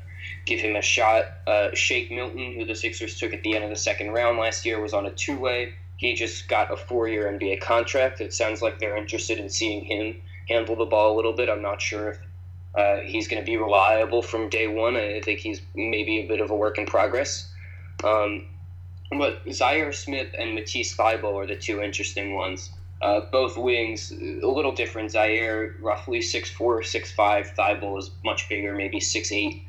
give 0.44 0.60
him 0.60 0.76
a 0.76 0.82
shot. 0.82 1.24
Uh, 1.46 1.70
Shake 1.74 2.10
Milton, 2.10 2.54
who 2.54 2.64
the 2.64 2.74
Sixers 2.74 3.18
took 3.18 3.32
at 3.32 3.42
the 3.42 3.54
end 3.54 3.64
of 3.64 3.70
the 3.70 3.76
second 3.76 4.10
round 4.10 4.38
last 4.38 4.66
year, 4.66 4.80
was 4.80 4.92
on 4.92 5.06
a 5.06 5.10
two 5.10 5.38
way. 5.38 5.74
He 5.96 6.14
just 6.14 6.48
got 6.48 6.72
a 6.72 6.76
four 6.76 7.08
year 7.08 7.24
NBA 7.24 7.60
contract. 7.60 8.20
It 8.20 8.34
sounds 8.34 8.62
like 8.62 8.78
they're 8.78 8.96
interested 8.96 9.38
in 9.38 9.48
seeing 9.48 9.84
him 9.84 10.20
handle 10.48 10.76
the 10.76 10.84
ball 10.84 11.14
a 11.14 11.16
little 11.16 11.32
bit. 11.32 11.48
I'm 11.48 11.62
not 11.62 11.80
sure 11.80 12.10
if 12.10 12.18
uh, 12.74 13.00
he's 13.00 13.26
going 13.28 13.42
to 13.42 13.46
be 13.46 13.56
reliable 13.56 14.22
from 14.22 14.48
day 14.48 14.66
one. 14.66 14.96
I 14.96 15.20
think 15.22 15.40
he's 15.40 15.62
maybe 15.74 16.20
a 16.20 16.26
bit 16.26 16.40
of 16.40 16.50
a 16.50 16.56
work 16.56 16.78
in 16.78 16.86
progress. 16.86 17.50
Um, 18.04 18.46
but 19.10 19.40
Zaire 19.50 19.92
Smith 19.92 20.34
and 20.38 20.54
Matisse 20.54 20.94
Thybulle 20.94 21.34
are 21.34 21.46
the 21.46 21.56
two 21.56 21.80
interesting 21.80 22.34
ones. 22.34 22.70
Uh, 23.00 23.20
both 23.32 23.56
wings, 23.56 24.10
a 24.10 24.46
little 24.46 24.72
different. 24.72 25.10
Zaire, 25.10 25.76
roughly 25.80 26.18
6'4", 26.18 26.56
6'5". 26.56 27.54
Thybulle 27.54 27.98
is 27.98 28.10
much 28.24 28.48
bigger, 28.48 28.74
maybe 28.74 28.98
6'8". 28.98 29.62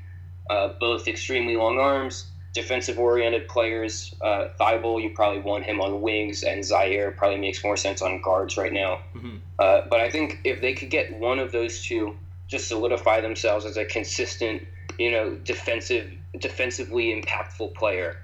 Uh, 0.50 0.70
both 0.80 1.08
extremely 1.08 1.56
long 1.56 1.78
arms 1.78 2.28
defensive 2.58 2.98
oriented 2.98 3.48
players. 3.48 4.14
Uh, 4.20 4.50
Thybulle, 4.60 5.02
you 5.02 5.12
probably 5.12 5.42
want 5.42 5.64
him 5.64 5.80
on 5.80 6.02
wings, 6.02 6.44
and 6.44 6.66
Zaire 6.66 7.12
probably 7.12 7.40
makes 7.40 7.64
more 7.64 7.78
sense 7.78 8.02
on 8.02 8.20
guards 8.22 8.58
right 8.58 8.74
now. 8.74 9.00
Mm-hmm. 9.16 9.38
Uh, 9.60 9.82
but 9.90 10.00
I 10.00 10.10
think 10.10 10.40
if 10.44 10.60
they 10.60 10.74
could 10.74 10.90
get 10.90 11.14
one 11.20 11.40
of 11.40 11.52
those 11.52 11.84
two, 11.84 12.18
just 12.48 12.68
solidify 12.68 13.22
themselves 13.22 13.64
as 13.66 13.78
a 13.78 13.86
consistent, 13.86 14.64
you 14.98 15.12
know, 15.12 15.36
defensive, 15.36 16.12
defensively 16.40 17.14
impactful 17.14 17.76
player, 17.76 18.18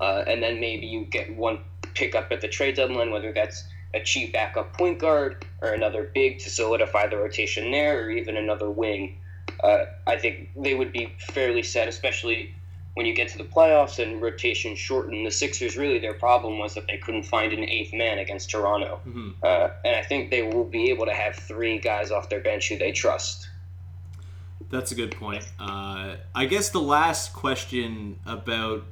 uh, 0.00 0.24
and 0.26 0.42
then 0.42 0.60
maybe 0.60 0.86
you 0.86 1.06
get 1.06 1.34
one 1.34 1.58
pickup 1.94 2.30
at 2.30 2.40
the 2.40 2.48
trade 2.48 2.76
deadline, 2.76 3.10
whether 3.10 3.32
that's 3.32 3.64
a 3.94 4.00
cheap 4.00 4.34
backup 4.34 4.76
point 4.76 4.98
guard 4.98 5.46
or 5.62 5.70
another 5.70 6.10
big 6.14 6.38
to 6.40 6.50
solidify 6.50 7.06
the 7.06 7.16
rotation 7.16 7.70
there, 7.70 8.04
or 8.04 8.10
even 8.10 8.36
another 8.36 8.68
wing. 8.70 9.18
Uh, 9.64 9.86
I 10.06 10.16
think 10.16 10.50
they 10.54 10.74
would 10.74 10.92
be 10.92 11.12
fairly 11.32 11.62
set, 11.62 11.88
especially 11.88 12.54
when 12.94 13.06
you 13.06 13.14
get 13.14 13.28
to 13.28 13.38
the 13.38 13.44
playoffs 13.44 14.02
and 14.02 14.20
rotation 14.20 14.74
shortened, 14.74 15.24
the 15.24 15.30
Sixers 15.30 15.76
really 15.76 15.98
their 15.98 16.14
problem 16.14 16.58
was 16.58 16.74
that 16.74 16.86
they 16.86 16.98
couldn't 16.98 17.22
find 17.22 17.52
an 17.52 17.62
eighth 17.64 17.92
man 17.92 18.18
against 18.18 18.50
Toronto, 18.50 19.00
mm-hmm. 19.06 19.30
uh, 19.42 19.68
and 19.84 19.96
I 19.96 20.02
think 20.02 20.30
they 20.30 20.42
will 20.42 20.64
be 20.64 20.90
able 20.90 21.06
to 21.06 21.14
have 21.14 21.36
three 21.36 21.78
guys 21.78 22.10
off 22.10 22.28
their 22.28 22.40
bench 22.40 22.68
who 22.68 22.78
they 22.78 22.92
trust. 22.92 23.48
That's 24.70 24.92
a 24.92 24.94
good 24.94 25.12
point. 25.12 25.48
Uh, 25.58 26.16
I 26.34 26.46
guess 26.46 26.70
the 26.70 26.80
last 26.80 27.32
question 27.32 28.18
about 28.26 28.84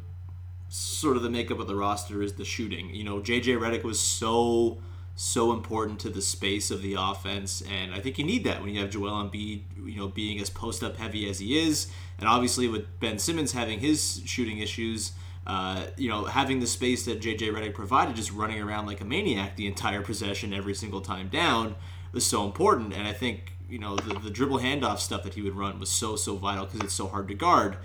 sort 0.68 1.16
of 1.16 1.22
the 1.22 1.30
makeup 1.30 1.58
of 1.58 1.66
the 1.66 1.76
roster 1.76 2.22
is 2.22 2.34
the 2.34 2.44
shooting. 2.44 2.94
You 2.94 3.04
know, 3.04 3.20
JJ 3.20 3.58
Redick 3.58 3.82
was 3.82 4.00
so 4.00 4.78
so 5.16 5.52
important 5.52 5.98
to 6.00 6.10
the 6.10 6.20
space 6.20 6.70
of 6.70 6.82
the 6.82 6.94
offense, 6.98 7.62
and 7.62 7.94
I 7.94 8.00
think 8.00 8.18
you 8.18 8.24
need 8.24 8.44
that 8.44 8.60
when 8.60 8.74
you 8.74 8.80
have 8.80 8.90
Joel 8.90 9.24
Embiid, 9.24 9.62
you 9.84 9.96
know, 9.96 10.08
being 10.08 10.38
as 10.40 10.50
post 10.50 10.84
up 10.84 10.98
heavy 10.98 11.28
as 11.28 11.38
he 11.38 11.58
is, 11.58 11.88
and 12.18 12.28
obviously 12.28 12.68
with 12.68 13.00
Ben 13.00 13.18
Simmons 13.18 13.52
having 13.52 13.80
his 13.80 14.22
shooting 14.24 14.58
issues. 14.58 15.12
Uh, 15.46 15.86
you 15.96 16.08
know, 16.08 16.24
having 16.24 16.58
the 16.58 16.66
space 16.66 17.04
that 17.04 17.20
JJ 17.20 17.52
Redick 17.52 17.72
provided, 17.72 18.16
just 18.16 18.32
running 18.32 18.60
around 18.60 18.86
like 18.86 19.00
a 19.00 19.04
maniac 19.04 19.54
the 19.54 19.68
entire 19.68 20.02
possession 20.02 20.52
every 20.52 20.74
single 20.74 21.00
time 21.00 21.28
down, 21.28 21.76
was 22.10 22.26
so 22.26 22.44
important. 22.44 22.92
And 22.92 23.06
I 23.06 23.12
think 23.12 23.52
you 23.68 23.78
know 23.78 23.94
the, 23.94 24.18
the 24.18 24.30
dribble 24.30 24.58
handoff 24.58 24.98
stuff 24.98 25.22
that 25.22 25.34
he 25.34 25.42
would 25.42 25.54
run 25.54 25.78
was 25.78 25.88
so 25.88 26.16
so 26.16 26.34
vital 26.34 26.66
because 26.66 26.80
it's 26.80 26.94
so 26.94 27.06
hard 27.06 27.28
to 27.28 27.34
guard. 27.34 27.76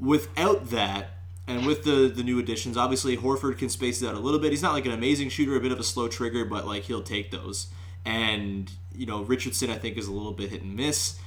Without 0.00 0.70
that, 0.70 1.15
and 1.46 1.66
with 1.66 1.84
the 1.84 2.08
the 2.08 2.22
new 2.22 2.38
additions, 2.38 2.76
obviously 2.76 3.16
Horford 3.16 3.58
can 3.58 3.68
space 3.68 4.02
it 4.02 4.08
out 4.08 4.14
a 4.14 4.18
little 4.18 4.40
bit. 4.40 4.50
He's 4.50 4.62
not 4.62 4.72
like 4.72 4.86
an 4.86 4.92
amazing 4.92 5.28
shooter, 5.28 5.56
a 5.56 5.60
bit 5.60 5.72
of 5.72 5.78
a 5.80 5.84
slow 5.84 6.08
trigger, 6.08 6.44
but 6.44 6.66
like 6.66 6.84
he'll 6.84 7.02
take 7.02 7.30
those. 7.30 7.68
And 8.04 8.70
you 8.94 9.06
know 9.06 9.22
Richardson, 9.22 9.70
I 9.70 9.78
think, 9.78 9.96
is 9.96 10.08
a 10.08 10.12
little 10.12 10.32
bit 10.32 10.50
hit 10.50 10.62
and 10.62 10.74
miss. 10.76 11.18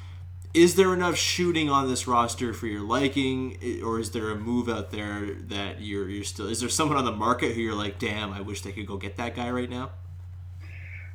is 0.53 0.75
there 0.75 0.93
enough 0.93 1.15
shooting 1.15 1.69
on 1.69 1.87
this 1.87 2.07
roster 2.07 2.53
for 2.53 2.67
your 2.67 2.81
liking, 2.81 3.57
or 3.83 3.99
is 3.99 4.11
there 4.11 4.31
a 4.31 4.35
move 4.35 4.67
out 4.67 4.91
there 4.91 5.35
that 5.47 5.81
you're 5.81 6.09
you're 6.09 6.23
still? 6.23 6.47
Is 6.47 6.59
there 6.59 6.69
someone 6.69 6.97
on 6.97 7.05
the 7.05 7.11
market 7.11 7.53
who 7.53 7.61
you're 7.61 7.75
like, 7.75 7.99
damn, 7.99 8.33
I 8.33 8.41
wish 8.41 8.61
they 8.61 8.71
could 8.71 8.87
go 8.87 8.97
get 8.97 9.17
that 9.17 9.35
guy 9.35 9.49
right 9.51 9.69
now? 9.69 9.91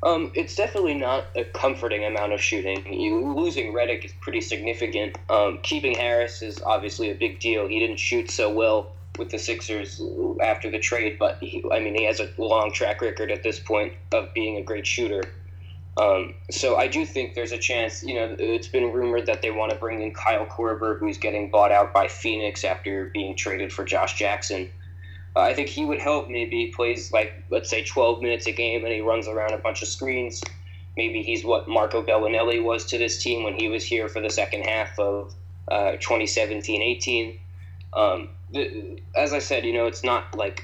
Um, 0.04 0.32
it's 0.34 0.54
definitely 0.54 0.94
not 0.94 1.24
a 1.34 1.44
comforting 1.44 2.04
amount 2.04 2.34
of 2.34 2.40
shooting. 2.40 2.92
You 2.92 3.34
losing 3.34 3.72
Redick 3.72 4.04
is 4.04 4.12
pretty 4.20 4.42
significant. 4.42 5.16
Um, 5.30 5.60
keeping 5.62 5.94
Harris 5.94 6.42
is 6.42 6.60
obviously 6.60 7.10
a 7.10 7.14
big 7.14 7.40
deal. 7.40 7.66
He 7.66 7.80
didn't 7.80 7.96
shoot 7.96 8.30
so 8.30 8.52
well 8.52 8.92
with 9.18 9.30
the 9.30 9.38
Sixers 9.38 10.02
after 10.42 10.70
the 10.70 10.78
trade, 10.78 11.18
but 11.18 11.38
he, 11.38 11.64
I 11.72 11.80
mean, 11.80 11.94
he 11.94 12.04
has 12.04 12.20
a 12.20 12.28
long 12.36 12.70
track 12.70 13.00
record 13.00 13.30
at 13.30 13.42
this 13.42 13.58
point 13.58 13.94
of 14.12 14.34
being 14.34 14.58
a 14.58 14.62
great 14.62 14.86
shooter. 14.86 15.22
Um, 15.96 16.34
so 16.50 16.76
I 16.76 16.88
do 16.88 17.06
think 17.06 17.34
there's 17.34 17.52
a 17.52 17.58
chance. 17.58 18.02
You 18.02 18.14
know, 18.16 18.36
it's 18.38 18.68
been 18.68 18.92
rumored 18.92 19.26
that 19.26 19.40
they 19.40 19.52
want 19.52 19.70
to 19.72 19.78
bring 19.78 20.02
in 20.02 20.12
Kyle 20.12 20.44
Korver, 20.44 20.98
who's 20.98 21.16
getting 21.16 21.50
bought 21.50 21.72
out 21.72 21.94
by 21.94 22.08
Phoenix 22.08 22.64
after 22.64 23.06
being 23.14 23.36
traded 23.36 23.72
for 23.72 23.84
Josh 23.84 24.18
Jackson. 24.18 24.70
Uh, 25.36 25.40
I 25.40 25.54
think 25.54 25.68
he 25.68 25.84
would 25.84 26.00
help. 26.00 26.28
Maybe 26.28 26.66
he 26.66 26.70
plays 26.70 27.12
like 27.12 27.32
let's 27.50 27.68
say 27.68 27.84
12 27.84 28.22
minutes 28.22 28.46
a 28.46 28.52
game 28.52 28.84
and 28.84 28.92
he 28.92 29.00
runs 29.00 29.26
around 29.26 29.52
a 29.52 29.58
bunch 29.58 29.82
of 29.82 29.88
screens. 29.88 30.42
Maybe 30.96 31.22
he's 31.22 31.44
what 31.44 31.68
Marco 31.68 32.02
Belinelli 32.02 32.62
was 32.62 32.84
to 32.86 32.98
this 32.98 33.22
team 33.22 33.42
when 33.42 33.54
he 33.54 33.68
was 33.68 33.84
here 33.84 34.08
for 34.08 34.20
the 34.20 34.30
second 34.30 34.62
half 34.62 34.96
of 34.98 35.34
uh, 35.68 35.96
2017-18. 36.00 37.38
Um, 37.94 38.28
as 39.16 39.32
I 39.32 39.40
said, 39.40 39.64
you 39.64 39.72
know, 39.72 39.86
it's 39.86 40.04
not 40.04 40.36
like 40.36 40.62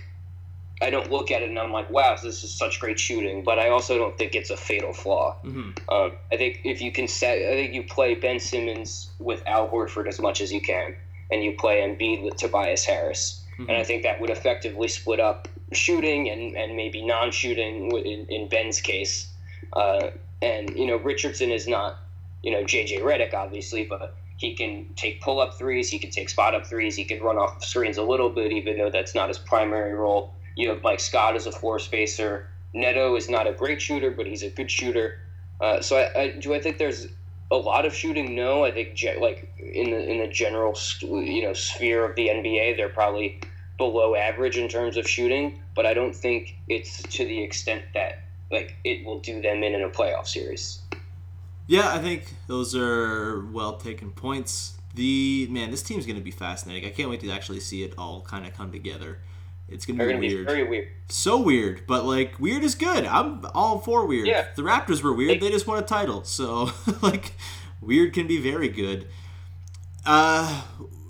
I 0.83 0.89
don't 0.89 1.11
look 1.11 1.31
at 1.31 1.43
it 1.43 1.49
and 1.49 1.59
I'm 1.59 1.73
like, 1.73 1.91
wow, 1.91 2.17
this 2.23 2.43
is 2.43 2.53
such 2.53 2.81
great 2.81 2.99
shooting. 2.99 3.45
But 3.45 3.59
I 3.59 3.69
also 3.69 3.99
don't 3.99 4.17
think 4.17 4.35
it's 4.35 4.51
a 4.51 4.57
fatal 4.57 4.93
flaw. 4.93 5.37
Mm-hmm. 5.45 5.71
Um, 5.93 6.13
I 6.33 6.37
think 6.37 6.61
if 6.65 6.81
you 6.81 6.91
can 6.91 7.07
set, 7.07 7.39
I 7.39 7.51
think 7.51 7.75
you 7.75 7.83
play 7.83 8.15
Ben 8.15 8.41
Simmons 8.41 9.11
with 9.19 9.43
Al 9.47 9.69
Horford 9.69 10.07
as 10.07 10.21
much 10.21 10.41
as 10.41 10.53
you 10.53 10.61
can, 10.61 10.97
and 11.31 11.45
you 11.45 11.55
play 11.59 11.81
Embiid 11.81 12.23
with 12.23 12.37
Tobias 12.37 12.85
Harris, 12.85 13.40
mm-hmm. 13.61 13.71
and 13.71 13.79
I 13.79 13.85
think 13.85 14.03
that 14.03 14.21
would 14.21 14.31
effectively 14.31 14.89
split 14.89 15.21
up 15.21 15.49
shooting 15.73 16.29
and, 16.29 16.57
and 16.57 16.77
maybe 16.77 17.05
non-shooting 17.05 17.91
in, 17.97 18.27
in 18.27 18.49
Ben's 18.49 18.81
case. 18.81 19.29
Uh, 19.73 20.11
and 20.43 20.77
you 20.77 20.87
know, 20.87 20.97
Richardson 20.97 21.51
is 21.51 21.69
not, 21.69 21.99
you 22.43 22.51
know, 22.51 22.65
JJ 22.65 23.01
Redick 23.01 23.35
obviously, 23.35 23.85
but 23.85 24.17
he 24.37 24.55
can 24.55 24.87
take 24.97 25.21
pull-up 25.21 25.59
threes, 25.59 25.91
he 25.91 25.99
can 25.99 26.11
take 26.11 26.29
spot-up 26.31 26.67
threes, 26.67 26.97
he 26.97 27.05
can 27.05 27.23
run 27.23 27.37
off 27.37 27.63
screens 27.63 27.99
a 27.99 28.03
little 28.03 28.31
bit, 28.31 28.53
even 28.53 28.79
though 28.79 28.91
that's 28.91 29.15
not 29.15 29.29
his 29.29 29.39
primary 29.39 29.93
role 29.93 30.33
you 30.61 30.69
have 30.69 30.83
Mike 30.83 31.01
Scott 31.01 31.37
as 31.37 31.47
a 31.47 31.53
floor 31.53 31.79
spacer. 31.79 32.49
Neto 32.73 33.17
is 33.17 33.29
not 33.29 33.47
a 33.47 33.53
great 33.53 33.81
shooter, 33.81 34.11
but 34.11 34.27
he's 34.27 34.43
a 34.43 34.51
good 34.51 34.71
shooter. 34.71 35.19
Uh, 35.61 35.81
so 35.81 35.97
I, 35.97 36.21
I, 36.21 36.29
do 36.31 36.55
I 36.55 36.61
think 36.61 36.79
there's 36.79 37.09
a 37.51 37.57
lot 37.57 37.85
of 37.85 37.95
shooting. 37.95 38.35
No, 38.35 38.65
I 38.65 38.71
think 38.71 38.95
ge- 38.95 39.19
like 39.21 39.53
in 39.59 39.91
the 39.91 39.99
in 39.99 40.19
the 40.19 40.29
general 40.29 40.77
you 41.01 41.43
know 41.43 41.53
sphere 41.53 42.05
of 42.05 42.15
the 42.15 42.29
NBA, 42.29 42.77
they're 42.77 42.89
probably 42.89 43.41
below 43.81 44.15
average 44.15 44.59
in 44.59 44.69
terms 44.69 44.99
of 44.99 45.09
shooting. 45.09 45.61
But 45.75 45.87
I 45.87 45.95
don't 45.95 46.15
think 46.15 46.55
it's 46.69 47.03
to 47.03 47.25
the 47.25 47.43
extent 47.43 47.83
that 47.95 48.21
like 48.53 48.77
it 48.85 49.05
will 49.05 49.21
do 49.21 49.41
them 49.41 49.65
in 49.65 49.75
in 49.75 49.83
a 49.83 49.89
playoff 49.89 50.29
series. 50.29 50.81
Yeah, 51.67 51.95
I 51.95 51.99
think 51.99 52.35
those 52.47 52.77
are 52.77 53.47
well 53.53 53.77
taken 53.77 54.11
points. 54.11 54.75
The 54.95 55.49
man, 55.51 55.71
this 55.71 55.83
team's 55.83 56.05
going 56.05 56.19
to 56.19 56.23
be 56.23 56.31
fascinating. 56.31 56.89
I 56.89 56.93
can't 56.93 57.09
wait 57.09 57.21
to 57.21 57.31
actually 57.31 57.61
see 57.61 57.83
it 57.83 57.95
all 57.97 58.21
kind 58.23 58.47
of 58.47 58.55
come 58.55 58.71
together. 58.71 59.19
It's 59.69 59.87
gonna, 59.87 60.05
be, 60.05 60.19
weird. 60.19 60.21
Be 60.21 60.53
very 60.53 60.69
weird. 60.69 60.89
So 61.09 61.41
weird, 61.41 61.87
but 61.87 62.05
like 62.05 62.39
weird 62.41 62.65
is 62.65 62.75
good. 62.75 63.07
I'm 63.07 63.47
all 63.55 63.79
for 63.79 64.05
weird. 64.05 64.27
Yeah. 64.27 64.49
The 64.57 64.63
Raptors 64.63 65.01
were 65.03 65.13
weird. 65.13 65.41
They, 65.41 65.47
they 65.47 65.51
just 65.51 65.67
won 65.67 65.79
a 65.79 65.87
title, 65.87 66.25
so 66.25 66.71
like 67.03 67.35
weird 67.81 68.13
can 68.13 68.27
be 68.27 68.39
very 68.39 68.69
good. 68.69 69.07
Uh, 70.05 70.63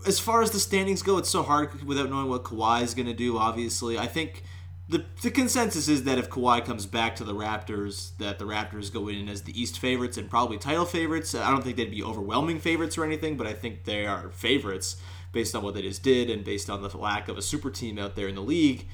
as 0.06 0.18
far 0.18 0.42
as 0.42 0.50
the 0.50 0.60
standings 0.60 1.02
go, 1.02 1.18
it's 1.18 1.30
so 1.30 1.42
hard 1.42 1.84
without 1.84 2.10
knowing 2.10 2.28
what 2.28 2.44
Kawhi 2.44 2.82
is 2.82 2.94
gonna 2.94 3.14
do. 3.14 3.38
Obviously, 3.38 3.98
I 3.98 4.06
think 4.06 4.42
the 4.88 5.04
the 5.22 5.30
consensus 5.30 5.88
is 5.88 6.04
that 6.04 6.18
if 6.18 6.28
Kawhi 6.28 6.64
comes 6.64 6.86
back 6.86 7.14
to 7.16 7.24
the 7.24 7.34
Raptors, 7.34 8.16
that 8.18 8.38
the 8.38 8.44
Raptors 8.44 8.92
go 8.92 9.08
in 9.08 9.28
as 9.28 9.42
the 9.42 9.60
East 9.60 9.78
favorites 9.78 10.16
and 10.16 10.28
probably 10.28 10.58
title 10.58 10.84
favorites. 10.84 11.34
I 11.34 11.50
don't 11.50 11.62
think 11.62 11.76
they'd 11.76 11.90
be 11.90 12.02
overwhelming 12.02 12.58
favorites 12.58 12.98
or 12.98 13.04
anything, 13.04 13.36
but 13.36 13.46
I 13.46 13.52
think 13.52 13.84
they 13.84 14.04
are 14.06 14.30
favorites 14.30 14.96
based 15.32 15.54
on 15.54 15.62
what 15.62 15.74
they 15.74 15.82
just 15.82 16.02
did 16.02 16.28
and 16.28 16.44
based 16.44 16.68
on 16.68 16.82
the 16.82 16.96
lack 16.96 17.28
of 17.28 17.38
a 17.38 17.42
super 17.42 17.70
team 17.70 17.98
out 17.98 18.16
there 18.16 18.26
in 18.26 18.34
the 18.34 18.42
league. 18.42 18.88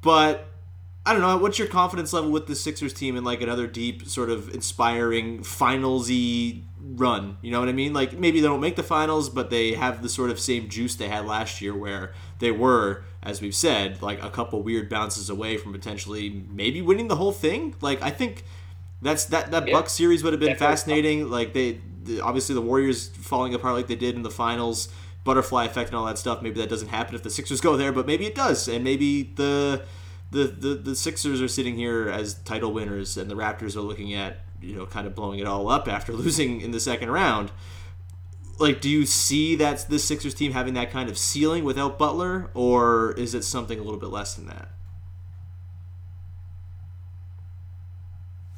But 0.00 0.48
I 1.06 1.12
don't 1.12 1.22
know. 1.22 1.38
What's 1.38 1.58
your 1.58 1.68
confidence 1.68 2.12
level 2.12 2.30
with 2.30 2.46
the 2.46 2.54
Sixers 2.54 2.92
team 2.92 3.16
in 3.16 3.24
like 3.24 3.40
another 3.40 3.66
deep, 3.66 4.06
sort 4.06 4.28
of 4.28 4.54
inspiring 4.54 5.40
finalsy 5.40 6.64
run? 6.80 7.38
You 7.40 7.50
know 7.50 7.60
what 7.60 7.68
I 7.68 7.72
mean? 7.72 7.94
Like 7.94 8.12
maybe 8.18 8.40
they 8.40 8.46
don't 8.46 8.60
make 8.60 8.76
the 8.76 8.82
finals, 8.82 9.30
but 9.30 9.48
they 9.48 9.72
have 9.72 10.02
the 10.02 10.08
sort 10.08 10.30
of 10.30 10.38
same 10.38 10.68
juice 10.68 10.96
they 10.96 11.08
had 11.08 11.24
last 11.24 11.62
year, 11.62 11.74
where 11.74 12.12
they 12.40 12.50
were, 12.50 13.04
as 13.22 13.40
we've 13.40 13.54
said, 13.54 14.02
like 14.02 14.22
a 14.22 14.28
couple 14.28 14.62
weird 14.62 14.90
bounces 14.90 15.30
away 15.30 15.56
from 15.56 15.72
potentially 15.72 16.44
maybe 16.50 16.82
winning 16.82 17.08
the 17.08 17.16
whole 17.16 17.32
thing. 17.32 17.74
Like 17.80 18.02
I 18.02 18.10
think 18.10 18.44
that's 19.00 19.24
that 19.26 19.50
that 19.50 19.66
yeah. 19.66 19.72
Buck 19.72 19.88
series 19.88 20.22
would 20.22 20.34
have 20.34 20.40
been 20.40 20.50
Definitely. 20.50 20.74
fascinating. 20.74 21.30
Like 21.30 21.54
they 21.54 21.80
obviously 22.22 22.54
the 22.54 22.60
Warriors 22.60 23.08
falling 23.08 23.54
apart 23.54 23.74
like 23.74 23.86
they 23.86 23.96
did 23.96 24.14
in 24.14 24.22
the 24.22 24.30
finals 24.30 24.88
butterfly 25.24 25.64
effect 25.64 25.88
and 25.90 25.96
all 25.96 26.04
that 26.06 26.18
stuff. 26.18 26.42
Maybe 26.42 26.60
that 26.60 26.68
doesn't 26.68 26.88
happen 26.88 27.14
if 27.14 27.22
the 27.22 27.30
Sixers 27.30 27.62
go 27.62 27.76
there, 27.78 27.92
but 27.92 28.06
maybe 28.06 28.26
it 28.26 28.34
does, 28.34 28.68
and 28.68 28.84
maybe 28.84 29.22
the 29.36 29.84
the 30.30 30.44
the, 30.44 30.74
the 30.74 30.96
Sixers 30.96 31.40
are 31.40 31.48
sitting 31.48 31.76
here 31.76 32.08
as 32.08 32.34
title 32.34 32.72
winners, 32.72 33.16
and 33.16 33.30
the 33.30 33.34
Raptors 33.34 33.76
are 33.76 33.80
looking 33.80 34.14
at 34.14 34.40
you 34.60 34.74
know 34.74 34.86
kind 34.86 35.06
of 35.06 35.14
blowing 35.14 35.38
it 35.38 35.46
all 35.46 35.68
up 35.68 35.88
after 35.88 36.12
losing 36.14 36.60
in 36.60 36.70
the 36.70 36.80
second 36.80 37.10
round. 37.10 37.50
Like, 38.58 38.80
do 38.80 38.88
you 38.88 39.06
see 39.06 39.54
that 39.56 39.88
the 39.88 40.00
Sixers 40.00 40.34
team 40.34 40.52
having 40.52 40.74
that 40.74 40.90
kind 40.90 41.08
of 41.08 41.16
ceiling 41.16 41.62
without 41.62 41.96
Butler, 41.96 42.50
or 42.54 43.12
is 43.12 43.34
it 43.34 43.44
something 43.44 43.78
a 43.78 43.82
little 43.82 44.00
bit 44.00 44.10
less 44.10 44.34
than 44.34 44.46
that? 44.46 44.70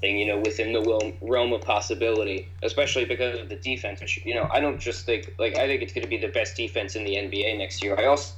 And, 0.02 0.18
you 0.18 0.24
know, 0.24 0.38
within 0.38 0.72
the 0.72 1.12
realm 1.20 1.52
of 1.52 1.60
possibility, 1.60 2.48
especially 2.62 3.04
because 3.04 3.38
of 3.38 3.50
the 3.50 3.56
defense. 3.56 4.00
You 4.24 4.34
know, 4.34 4.48
I 4.50 4.58
don't 4.58 4.80
just 4.80 5.04
think 5.04 5.34
like 5.38 5.58
I 5.58 5.66
think 5.66 5.82
it's 5.82 5.92
going 5.92 6.04
to 6.04 6.08
be 6.08 6.16
the 6.16 6.28
best 6.28 6.56
defense 6.56 6.96
in 6.96 7.04
the 7.04 7.16
NBA 7.16 7.58
next 7.58 7.82
year. 7.82 8.00
I 8.00 8.06
also 8.06 8.32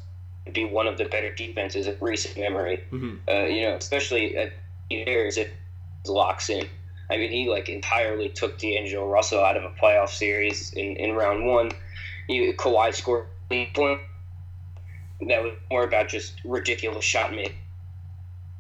be 0.53 0.65
one 0.65 0.87
of 0.87 0.99
the 0.99 1.05
better 1.05 1.33
defenses 1.35 1.87
of 1.87 2.01
recent 2.03 2.37
memory. 2.37 2.83
Mm-hmm. 2.91 3.17
Uh, 3.29 3.45
you 3.45 3.63
know, 3.63 3.77
especially 3.77 4.37
at 4.37 4.53
years 4.91 5.37
it 5.37 5.53
locks 6.07 6.51
in. 6.51 6.67
I 7.11 7.17
mean, 7.17 7.31
he 7.31 7.49
like 7.49 7.69
entirely 7.69 8.29
took 8.29 8.59
D'Angelo 8.59 9.09
Russell 9.09 9.45
out 9.45 9.57
of 9.57 9.65
a 9.65 9.71
playoff 9.71 10.09
series 10.09 10.73
in, 10.73 10.97
in 10.97 11.15
round 11.15 11.47
one. 11.47 11.71
You 12.29 12.55
Kawhi 12.55 12.95
scored 12.95 13.27
point 13.75 14.01
that 15.29 15.43
was 15.43 15.53
more 15.71 15.85
about 15.85 16.09
just 16.09 16.41
ridiculous 16.45 17.05
shot 17.05 17.33
make, 17.35 17.55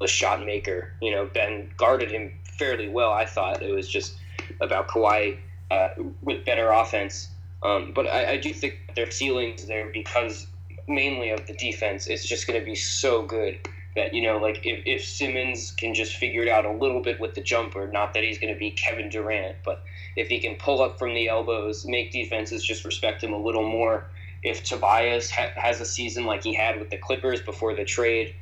the 0.00 0.06
shot 0.06 0.44
maker. 0.44 0.92
You 1.00 1.12
know, 1.12 1.26
Ben 1.26 1.70
guarded 1.76 2.10
him 2.10 2.32
fairly 2.58 2.88
well. 2.88 3.12
I 3.12 3.24
thought 3.24 3.62
it 3.62 3.74
was 3.74 3.88
just 3.88 4.16
about 4.60 4.88
Kawhi 4.88 5.38
uh, 5.70 5.88
with 6.22 6.44
better 6.44 6.70
offense. 6.70 7.28
Um, 7.62 7.92
but 7.94 8.06
I, 8.06 8.32
I, 8.32 8.36
do 8.38 8.52
think 8.52 8.74
their 8.96 9.08
ceilings 9.12 9.66
there 9.66 9.88
because 9.92 10.48
mainly 10.88 11.30
of 11.30 11.46
the 11.46 11.54
defense. 11.54 12.06
It's 12.06 12.26
just 12.26 12.46
going 12.46 12.58
to 12.58 12.64
be 12.64 12.74
so 12.74 13.22
good 13.22 13.58
that 13.94 14.14
you 14.14 14.22
know, 14.22 14.38
like 14.38 14.64
if, 14.64 14.82
if 14.86 15.04
Simmons 15.04 15.70
can 15.72 15.94
just 15.94 16.16
figure 16.16 16.42
it 16.42 16.48
out 16.48 16.64
a 16.64 16.72
little 16.72 17.02
bit 17.02 17.20
with 17.20 17.34
the 17.34 17.42
jumper, 17.42 17.86
not 17.88 18.14
that 18.14 18.22
he's 18.22 18.38
going 18.38 18.52
to 18.52 18.58
be 18.58 18.70
Kevin 18.70 19.08
Durant, 19.08 19.56
but 19.64 19.84
if 20.16 20.28
he 20.28 20.40
can 20.40 20.56
pull 20.56 20.80
up 20.80 20.98
from 20.98 21.14
the 21.14 21.28
elbows, 21.28 21.84
make 21.86 22.10
defenses 22.10 22.62
just 22.64 22.84
respect 22.84 23.22
him 23.22 23.32
a 23.32 23.38
little 23.38 23.68
more. 23.68 24.06
If 24.42 24.64
Tobias 24.64 25.30
ha- 25.30 25.52
has 25.56 25.80
a 25.80 25.84
season 25.84 26.24
like 26.24 26.42
he 26.42 26.54
had 26.54 26.78
with 26.78 26.90
the 26.90 26.96
Clippers 26.96 27.42
before 27.42 27.74
the 27.74 27.84
trade, 27.84 28.34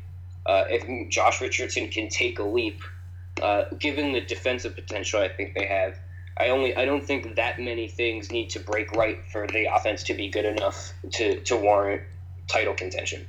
uh, 0.46 0.64
if 0.68 1.10
Josh 1.10 1.40
Richardson 1.40 1.88
can 1.88 2.08
take 2.08 2.38
a 2.38 2.44
leap 2.44 2.80
uh, 3.42 3.64
given 3.78 4.12
the 4.12 4.20
defensive 4.20 4.74
potential 4.74 5.20
I 5.20 5.28
think 5.28 5.54
they 5.54 5.66
have, 5.66 5.98
I 6.36 6.48
only 6.48 6.74
I 6.74 6.84
don't 6.84 7.04
think 7.04 7.36
that 7.36 7.58
many 7.60 7.88
things 7.88 8.30
need 8.30 8.50
to 8.50 8.60
break 8.60 8.92
right 8.92 9.18
for 9.30 9.46
the 9.46 9.66
offense 9.74 10.04
to 10.04 10.14
be 10.14 10.28
good 10.28 10.44
enough 10.44 10.92
to, 11.12 11.40
to 11.40 11.56
warrant 11.56 12.02
title 12.50 12.74
contention. 12.74 13.26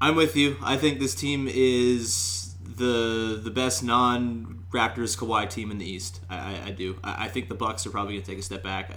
I'm 0.00 0.16
with 0.16 0.36
you. 0.36 0.56
I 0.62 0.76
think 0.76 0.98
this 0.98 1.14
team 1.14 1.48
is 1.50 2.54
the 2.62 3.40
the 3.42 3.50
best 3.50 3.82
non 3.82 4.64
Raptors 4.72 5.16
Kawhi 5.16 5.48
team 5.48 5.70
in 5.70 5.78
the 5.78 5.88
East. 5.88 6.20
I, 6.28 6.36
I, 6.36 6.62
I 6.66 6.70
do. 6.70 6.98
I, 7.04 7.26
I, 7.26 7.28
think 7.28 7.48
the 7.48 7.54
Bucks 7.54 7.86
are 7.86 7.90
probably 7.90 8.14
going 8.14 8.24
to 8.24 8.30
take 8.30 8.40
a 8.40 8.42
step 8.42 8.64
back. 8.64 8.90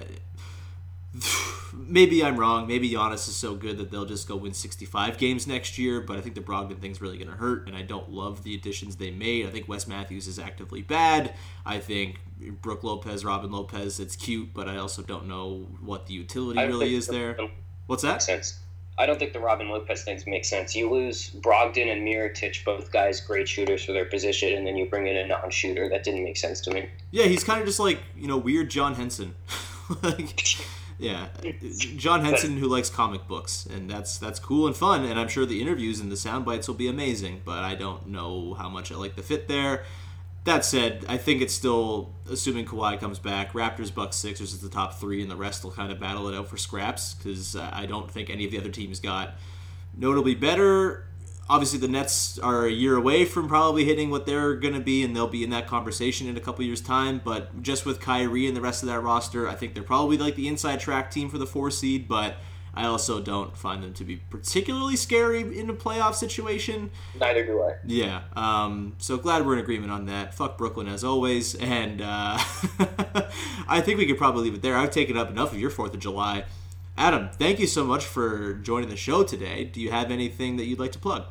maybe 1.74 2.24
I'm 2.24 2.38
wrong. 2.38 2.68
Maybe 2.68 2.90
Giannis 2.90 3.28
is 3.28 3.36
so 3.36 3.56
good 3.56 3.78
that 3.78 3.92
they'll 3.92 4.06
just 4.06 4.28
go 4.28 4.36
win 4.36 4.54
65 4.54 5.18
games 5.18 5.46
next 5.46 5.78
year. 5.78 6.02
But 6.02 6.18
I 6.18 6.22
think 6.22 6.36
the 6.36 6.42
Brogdon 6.42 6.80
thing's 6.80 7.00
really 7.00 7.18
going 7.18 7.30
to 7.30 7.38
hurt, 7.38 7.68
and 7.68 7.76
I 7.76 7.84
don't 7.84 8.10
love 8.10 8.44
the 8.44 8.56
additions 8.56 8.96
they 8.96 9.12
made. 9.12 9.46
I 9.46 9.50
think 9.50 9.68
Wes 9.68 9.88
Matthews 9.88 10.28
is 10.28 10.40
actively 10.40 10.82
bad. 10.82 11.34
I 11.66 11.80
think 11.80 12.20
Brook 12.62 12.84
Lopez, 12.84 13.24
Robin 13.24 13.52
Lopez, 13.52 14.00
it's 14.00 14.16
cute, 14.16 14.50
but 14.54 14.68
I 14.68 14.78
also 14.78 15.02
don't 15.02 15.28
know 15.28 15.68
what 15.82 16.08
the 16.08 16.14
utility 16.14 16.60
really 16.60 16.96
is 16.96 17.08
there. 17.08 17.38
What's 17.86 18.04
that? 18.04 18.22
Sense. 18.24 18.60
I 19.00 19.06
don't 19.06 19.20
think 19.20 19.34
the 19.34 19.40
Robin 19.40 19.70
Lopez 19.70 20.04
things 20.04 20.26
make 20.26 20.44
sense. 20.44 20.76
You 20.76 20.90
lose 20.90 21.30
Brogdon 21.30 21.92
and 21.92 22.02
Mirotic, 22.02 22.66
both 22.66 22.92
guys 22.92 23.22
great 23.22 23.48
shooters 23.48 23.84
for 23.84 23.94
their 23.94 24.06
position, 24.06 24.54
and 24.54 24.66
then 24.66 24.76
you 24.76 24.88
bring 24.88 25.06
in 25.06 25.16
a 25.16 25.28
non-shooter. 25.28 25.88
That 25.90 26.04
didn't 26.04 26.24
make 26.24 26.38
sense 26.38 26.62
to 26.62 26.72
me. 26.72 26.90
Yeah, 27.12 27.26
he's 27.26 27.44
kind 27.44 27.60
of 27.60 27.68
just 27.68 27.80
like 27.80 28.00
you 28.16 28.28
know 28.28 28.38
weird 28.38 28.70
John 28.70 28.96
Henson. 28.96 29.36
like, 30.04 30.58
yeah, 30.98 31.28
John 31.96 32.26
Henson 32.26 32.58
who 32.58 32.68
likes 32.68 32.90
comic 32.90 33.28
books, 33.28 33.68
and 33.68 33.90
that's 33.90 34.18
that's 34.18 34.40
cool 34.40 34.66
and 34.66 34.76
fun. 34.76 35.06
And 35.06 35.20
I'm 35.20 35.28
sure 35.28 35.46
the 35.46 35.62
interviews 35.62 36.00
and 36.00 36.12
the 36.12 36.18
sound 36.18 36.46
bites 36.46 36.68
will 36.68 36.76
be 36.76 36.88
amazing. 36.88 37.42
But 37.46 37.60
I 37.60 37.76
don't 37.76 38.08
know 38.08 38.56
how 38.56 38.68
much 38.68 38.92
I 38.92 38.96
like 38.96 39.16
the 39.16 39.24
fit 39.24 39.48
there. 39.48 39.84
That 40.48 40.64
said, 40.64 41.04
I 41.10 41.18
think 41.18 41.42
it's 41.42 41.54
still 41.54 42.14
assuming 42.32 42.66
Kawhi 42.66 42.98
comes 43.02 43.20
back. 43.20 43.52
Raptors, 43.52 43.94
Bucks, 43.94 44.16
Sixers 44.16 44.54
is 44.54 44.62
the 44.62 44.70
top 44.70 44.94
three, 44.94 45.22
and 45.22 45.30
the 45.30 45.36
rest 45.36 45.62
will 45.62 45.72
kind 45.72 45.92
of 45.92 46.00
battle 46.00 46.30
it 46.30 46.36
out 46.38 46.48
for 46.48 46.56
scraps 46.56 47.16
because 47.16 47.58
uh, 47.58 47.70
I 47.74 47.86
don't 47.86 48.10
think 48.10 48.30
any 48.30 48.46
of 48.46 48.52
the 48.52 48.58
other 48.58 48.70
teams 48.70 49.02
got 49.02 49.36
notably 49.94 50.36
better. 50.36 51.06
Obviously, 51.50 51.80
the 51.80 51.90
Nets 51.90 52.40
are 52.40 52.66
a 52.66 52.72
year 52.72 52.96
away 52.96 53.26
from 53.26 53.50
probably 53.50 53.84
hitting 53.84 54.10
what 54.10 54.26
they're 54.26 54.56
going 54.56 54.74
to 54.74 54.80
be, 54.80 55.04
and 55.04 55.14
they'll 55.14 55.28
be 55.28 55.44
in 55.44 55.50
that 55.50 55.68
conversation 55.68 56.30
in 56.30 56.38
a 56.38 56.40
couple 56.40 56.64
years' 56.64 56.80
time. 56.80 57.20
But 57.22 57.62
just 57.62 57.86
with 57.86 58.00
Kyrie 58.00 58.48
and 58.48 58.56
the 58.56 58.62
rest 58.62 58.84
of 58.84 58.88
that 58.88 59.02
roster, 59.02 59.50
I 59.50 59.56
think 59.56 59.74
they're 59.74 59.84
probably 59.84 60.18
like 60.18 60.36
the 60.36 60.48
inside 60.48 60.80
track 60.80 61.12
team 61.12 61.30
for 61.30 61.38
the 61.38 61.46
four 61.46 61.70
seed. 61.72 62.08
But 62.08 62.38
I 62.78 62.86
also 62.86 63.20
don't 63.20 63.58
find 63.58 63.82
them 63.82 63.94
to 63.96 64.04
be 64.04 64.18
particularly 64.18 64.96
scary 64.98 65.42
in 65.58 65.68
a 65.68 65.74
playoff 65.74 66.14
situation. 66.14 66.92
Neither 67.20 67.44
do 67.44 67.64
I. 67.64 67.74
Yeah. 67.84 68.22
Um, 68.36 68.94
so 69.00 69.18
glad 69.18 69.48
we're 69.48 69.54
in 69.54 69.60
agreement 69.60 69.92
on 69.92 70.06
that. 70.06 70.36
Fuck 70.36 70.60
Brooklyn 70.60 70.88
as 70.88 71.04
always. 71.04 71.56
And 71.56 72.04
uh, 72.04 72.38
I 73.68 73.82
think 73.82 73.98
we 73.98 74.06
could 74.06 74.20
probably 74.20 74.44
leave 74.44 74.54
it 74.54 74.62
there. 74.62 74.78
I've 74.78 74.92
taken 74.92 75.18
up 75.18 75.32
enough 75.32 75.54
of 75.54 75.60
your 75.60 75.72
4th 75.72 75.96
of 75.96 76.00
July. 76.00 76.46
Adam, 76.96 77.30
thank 77.34 77.58
you 77.58 77.66
so 77.66 77.84
much 77.84 78.06
for 78.06 78.54
joining 78.54 78.90
the 78.90 78.96
show 78.96 79.24
today. 79.24 79.64
Do 79.64 79.82
you 79.82 79.90
have 79.90 80.12
anything 80.12 80.58
that 80.58 80.66
you'd 80.66 80.80
like 80.80 80.92
to 80.92 81.00
plug? 81.00 81.26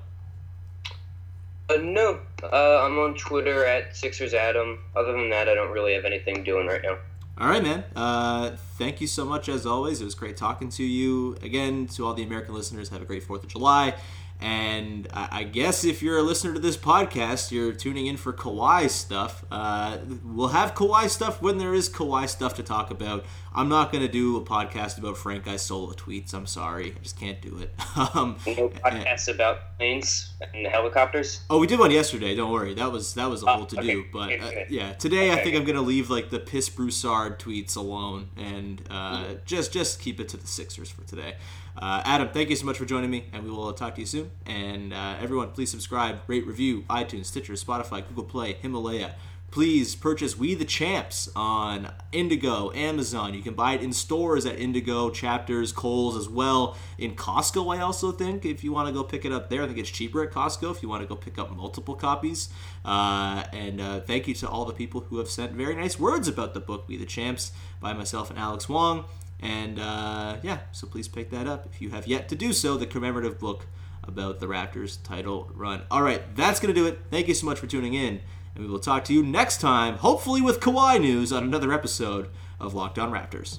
Uh, 1.71 1.77
no, 1.81 2.19
uh, 2.43 2.81
I'm 2.83 2.99
on 2.99 3.15
Twitter 3.15 3.65
at 3.65 3.97
Sixers 3.97 4.35
Adam. 4.35 4.81
Other 4.97 5.13
than 5.13 5.31
that, 5.31 5.49
I 5.49 5.55
don't 5.55 5.71
really 5.71 5.95
have 5.95 6.05
anything 6.05 6.43
doing 6.43 6.67
right 6.67 6.83
now. 6.83 6.99
All 7.39 7.49
right, 7.49 7.63
man. 7.63 7.85
Uh, 7.95 8.57
thank 8.79 9.03
you 9.03 9.07
so 9.07 9.27
much 9.27 9.51
as 9.51 9.67
always. 9.67 10.01
It 10.01 10.05
was 10.05 10.15
great 10.15 10.39
talking 10.39 10.71
to 10.71 10.83
you. 10.83 11.37
Again, 11.43 11.87
to 11.89 12.07
all 12.07 12.15
the 12.15 12.23
American 12.23 12.55
listeners, 12.55 12.89
have 12.89 13.03
a 13.03 13.05
great 13.05 13.29
4th 13.29 13.43
of 13.45 13.49
July. 13.49 13.95
And 14.41 15.07
I, 15.13 15.29
I 15.31 15.43
guess 15.45 15.85
if 15.85 16.03
you're 16.03 16.17
a 16.17 16.23
listener 16.23 16.55
to 16.55 16.61
this 16.61 16.79
podcast, 16.79 17.51
you're 17.51 17.73
tuning 17.73 18.07
in 18.07 18.17
for 18.17 18.33
Kawhi 18.33 18.89
stuff. 18.89 19.45
Uh, 19.51 19.99
we'll 20.25 20.49
have 20.49 20.75
Kawhi 20.75 21.11
stuff 21.11 21.43
when 21.43 21.59
there 21.59 21.75
is 21.75 21.91
Kawhi 21.91 22.27
stuff 22.27 22.55
to 22.55 22.63
talk 22.63 22.91
about. 22.91 23.27
I'm 23.57 23.71
not 23.71 23.91
going 23.91 24.03
to 24.03 24.13
do 24.13 24.37
a 24.37 24.43
podcast 24.43 24.99
about 24.99 25.17
Frank 25.17 25.49
Isola 25.49 25.95
tweets. 25.95 26.35
I'm 26.35 26.45
sorry. 26.47 26.93
I 26.95 26.99
just 27.03 27.19
can't 27.19 27.41
do 27.41 27.59
it. 27.59 27.75
Um, 28.15 28.37
No 28.47 28.69
podcasts 28.69 29.27
about 29.33 29.79
planes 29.79 30.35
and 30.53 30.67
helicopters. 30.67 31.41
Oh, 31.49 31.59
we 31.59 31.67
did 31.67 31.79
one 31.79 31.91
yesterday. 31.91 32.35
Don't 32.35 32.53
worry, 32.53 32.75
that 32.75 32.93
was 32.93 33.15
that 33.15 33.31
was 33.31 33.43
a 33.43 33.47
whole 33.47 33.63
Oh, 33.63 33.67
to 33.67 33.79
okay. 33.79 33.87
do. 33.95 34.05
But 34.13 34.33
uh, 34.39 34.51
yeah, 34.69 34.93
today 34.93 35.33
I 35.33 35.37
think 35.43 35.57
I'm 35.57 35.65
gonna 35.65 35.81
leave 35.81 36.11
like 36.11 36.29
the 36.29 36.39
piss 36.39 36.69
Broussard 36.69 37.39
tweets 37.41 37.75
alone 37.77 38.29
and 38.37 38.83
uh, 38.91 39.25
just 39.47 39.73
just 39.73 40.01
keep 40.01 40.21
it 40.21 40.29
to 40.29 40.37
the 40.37 40.47
Sixers 40.47 40.91
for 40.91 41.03
today. 41.05 41.37
Uh, 41.77 42.03
Adam, 42.05 42.29
thank 42.29 42.51
you 42.51 42.57
so 42.57 42.67
much 42.67 42.77
for 42.79 42.85
joining 42.85 43.11
me, 43.11 43.25
and 43.33 43.45
we 43.45 43.51
will 43.51 43.73
talk 43.73 43.95
to 43.95 44.01
you 44.01 44.07
soon. 44.07 44.31
And 44.45 44.93
uh, 44.93 45.17
everyone, 45.21 45.51
please 45.51 45.71
subscribe, 45.71 46.21
rate, 46.27 46.47
review, 46.47 46.83
iTunes, 46.89 47.27
Stitcher, 47.27 47.55
Spotify, 47.55 48.07
Google 48.07 48.25
Play, 48.25 48.55
Himalaya. 48.55 49.15
Please 49.51 49.95
purchase 49.95 50.37
We 50.37 50.55
the 50.55 50.67
Champs 50.67 51.31
on 51.35 51.91
Indigo, 52.13 52.71
Amazon. 52.73 53.33
You 53.33 53.41
can 53.41 53.55
buy 53.55 53.73
it 53.73 53.83
in 53.83 53.93
stores 53.93 54.45
at 54.45 54.59
Indigo, 54.59 55.09
Chapters, 55.09 55.73
Coles 55.73 56.15
as 56.17 56.29
well. 56.29 56.77
In 56.99 57.15
Costco, 57.17 57.75
I 57.75 57.81
also 57.81 58.13
think, 58.13 58.45
if 58.45 58.63
you 58.63 58.73
want 58.73 58.89
to 58.89 58.93
go 58.93 59.03
pick 59.03 59.25
it 59.25 59.33
up 59.33 59.49
there, 59.49 59.63
I 59.63 59.67
think 59.67 59.79
it's 59.79 59.89
cheaper 59.89 60.23
at 60.23 60.31
Costco 60.31 60.73
if 60.73 60.83
you 60.83 60.91
want 60.91 61.03
to 61.03 61.09
go 61.09 61.17
pick 61.17 61.39
up 61.39 61.51
multiple 61.57 61.95
copies. 61.95 62.51
Uh, 62.85 63.45
and 63.53 63.81
uh, 63.81 64.01
thank 64.01 64.29
you 64.29 64.35
to 64.35 64.49
all 64.49 64.67
the 64.67 64.75
people 64.75 65.03
who 65.09 65.19
have 65.19 65.31
sent 65.31 65.53
very 65.53 65.75
nice 65.75 65.99
words 65.99 66.29
about 66.29 66.53
the 66.53 66.61
book 66.61 66.85
We 66.87 66.99
the 66.99 67.07
Champs 67.07 67.53
by 67.81 67.95
myself 67.95 68.29
and 68.29 68.39
Alex 68.39 68.69
Wong. 68.69 69.07
And 69.41 69.79
uh, 69.79 70.37
yeah, 70.43 70.61
so 70.73 70.87
please 70.87 71.09
pick 71.09 71.31
that 71.31 71.47
up 71.47 71.67
if 71.67 71.81
you 71.81 71.91
have 71.91 72.07
yet 72.07 72.29
to 72.29 72.35
do 72.35 72.53
so. 72.53 72.77
The 72.77 72.87
commemorative 72.87 73.39
book 73.39 73.67
about 74.03 74.39
the 74.41 74.47
Raptors 74.47 74.99
title 75.03 75.51
run. 75.55 75.83
All 75.91 76.03
right, 76.03 76.23
that's 76.37 76.61
going 76.61 76.75
to 76.75 76.81
do 76.81 76.87
it. 76.87 76.99
Thank 77.11 77.29
you 77.29 77.35
so 77.35 77.47
much 77.47 77.59
for 77.59 77.67
tuning 77.67 77.95
in. 77.95 78.21
And 78.57 78.65
we 78.65 78.71
will 78.71 78.79
talk 78.79 79.05
to 79.05 79.13
you 79.13 79.23
next 79.23 79.61
time, 79.61 79.97
hopefully 79.99 80.41
with 80.41 80.61
Kawhi 80.61 80.99
news 80.99 81.31
on 81.31 81.45
another 81.45 81.75
episode 81.75 82.31
of 82.59 82.73
Locked 82.73 82.99
On 82.99 83.13
Raptors. 83.13 83.59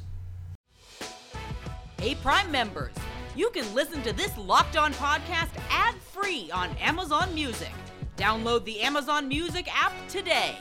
Hey, 1.99 2.15
Prime 2.15 2.51
members, 2.51 2.95
you 3.35 3.51
can 3.51 3.71
listen 3.75 4.01
to 4.01 4.11
this 4.11 4.35
Locked 4.39 4.75
On 4.75 4.91
podcast 4.93 5.49
ad 5.69 5.93
free 5.95 6.49
on 6.51 6.75
Amazon 6.77 7.33
Music. 7.35 7.71
Download 8.17 8.65
the 8.65 8.79
Amazon 8.81 9.27
Music 9.27 9.67
app 9.71 9.93
today. 10.09 10.57